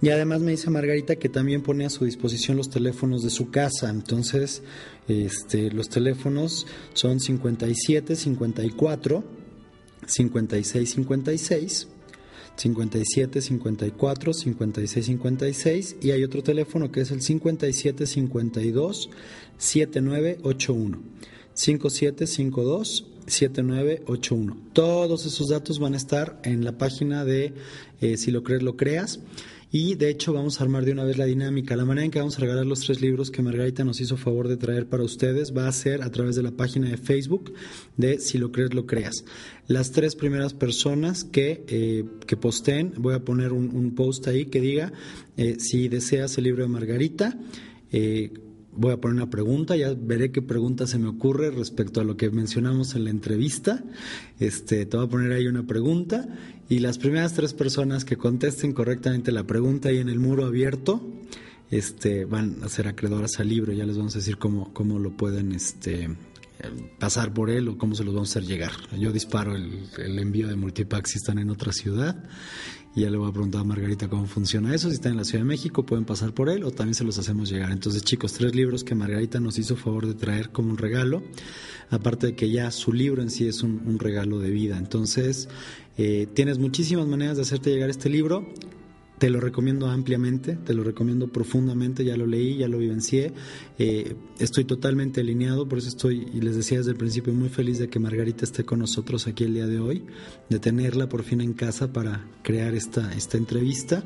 Y 0.00 0.08
además 0.08 0.40
me 0.40 0.52
dice 0.52 0.70
Margarita 0.70 1.16
que 1.16 1.28
también 1.28 1.62
pone 1.62 1.84
a 1.84 1.90
su 1.90 2.06
disposición 2.06 2.56
los 2.56 2.70
teléfonos 2.70 3.22
de 3.22 3.30
su 3.30 3.50
casa. 3.50 3.90
Entonces, 3.90 4.62
este, 5.06 5.70
los 5.70 5.90
teléfonos 5.90 6.66
son 6.94 7.20
57 7.20 8.16
54 8.16 9.24
56 10.06 10.90
56 10.90 11.88
57 12.56 13.40
54 13.40 14.32
56 14.32 15.06
56 15.06 15.96
y 16.00 16.10
hay 16.12 16.24
otro 16.24 16.42
teléfono 16.42 16.92
que 16.92 17.00
es 17.00 17.10
el 17.10 17.22
57 17.22 18.06
52 18.06 19.10
7981. 19.58 20.98
5752 21.54 23.06
7981. 23.26 24.56
Todos 24.72 25.26
esos 25.26 25.48
datos 25.48 25.78
van 25.78 25.94
a 25.94 25.96
estar 25.96 26.40
en 26.44 26.64
la 26.64 26.76
página 26.78 27.24
de 27.24 27.54
eh, 28.00 28.16
Si 28.16 28.30
lo 28.30 28.42
crees, 28.42 28.62
lo 28.62 28.76
creas. 28.76 29.20
Y 29.76 29.96
de 29.96 30.08
hecho 30.08 30.32
vamos 30.32 30.60
a 30.60 30.62
armar 30.62 30.84
de 30.84 30.92
una 30.92 31.02
vez 31.02 31.18
la 31.18 31.24
dinámica. 31.24 31.74
La 31.74 31.84
manera 31.84 32.04
en 32.04 32.12
que 32.12 32.20
vamos 32.20 32.38
a 32.38 32.42
regalar 32.42 32.64
los 32.64 32.78
tres 32.78 33.00
libros 33.00 33.32
que 33.32 33.42
Margarita 33.42 33.82
nos 33.82 34.00
hizo 34.00 34.16
favor 34.16 34.46
de 34.46 34.56
traer 34.56 34.88
para 34.88 35.02
ustedes 35.02 35.52
va 35.52 35.66
a 35.66 35.72
ser 35.72 36.02
a 36.02 36.12
través 36.12 36.36
de 36.36 36.44
la 36.44 36.52
página 36.52 36.88
de 36.88 36.96
Facebook 36.96 37.52
de 37.96 38.20
Si 38.20 38.38
lo 38.38 38.52
crees, 38.52 38.72
lo 38.72 38.86
creas. 38.86 39.24
Las 39.66 39.90
tres 39.90 40.14
primeras 40.14 40.54
personas 40.54 41.24
que, 41.24 41.64
eh, 41.66 42.04
que 42.24 42.36
posteen, 42.36 42.92
voy 42.98 43.14
a 43.14 43.24
poner 43.24 43.52
un, 43.52 43.96
post 43.96 44.28
ahí 44.28 44.44
que 44.44 44.60
diga 44.60 44.92
eh, 45.36 45.56
si 45.58 45.88
deseas 45.88 46.38
el 46.38 46.44
libro 46.44 46.62
de 46.62 46.68
Margarita. 46.68 47.36
Eh, 47.90 48.32
voy 48.76 48.92
a 48.92 49.00
poner 49.00 49.16
una 49.16 49.30
pregunta, 49.30 49.76
ya 49.76 49.92
veré 49.92 50.30
qué 50.30 50.40
pregunta 50.40 50.86
se 50.86 50.98
me 50.98 51.08
ocurre 51.08 51.50
respecto 51.50 52.00
a 52.00 52.04
lo 52.04 52.16
que 52.16 52.30
mencionamos 52.30 52.94
en 52.94 53.04
la 53.04 53.10
entrevista. 53.10 53.82
Este, 54.38 54.86
te 54.86 54.96
voy 54.96 55.06
a 55.06 55.08
poner 55.08 55.32
ahí 55.32 55.48
una 55.48 55.66
pregunta 55.66 56.28
y 56.68 56.78
las 56.78 56.98
primeras 56.98 57.34
tres 57.34 57.52
personas 57.52 58.04
que 58.04 58.16
contesten 58.16 58.72
correctamente 58.72 59.32
la 59.32 59.44
pregunta 59.44 59.90
ahí 59.90 59.98
en 59.98 60.08
el 60.08 60.18
muro 60.18 60.46
abierto, 60.46 61.02
este, 61.70 62.24
van 62.24 62.56
a 62.62 62.68
ser 62.68 62.88
acreedoras 62.88 63.38
al 63.40 63.48
libro. 63.48 63.72
Ya 63.72 63.84
les 63.84 63.96
vamos 63.96 64.14
a 64.14 64.18
decir 64.18 64.38
cómo, 64.38 64.72
cómo 64.72 64.98
lo 64.98 65.16
pueden 65.16 65.52
este, 65.52 66.08
pasar 66.98 67.32
por 67.34 67.50
él 67.50 67.68
o 67.68 67.78
cómo 67.78 67.94
se 67.94 68.04
los 68.04 68.14
vamos 68.14 68.30
a 68.30 68.38
hacer 68.38 68.48
llegar. 68.48 68.72
Yo 68.98 69.12
disparo 69.12 69.54
el, 69.54 69.88
el 69.98 70.18
envío 70.18 70.48
de 70.48 70.56
multipack 70.56 71.06
si 71.06 71.18
están 71.18 71.38
en 71.38 71.50
otra 71.50 71.72
ciudad 71.72 72.16
y 72.96 73.00
ya 73.00 73.10
le 73.10 73.16
voy 73.16 73.28
a 73.28 73.32
preguntar 73.32 73.62
a 73.62 73.64
Margarita 73.64 74.08
cómo 74.08 74.26
funciona 74.26 74.72
eso. 74.72 74.88
Si 74.88 74.94
están 74.94 75.12
en 75.12 75.18
la 75.18 75.24
Ciudad 75.24 75.40
de 75.40 75.48
México, 75.48 75.84
pueden 75.84 76.04
pasar 76.04 76.32
por 76.32 76.48
él 76.48 76.62
o 76.62 76.70
también 76.70 76.94
se 76.94 77.02
los 77.02 77.18
hacemos 77.18 77.50
llegar. 77.50 77.72
Entonces, 77.72 78.04
chicos, 78.04 78.34
tres 78.34 78.54
libros 78.54 78.84
que 78.84 78.94
Margarita 78.94 79.40
nos 79.40 79.58
hizo 79.58 79.74
favor 79.74 80.06
de 80.06 80.14
traer 80.14 80.50
como 80.50 80.70
un 80.70 80.78
regalo. 80.78 81.24
Aparte 81.90 82.28
de 82.28 82.36
que 82.36 82.50
ya 82.50 82.70
su 82.70 82.92
libro 82.92 83.20
en 83.20 83.30
sí 83.30 83.48
es 83.48 83.64
un, 83.64 83.98
regalo 83.98 84.38
de 84.38 84.50
vida. 84.50 84.78
Entonces, 84.78 85.48
eh, 85.96 86.26
tienes 86.32 86.58
muchísimas 86.58 87.06
maneras 87.06 87.36
de 87.36 87.42
hacerte 87.42 87.70
llegar 87.70 87.90
este 87.90 88.08
libro. 88.08 88.46
Te 89.18 89.30
lo 89.30 89.40
recomiendo 89.40 89.86
ampliamente, 89.86 90.56
te 90.56 90.74
lo 90.74 90.82
recomiendo 90.82 91.28
profundamente, 91.28 92.04
ya 92.04 92.16
lo 92.16 92.26
leí, 92.26 92.56
ya 92.56 92.66
lo 92.66 92.78
vivencié, 92.78 93.32
eh, 93.78 94.16
estoy 94.40 94.64
totalmente 94.64 95.20
alineado, 95.20 95.68
por 95.68 95.78
eso 95.78 95.88
estoy, 95.88 96.26
y 96.34 96.40
les 96.40 96.56
decía 96.56 96.78
desde 96.78 96.90
el 96.90 96.96
principio, 96.96 97.32
muy 97.32 97.48
feliz 97.48 97.78
de 97.78 97.88
que 97.88 98.00
Margarita 98.00 98.44
esté 98.44 98.64
con 98.64 98.80
nosotros 98.80 99.28
aquí 99.28 99.44
el 99.44 99.54
día 99.54 99.68
de 99.68 99.78
hoy, 99.78 100.04
de 100.50 100.58
tenerla 100.58 101.08
por 101.08 101.22
fin 101.22 101.40
en 101.40 101.52
casa 101.52 101.92
para 101.92 102.26
crear 102.42 102.74
esta, 102.74 103.14
esta 103.14 103.36
entrevista. 103.36 104.02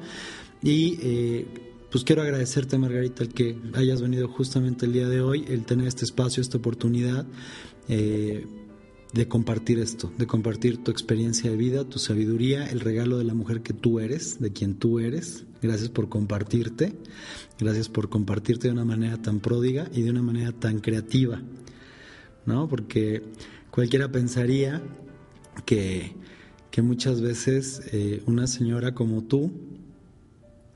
Y 0.63 0.99
eh, 1.01 1.47
pues 1.91 2.05
quiero 2.05 2.21
agradecerte, 2.21 2.77
Margarita, 2.77 3.23
el 3.23 3.31
que 3.31 3.57
hayas 3.73 4.03
venido 4.03 4.29
justamente 4.29 4.85
el 4.85 4.93
día 4.93 5.09
de 5.09 5.23
hoy, 5.23 5.47
el 5.49 5.65
tener 5.65 5.87
este 5.87 6.05
espacio, 6.05 6.43
esta 6.43 6.59
oportunidad. 6.59 7.27
De 9.13 9.27
compartir 9.27 9.79
esto, 9.79 10.13
de 10.19 10.27
compartir 10.27 10.83
tu 10.83 10.91
experiencia 10.91 11.51
de 11.51 11.57
vida, 11.57 11.85
tu 11.85 11.99
sabiduría, 11.99 12.67
el 12.67 12.81
regalo 12.81 13.19
de 13.19 13.25
la 13.25 13.35
mujer 13.35 13.63
que 13.63 13.73
tú 13.73 14.01
eres, 14.01 14.39
de 14.41 14.53
quien 14.53 14.75
tú 14.75 14.99
eres. 14.99 15.45
Gracias 15.63 15.89
por 15.89 16.09
compartirte, 16.09 16.93
gracias 17.59 17.89
por 17.89 18.09
compartirte 18.11 18.69
de 18.69 18.73
una 18.73 18.85
manera 18.85 19.17
tan 19.17 19.41
pródiga 19.41 19.89
y 19.95 20.03
de 20.03 20.11
una 20.11 20.23
manera 20.23 20.53
tan 20.53 20.81
creativa, 20.81 21.41
¿no? 22.45 22.69
Porque 22.69 23.23
cualquiera 23.71 24.13
pensaría 24.13 24.83
que, 25.65 26.15
que 26.71 26.83
muchas 26.83 27.21
veces 27.21 27.83
eh, 27.93 28.23
una 28.27 28.47
señora 28.47 28.95
como 28.95 29.25
tú, 29.25 29.51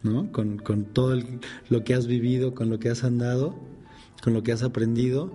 ¿no? 0.03 0.33
Con, 0.33 0.57
con 0.57 0.85
todo 0.87 1.21
lo 1.69 1.85
que 1.85 1.95
has 1.95 2.07
vivido, 2.07 2.55
con 2.55 2.71
lo 2.71 2.79
que 2.79 2.89
has 2.89 3.05
andado, 3.05 3.55
con 4.23 4.33
lo 4.33 4.43
que 4.43 4.53
has 4.53 4.63
aprendido, 4.63 5.33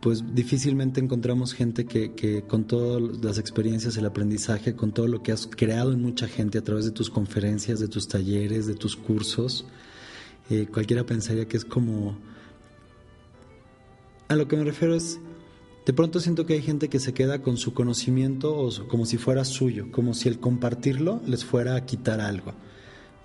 pues 0.00 0.22
difícilmente 0.34 1.00
encontramos 1.00 1.52
gente 1.52 1.84
que, 1.84 2.44
con 2.46 2.64
todas 2.64 3.02
las 3.22 3.38
experiencias, 3.38 3.96
el 3.96 4.06
aprendizaje, 4.06 4.76
con 4.76 4.92
todo 4.92 5.08
lo 5.08 5.22
que 5.22 5.32
has 5.32 5.46
creado 5.48 5.92
en 5.92 6.00
mucha 6.00 6.28
gente 6.28 6.58
a 6.58 6.62
través 6.62 6.84
de 6.84 6.92
tus 6.92 7.10
conferencias, 7.10 7.80
de 7.80 7.88
tus 7.88 8.06
talleres, 8.06 8.66
de 8.66 8.74
tus 8.74 8.96
cursos, 8.96 9.66
eh, 10.50 10.66
cualquiera 10.72 11.04
pensaría 11.04 11.46
que 11.46 11.56
es 11.56 11.64
como... 11.64 12.16
A 14.28 14.36
lo 14.36 14.46
que 14.46 14.56
me 14.56 14.64
refiero 14.64 14.94
es, 14.94 15.18
de 15.84 15.92
pronto 15.92 16.20
siento 16.20 16.46
que 16.46 16.52
hay 16.52 16.62
gente 16.62 16.88
que 16.88 17.00
se 17.00 17.12
queda 17.14 17.42
con 17.42 17.56
su 17.56 17.72
conocimiento 17.72 18.54
o 18.54 18.70
como 18.88 19.04
si 19.04 19.16
fuera 19.16 19.44
suyo, 19.44 19.90
como 19.90 20.14
si 20.14 20.28
el 20.28 20.38
compartirlo 20.38 21.22
les 21.26 21.44
fuera 21.44 21.74
a 21.74 21.86
quitar 21.86 22.20
algo. 22.20 22.54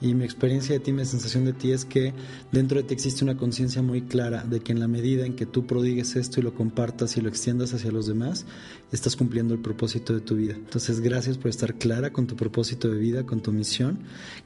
Y 0.02 0.16
mi 0.16 0.26
experiencia 0.26 0.74
de 0.74 0.80
ti, 0.80 0.92
mi 0.92 1.06
sensación 1.06 1.46
de 1.46 1.54
ti 1.54 1.72
es 1.72 1.86
que 1.86 2.14
dentro 2.52 2.78
de 2.78 2.84
ti 2.84 2.94
existe 2.94 3.24
una 3.24 3.38
conciencia 3.38 3.82
muy 3.82 4.02
clara 4.02 4.44
de 4.44 4.60
que 4.60 4.74
en 4.74 4.80
la 4.80 4.88
medida 4.88 5.26
en 5.26 5.36
que 5.36 5.46
tú 5.46 5.66
prodigues 5.66 6.16
esto 6.16 6.40
y 6.40 6.44
lo 6.44 6.54
compartas 6.54 7.16
y 7.16 7.22
lo 7.22 7.30
extiendas 7.30 7.74
hacia 7.74 7.92
los 7.92 8.08
demás, 8.08 8.46
estás 8.92 9.16
cumpliendo 9.16 9.54
el 9.54 9.62
propósito 9.62 10.14
de 10.14 10.20
tu 10.20 10.36
vida. 10.36 10.56
Entonces, 10.56 11.00
gracias 11.00 11.38
por 11.38 11.50
estar 11.50 11.76
clara 11.76 12.12
con 12.12 12.28
tu 12.28 12.36
propósito 12.36 12.90
de 12.90 12.98
vida, 12.98 13.26
con 13.26 13.42
tu 13.42 13.54
misión. 13.54 14.00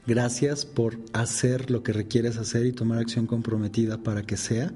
Gracias 0.06 0.64
por 0.64 0.98
hacer 1.12 1.70
lo 1.70 1.82
que 1.82 1.92
requieres 1.92 2.36
hacer 2.36 2.64
y 2.66 2.72
tomar 2.72 2.98
acción 2.98 3.26
comprometida 3.26 4.02
para 4.02 4.22
que 4.22 4.36
sea 4.36 4.72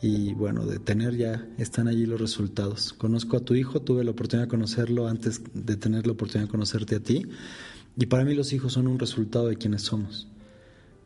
y 0.00 0.32
bueno, 0.34 0.64
de 0.64 0.78
tener 0.78 1.16
ya 1.16 1.46
están 1.58 1.88
allí 1.88 2.06
los 2.06 2.20
resultados. 2.20 2.92
Conozco 2.92 3.36
a 3.36 3.40
tu 3.40 3.54
hijo, 3.54 3.80
tuve 3.80 4.04
la 4.04 4.12
oportunidad 4.12 4.46
de 4.46 4.50
conocerlo 4.50 5.08
antes 5.08 5.42
de 5.54 5.76
tener 5.76 6.06
la 6.06 6.12
oportunidad 6.12 6.46
de 6.46 6.50
conocerte 6.50 6.96
a 6.96 7.00
ti 7.00 7.26
y 7.98 8.06
para 8.06 8.24
mí 8.24 8.32
los 8.34 8.52
hijos 8.52 8.74
son 8.74 8.86
un 8.86 8.98
resultado 8.98 9.48
de 9.48 9.56
quienes 9.56 9.82
somos. 9.82 10.28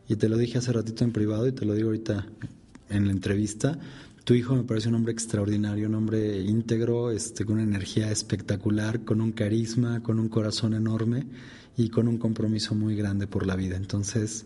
Y 0.08 0.16
te 0.16 0.28
lo 0.28 0.36
dije 0.36 0.58
hace 0.58 0.72
ratito 0.72 1.04
en 1.04 1.12
privado 1.12 1.46
y 1.46 1.52
te 1.52 1.64
lo 1.64 1.72
digo 1.72 1.88
ahorita 1.88 2.26
en 2.90 3.06
la 3.06 3.12
entrevista. 3.12 3.78
Tu 4.24 4.34
hijo 4.34 4.54
me 4.54 4.64
parece 4.64 4.90
un 4.90 4.96
hombre 4.96 5.12
extraordinario, 5.12 5.88
un 5.88 5.94
hombre 5.94 6.42
íntegro, 6.42 7.10
este, 7.10 7.46
con 7.46 7.54
una 7.54 7.64
energía 7.64 8.10
espectacular, 8.10 9.04
con 9.04 9.22
un 9.22 9.32
carisma, 9.32 10.02
con 10.02 10.20
un 10.20 10.28
corazón 10.28 10.74
enorme 10.74 11.24
y 11.78 11.88
con 11.88 12.08
un 12.08 12.18
compromiso 12.18 12.74
muy 12.74 12.94
grande 12.94 13.26
por 13.26 13.46
la 13.46 13.56
vida. 13.56 13.76
Entonces, 13.76 14.44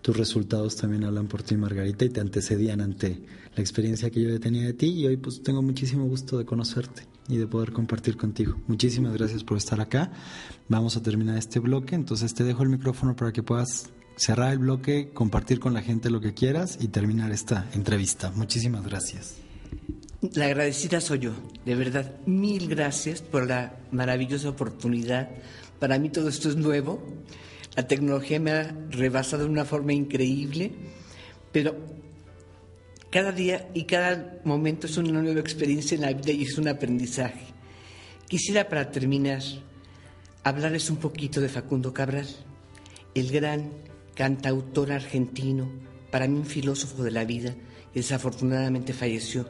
tus 0.00 0.16
resultados 0.16 0.76
también 0.76 1.02
hablan 1.02 1.26
por 1.26 1.42
ti, 1.42 1.56
Margarita, 1.56 2.04
y 2.04 2.10
te 2.10 2.20
antecedían 2.20 2.80
ante 2.80 3.20
la 3.56 3.60
experiencia 3.60 4.08
que 4.10 4.22
yo 4.22 4.38
tenía 4.38 4.62
de 4.62 4.72
ti 4.72 4.86
y 4.86 5.06
hoy 5.08 5.16
pues 5.16 5.42
tengo 5.42 5.62
muchísimo 5.62 6.06
gusto 6.06 6.38
de 6.38 6.44
conocerte 6.44 7.17
y 7.28 7.36
de 7.36 7.46
poder 7.46 7.72
compartir 7.72 8.16
contigo. 8.16 8.56
Muchísimas 8.66 9.12
gracias 9.12 9.44
por 9.44 9.58
estar 9.58 9.80
acá. 9.80 10.10
Vamos 10.68 10.96
a 10.96 11.02
terminar 11.02 11.36
este 11.36 11.60
bloque, 11.60 11.94
entonces 11.94 12.34
te 12.34 12.44
dejo 12.44 12.62
el 12.62 12.70
micrófono 12.70 13.14
para 13.14 13.32
que 13.32 13.42
puedas 13.42 13.90
cerrar 14.16 14.52
el 14.52 14.58
bloque, 14.58 15.10
compartir 15.14 15.60
con 15.60 15.74
la 15.74 15.82
gente 15.82 16.10
lo 16.10 16.20
que 16.20 16.34
quieras 16.34 16.78
y 16.80 16.88
terminar 16.88 17.30
esta 17.30 17.66
entrevista. 17.74 18.32
Muchísimas 18.34 18.84
gracias. 18.84 19.36
La 20.34 20.46
agradecida 20.46 21.00
soy 21.00 21.20
yo, 21.20 21.32
de 21.64 21.76
verdad. 21.76 22.16
Mil 22.26 22.68
gracias 22.68 23.22
por 23.22 23.46
la 23.46 23.76
maravillosa 23.92 24.48
oportunidad. 24.48 25.28
Para 25.78 25.98
mí 25.98 26.10
todo 26.10 26.28
esto 26.28 26.48
es 26.48 26.56
nuevo. 26.56 27.00
La 27.76 27.86
tecnología 27.86 28.40
me 28.40 28.50
ha 28.50 28.76
rebasado 28.90 29.44
de 29.44 29.50
una 29.50 29.64
forma 29.64 29.92
increíble, 29.92 30.72
pero 31.52 31.76
cada 33.10 33.32
día 33.32 33.70
y 33.74 33.84
cada 33.84 34.40
momento 34.44 34.86
es 34.86 34.96
una 34.98 35.22
nueva 35.22 35.40
experiencia 35.40 35.94
en 35.94 36.02
la 36.02 36.12
vida 36.12 36.32
y 36.32 36.42
es 36.42 36.58
un 36.58 36.68
aprendizaje. 36.68 37.46
Quisiera 38.28 38.68
para 38.68 38.90
terminar 38.90 39.42
hablarles 40.44 40.90
un 40.90 40.98
poquito 40.98 41.40
de 41.40 41.48
Facundo 41.48 41.94
Cabral, 41.94 42.26
el 43.14 43.30
gran 43.30 43.70
cantautor 44.14 44.92
argentino, 44.92 45.70
para 46.10 46.28
mí 46.28 46.38
un 46.38 46.46
filósofo 46.46 47.02
de 47.02 47.10
la 47.10 47.24
vida, 47.24 47.54
y 47.94 48.00
desafortunadamente 48.00 48.92
falleció 48.92 49.48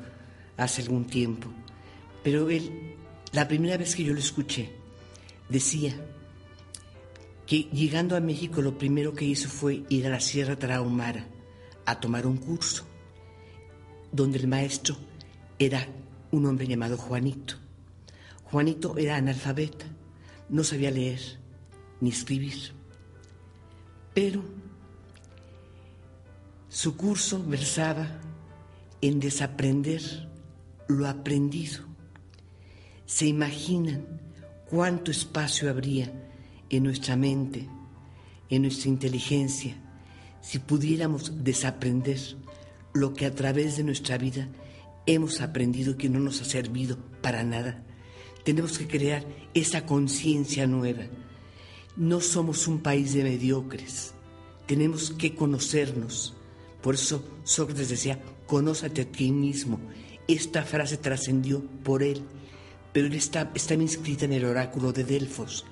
hace 0.56 0.82
algún 0.82 1.06
tiempo. 1.06 1.48
Pero 2.22 2.50
él, 2.50 2.94
la 3.32 3.48
primera 3.48 3.76
vez 3.76 3.96
que 3.96 4.04
yo 4.04 4.12
lo 4.12 4.20
escuché, 4.20 4.70
decía 5.48 5.94
que 7.46 7.68
llegando 7.72 8.14
a 8.14 8.20
México 8.20 8.62
lo 8.62 8.78
primero 8.78 9.14
que 9.14 9.24
hizo 9.24 9.48
fue 9.48 9.82
ir 9.88 10.06
a 10.06 10.10
la 10.10 10.20
Sierra 10.20 10.56
Tarahumara 10.56 11.26
a 11.86 11.98
tomar 11.98 12.26
un 12.26 12.36
curso 12.36 12.87
donde 14.12 14.38
el 14.38 14.48
maestro 14.48 14.96
era 15.58 15.86
un 16.30 16.46
hombre 16.46 16.66
llamado 16.66 16.96
Juanito. 16.96 17.54
Juanito 18.44 18.96
era 18.96 19.16
analfabeta, 19.16 19.86
no 20.48 20.64
sabía 20.64 20.90
leer 20.90 21.20
ni 22.00 22.10
escribir, 22.10 22.72
pero 24.14 24.42
su 26.68 26.96
curso 26.96 27.42
versaba 27.44 28.06
en 29.00 29.20
desaprender 29.20 30.28
lo 30.88 31.06
aprendido. 31.06 31.84
¿Se 33.04 33.26
imaginan 33.26 34.06
cuánto 34.68 35.10
espacio 35.10 35.70
habría 35.70 36.12
en 36.70 36.82
nuestra 36.84 37.16
mente, 37.16 37.68
en 38.50 38.62
nuestra 38.62 38.88
inteligencia, 38.88 39.74
si 40.40 40.58
pudiéramos 40.58 41.42
desaprender 41.42 42.18
lo 42.92 43.14
que 43.14 43.26
a 43.26 43.34
través 43.34 43.76
de 43.76 43.84
nuestra 43.84 44.18
vida 44.18 44.48
hemos 45.06 45.40
aprendido 45.40 45.96
que 45.96 46.08
no 46.08 46.18
nos 46.18 46.40
ha 46.42 46.44
servido 46.44 46.98
para 47.22 47.42
nada. 47.42 47.82
Tenemos 48.44 48.78
que 48.78 48.86
crear 48.86 49.24
esa 49.54 49.86
conciencia 49.86 50.66
nueva. 50.66 51.04
No 51.96 52.20
somos 52.20 52.68
un 52.68 52.80
país 52.80 53.14
de 53.14 53.24
mediocres. 53.24 54.14
Tenemos 54.66 55.10
que 55.10 55.34
conocernos. 55.34 56.34
Por 56.82 56.94
eso 56.94 57.24
Sócrates 57.44 57.88
decía, 57.88 58.20
conózate 58.46 59.02
a 59.02 59.10
ti 59.10 59.32
mismo. 59.32 59.80
esta 60.26 60.62
frase 60.62 60.98
trascendió 60.98 61.64
por 61.82 62.02
él, 62.02 62.22
pero 62.92 63.06
él 63.06 63.14
está, 63.14 63.50
estaba 63.54 63.82
inscrita 63.82 64.26
en 64.26 64.34
el 64.34 64.44
oráculo 64.44 64.92
de 64.92 65.04
Delfos, 65.04 65.64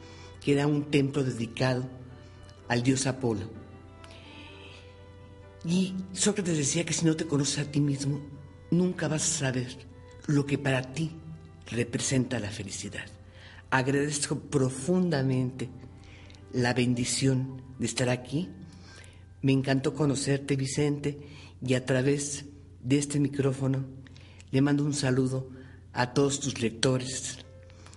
que 0.43 0.53
era 0.53 0.67
un 0.67 0.91
templo 0.91 1.23
dedicado 1.23 1.87
al 2.69 2.83
dios 2.83 3.07
Apolo. 3.07 3.66
Y 5.67 5.95
Sócrates 6.13 6.57
decía 6.57 6.85
que 6.85 6.93
si 6.93 7.05
no 7.05 7.17
te 7.17 7.27
conoces 7.27 7.59
a 7.59 7.71
ti 7.71 7.81
mismo, 7.81 8.21
nunca 8.71 9.09
vas 9.09 9.23
a 9.23 9.39
saber 9.39 9.77
lo 10.27 10.47
que 10.47 10.59
para 10.59 10.93
ti 10.93 11.11
representa 11.71 12.39
la 12.39 12.51
felicidad. 12.51 13.05
Agradezco 13.71 14.39
profundamente 14.39 15.69
la 16.53 16.73
bendición 16.73 17.63
de 17.79 17.87
estar 17.87 18.09
aquí. 18.09 18.49
Me 19.43 19.53
encantó 19.53 19.93
conocerte, 19.93 20.55
Vicente, 20.55 21.19
y 21.61 21.75
a 21.75 21.85
través 21.85 22.45
de 22.83 22.99
este 22.99 23.19
micrófono 23.19 23.85
le 24.53 24.61
mando 24.63 24.85
un 24.85 24.95
saludo 24.95 25.51
a 25.93 26.13
todos 26.13 26.39
tus 26.39 26.61
lectores, 26.61 27.39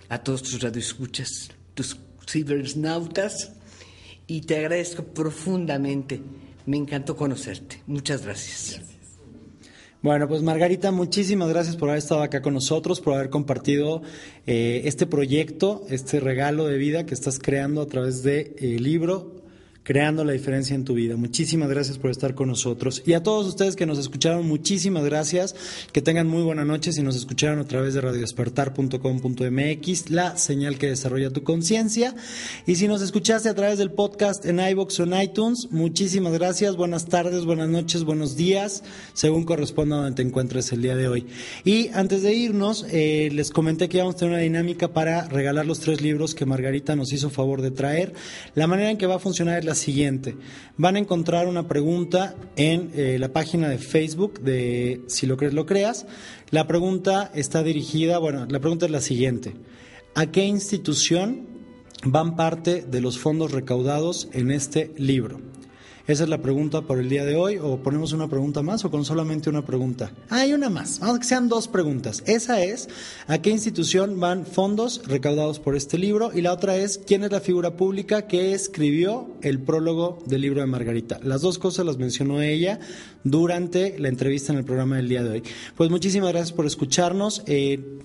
a 0.10 0.24
todos 0.24 0.42
tus 0.42 0.62
radioescuchas, 0.62 1.52
tus 1.76 1.98
cibernautas, 2.28 3.52
y 4.26 4.42
te 4.42 4.58
agradezco 4.58 5.04
profundamente. 5.04 6.22
Me 6.70 6.78
encantó 6.78 7.16
conocerte. 7.16 7.82
Muchas 7.88 8.24
gracias. 8.24 8.80
Bueno, 10.04 10.28
pues 10.28 10.44
Margarita, 10.44 10.92
muchísimas 10.92 11.50
gracias 11.50 11.76
por 11.76 11.90
haber 11.90 11.98
estado 11.98 12.22
acá 12.22 12.44
con 12.44 12.54
nosotros, 12.54 13.02
por 13.02 13.16
haber 13.16 13.32
compartido 13.32 14.04
eh, 14.46 14.84
este 14.86 15.08
proyecto, 15.08 15.84
este 15.90 16.20
regalo 16.20 16.68
de 16.68 16.78
vida 16.78 17.08
que 17.08 17.16
estás 17.16 17.40
creando 17.40 17.82
a 17.82 17.88
través 17.88 18.22
del 18.22 18.54
de, 18.54 18.80
libro 18.80 19.39
creando 19.84 20.24
la 20.24 20.34
diferencia 20.34 20.76
en 20.76 20.86
tu 20.86 20.94
vida. 20.94 21.16
Muchísimas 21.16 21.70
gracias 21.70 21.98
por 21.98 22.12
estar 22.12 22.36
con 22.36 22.50
nosotros. 22.50 23.02
Y 23.06 23.14
a 23.14 23.24
todos 23.24 23.48
ustedes 23.48 23.76
que 23.76 23.86
nos 23.86 23.98
escucharon, 23.98 24.48
muchísimas 24.48 25.04
gracias. 25.04 25.56
Que 25.92 26.02
tengan 26.02 26.28
muy 26.28 26.44
buena 26.44 26.64
noche 26.66 26.94
si 26.94 27.02
nos 27.02 27.16
escucharon 27.16 27.60
a 27.60 27.66
través 27.66 27.94
de 27.94 28.02
radiodespertar.com.mx, 28.02 30.10
la 30.12 30.38
señal 30.38 30.78
que 30.78 30.88
desarrolla 30.88 31.32
tu 31.32 31.44
conciencia. 31.44 32.16
Y 32.66 32.76
si 32.76 32.88
nos 32.88 33.02
escuchaste 33.02 33.50
a 33.50 33.56
través 33.56 33.80
del 33.80 33.92
podcast 33.92 34.46
en 34.46 34.60
iBox 34.60 35.00
o 35.00 35.04
en 35.04 35.22
iTunes, 35.22 35.70
muchísimas 35.72 36.34
gracias. 36.34 36.76
Buenas 36.76 37.08
tardes, 37.08 37.46
buenas 37.46 37.70
noches, 37.70 38.04
buenos 38.04 38.36
días, 38.36 38.84
según 39.14 39.46
corresponda 39.46 39.98
donde 39.98 40.16
te 40.16 40.22
encuentres 40.22 40.72
el 40.72 40.82
día 40.82 40.96
de 40.96 41.08
hoy. 41.08 41.26
Y 41.64 41.90
antes 41.94 42.22
de 42.22 42.34
irnos, 42.34 42.86
eh, 42.92 43.30
les 43.32 43.52
comenté 43.52 43.90
que 43.90 43.98
íbamos 43.98 44.16
a 44.16 44.20
tener 44.20 44.34
una 44.34 44.44
dinámica 44.44 44.90
para 44.90 45.28
regalar 45.28 45.66
los 45.66 45.80
tres 45.80 46.02
libros 46.02 46.36
que 46.36 46.46
Margarita 46.46 46.96
nos 46.96 47.12
hizo 47.14 47.30
favor 47.30 47.62
de 47.62 47.72
traer. 47.72 48.14
La 48.56 48.68
manera 48.68 48.92
en 48.92 48.98
que 48.98 49.08
va 49.08 49.16
a 49.16 49.20
funcionar 49.20 49.60
es 49.60 49.66
la 49.70 49.76
siguiente. 49.76 50.36
Van 50.78 50.96
a 50.96 51.00
encontrar 51.00 51.48
una 51.48 51.68
pregunta 51.68 52.36
en 52.56 52.92
eh, 52.96 53.18
la 53.20 53.32
página 53.32 53.70
de 53.70 53.78
Facebook 53.78 54.42
de 54.42 55.02
Si 55.08 55.28
lo 55.28 55.38
crees, 55.38 55.54
lo 55.54 55.66
creas. 55.68 56.08
La 56.50 56.66
pregunta 56.66 57.32
está 57.36 57.62
dirigida, 57.62 58.18
bueno, 58.18 58.48
la 58.50 58.60
pregunta 58.60 58.88
es 58.88 58.92
la 58.92 59.02
siguiente. 59.02 59.54
¿A 60.16 60.26
qué 60.26 60.46
institución 60.46 61.48
van 62.04 62.36
parte 62.36 62.82
de 62.82 63.00
los 63.00 63.20
fondos 63.20 63.52
recaudados 63.52 64.28
en 64.34 64.50
este 64.50 64.92
libro? 64.98 65.40
Esa 66.10 66.24
es 66.24 66.30
la 66.30 66.42
pregunta 66.42 66.82
por 66.82 66.98
el 66.98 67.08
día 67.08 67.24
de 67.24 67.36
hoy. 67.36 67.60
¿O 67.60 67.78
ponemos 67.84 68.14
una 68.14 68.28
pregunta 68.28 68.64
más 68.64 68.84
o 68.84 68.90
con 68.90 69.06
solamente 69.06 69.48
una 69.48 69.64
pregunta? 69.64 70.12
Ah, 70.32 70.38
hay 70.38 70.54
una 70.54 70.68
más. 70.68 71.00
Vamos 71.00 71.18
a 71.18 71.20
que 71.20 71.28
sean 71.28 71.48
dos 71.48 71.68
preguntas. 71.68 72.24
Esa 72.26 72.64
es, 72.64 72.90
¿a 73.28 73.38
qué 73.44 73.52
institución 73.52 74.20
van 74.20 74.48
fondos 74.48 75.04
recaudados 75.06 75.60
por 75.60 75.76
este 75.76 76.00
libro? 76.00 76.32
Y 76.34 76.42
la 76.42 76.52
otra 76.52 76.78
es, 76.78 76.98
¿quién 76.98 77.24
es 77.26 77.32
la 77.32 77.42
figura 77.42 77.78
pública 77.78 78.26
que 78.26 78.54
escribió 78.56 79.30
el 79.44 79.60
prólogo 79.60 80.18
del 80.26 80.42
libro 80.42 80.62
de 80.62 80.66
Margarita? 80.66 81.20
Las 81.22 81.42
dos 81.42 81.60
cosas 81.60 81.86
las 81.86 82.00
mencionó 82.00 82.42
ella 82.42 82.80
durante 83.24 84.00
la 84.00 84.08
entrevista 84.08 84.52
en 84.52 84.58
el 84.58 84.66
programa 84.66 84.96
del 84.96 85.10
día 85.10 85.22
de 85.22 85.30
hoy. 85.30 85.44
Pues 85.76 85.92
muchísimas 85.92 86.32
gracias 86.32 86.54
por 86.54 86.66
escucharnos. 86.66 87.44
Eh, 87.46 88.00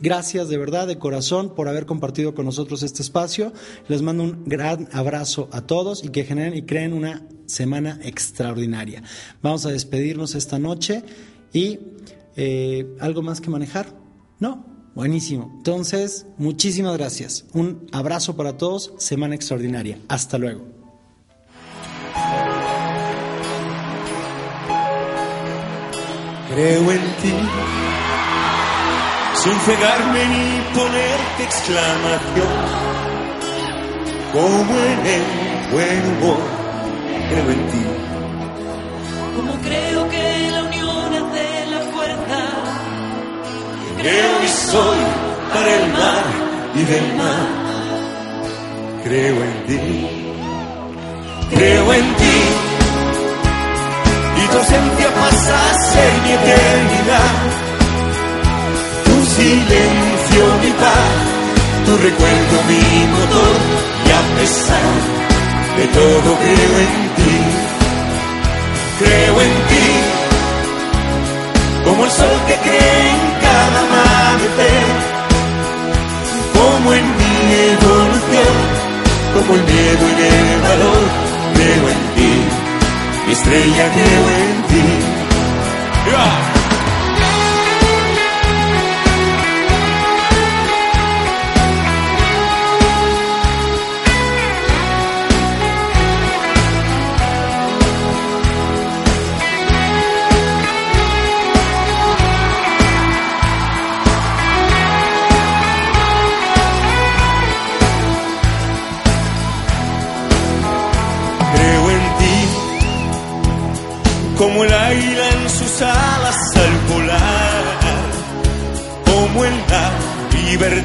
Gracias 0.00 0.48
de 0.48 0.58
verdad, 0.58 0.86
de 0.86 0.98
corazón, 0.98 1.54
por 1.54 1.68
haber 1.68 1.86
compartido 1.86 2.34
con 2.34 2.46
nosotros 2.46 2.82
este 2.82 3.02
espacio. 3.02 3.52
Les 3.88 4.02
mando 4.02 4.24
un 4.24 4.44
gran 4.44 4.88
abrazo 4.92 5.48
a 5.52 5.62
todos 5.62 6.04
y 6.04 6.08
que 6.08 6.24
generen 6.24 6.56
y 6.56 6.62
creen 6.62 6.92
una 6.92 7.26
semana 7.46 8.00
extraordinaria. 8.02 9.02
Vamos 9.42 9.66
a 9.66 9.70
despedirnos 9.70 10.34
esta 10.34 10.58
noche 10.58 11.04
y 11.52 11.78
eh, 12.36 12.96
algo 13.00 13.22
más 13.22 13.40
que 13.40 13.50
manejar. 13.50 13.86
No, 14.40 14.66
buenísimo. 14.94 15.52
Entonces, 15.58 16.26
muchísimas 16.38 16.96
gracias. 16.96 17.44
Un 17.52 17.86
abrazo 17.92 18.36
para 18.36 18.56
todos. 18.56 18.92
Semana 18.98 19.36
extraordinaria. 19.36 19.98
Hasta 20.08 20.38
luego. 20.38 20.62
Creo 26.50 26.92
en 26.92 27.00
ti 27.22 27.83
sin 29.44 29.60
cegarme 29.60 30.24
ni 30.32 30.44
ponerte 30.74 31.42
exclamación. 31.42 32.54
Como 34.32 34.74
en 34.92 35.00
el 35.16 35.24
buen 35.70 36.00
humor, 36.12 36.42
creo 37.28 37.50
en 37.56 37.62
ti. 37.72 37.84
Como 39.36 39.52
creo 39.66 40.08
que 40.08 40.50
la 40.50 40.62
unión 40.62 41.08
hace 41.20 41.46
la 41.72 41.80
fuerza. 41.92 42.40
Creo 44.00 44.32
y 44.42 44.48
soy 44.48 45.00
para 45.52 45.74
el 45.78 45.92
mar 45.92 46.24
y 46.74 46.82
del 46.84 47.14
mar. 47.20 47.46
Creo 49.04 49.36
en 49.48 49.66
ti. 49.66 49.80
Creo 51.54 51.92
en 51.92 52.14
ti. 52.20 52.36
Y 54.42 54.46
tu 54.48 54.56
ausencia 54.56 55.08
pasa 55.14 55.70
a 55.70 55.74
ser 55.74 56.12
mi 56.22 56.32
eternidad 56.32 57.63
silencio 59.36 60.42
mi 60.62 60.70
paz, 60.82 61.14
tu 61.86 61.92
recuerdo 61.96 62.56
mi 62.70 62.84
motor 63.14 63.56
y 64.06 64.10
a 64.20 64.22
pesar 64.38 64.94
de 65.78 65.86
todo 65.88 66.28
creo 66.42 66.74
en 66.86 66.94
ti, 67.18 67.36
creo 69.00 69.34
en 69.46 69.54
ti, 69.70 69.88
como 71.84 72.04
el 72.04 72.10
sol 72.10 72.38
que 72.46 72.56
cree 72.66 73.10
en 73.14 73.22
cada 73.44 73.78
amanecer, 73.86 74.86
como 76.56 76.92
en 76.92 77.06
mi 77.18 77.34
evolución, 77.74 78.54
como 79.34 79.54
el 79.56 79.62
miedo 79.64 80.04
en 80.12 80.18
el 80.32 80.60
valor, 80.68 81.02
creo 81.54 81.84
en 81.94 82.02
ti, 82.16 82.32
mi 83.26 83.32
estrella 83.32 83.84
creo 83.96 84.24
en 84.38 84.46
ti. 84.46 84.53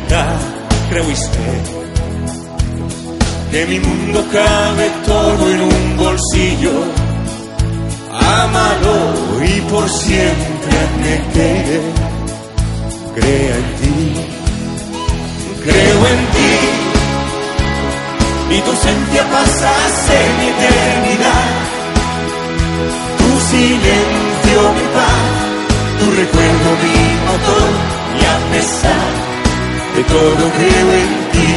Libertad 0.10 0.40
sé 1.16 1.50
que 3.52 3.66
mi 3.66 3.80
mundo 3.80 4.24
cabe 4.32 4.92
todo 5.06 5.50
en 5.50 5.62
un 5.62 5.98
bolsillo, 5.98 6.72
ámalo 8.14 8.98
y 9.44 9.62
por 9.62 9.90
siempre 9.90 10.78
me 11.02 11.16
quede, 11.34 11.82
crea 13.16 13.56
en 13.56 13.76
ti, 13.80 13.98
creo 15.64 16.08
en 16.14 16.22
ti, 16.36 16.54
y 18.56 18.62
tu 18.62 18.70
ausencia 18.70 19.24
pasa 19.32 19.70
a 19.70 19.90
mi 20.38 20.48
eternidad. 20.50 21.70
Silencio 23.50 24.62
mi 24.78 24.88
paz, 24.94 25.24
tu 26.00 26.06
recuerdo 26.12 26.70
mi 26.84 26.98
motor 27.26 27.72
y 28.20 28.26
a 28.26 28.52
pesar 28.52 29.29
de 30.00 30.06
todo 30.06 30.44
creo 30.58 30.90
en 31.02 31.12
ti, 31.34 31.52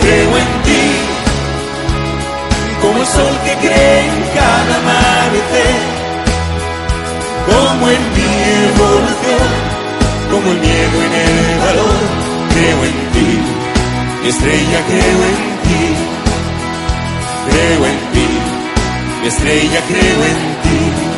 creo 0.00 0.32
en 0.42 0.50
ti, 0.66 0.84
como 2.80 3.00
el 3.00 3.06
sol 3.06 3.34
que 3.44 3.54
cree 3.64 4.00
en 4.06 4.14
cada 4.34 4.74
amanecer, 4.80 5.80
como 7.50 7.82
en 7.96 8.02
mi 8.16 8.30
evolución, 8.68 9.50
como 10.30 10.46
el 10.52 10.60
miedo 10.66 10.96
en 11.06 11.12
el 11.26 11.58
valor, 11.66 12.00
creo 12.54 12.80
en 12.90 12.98
ti, 13.14 13.28
estrella 14.30 14.80
creo 14.90 15.20
en 15.30 15.38
ti, 15.66 15.82
creo 17.50 17.86
en 17.92 17.98
ti. 18.14 18.28
Estrella 19.22 19.80
creo 19.86 20.24
en 20.24 20.38
ti. 20.62 21.09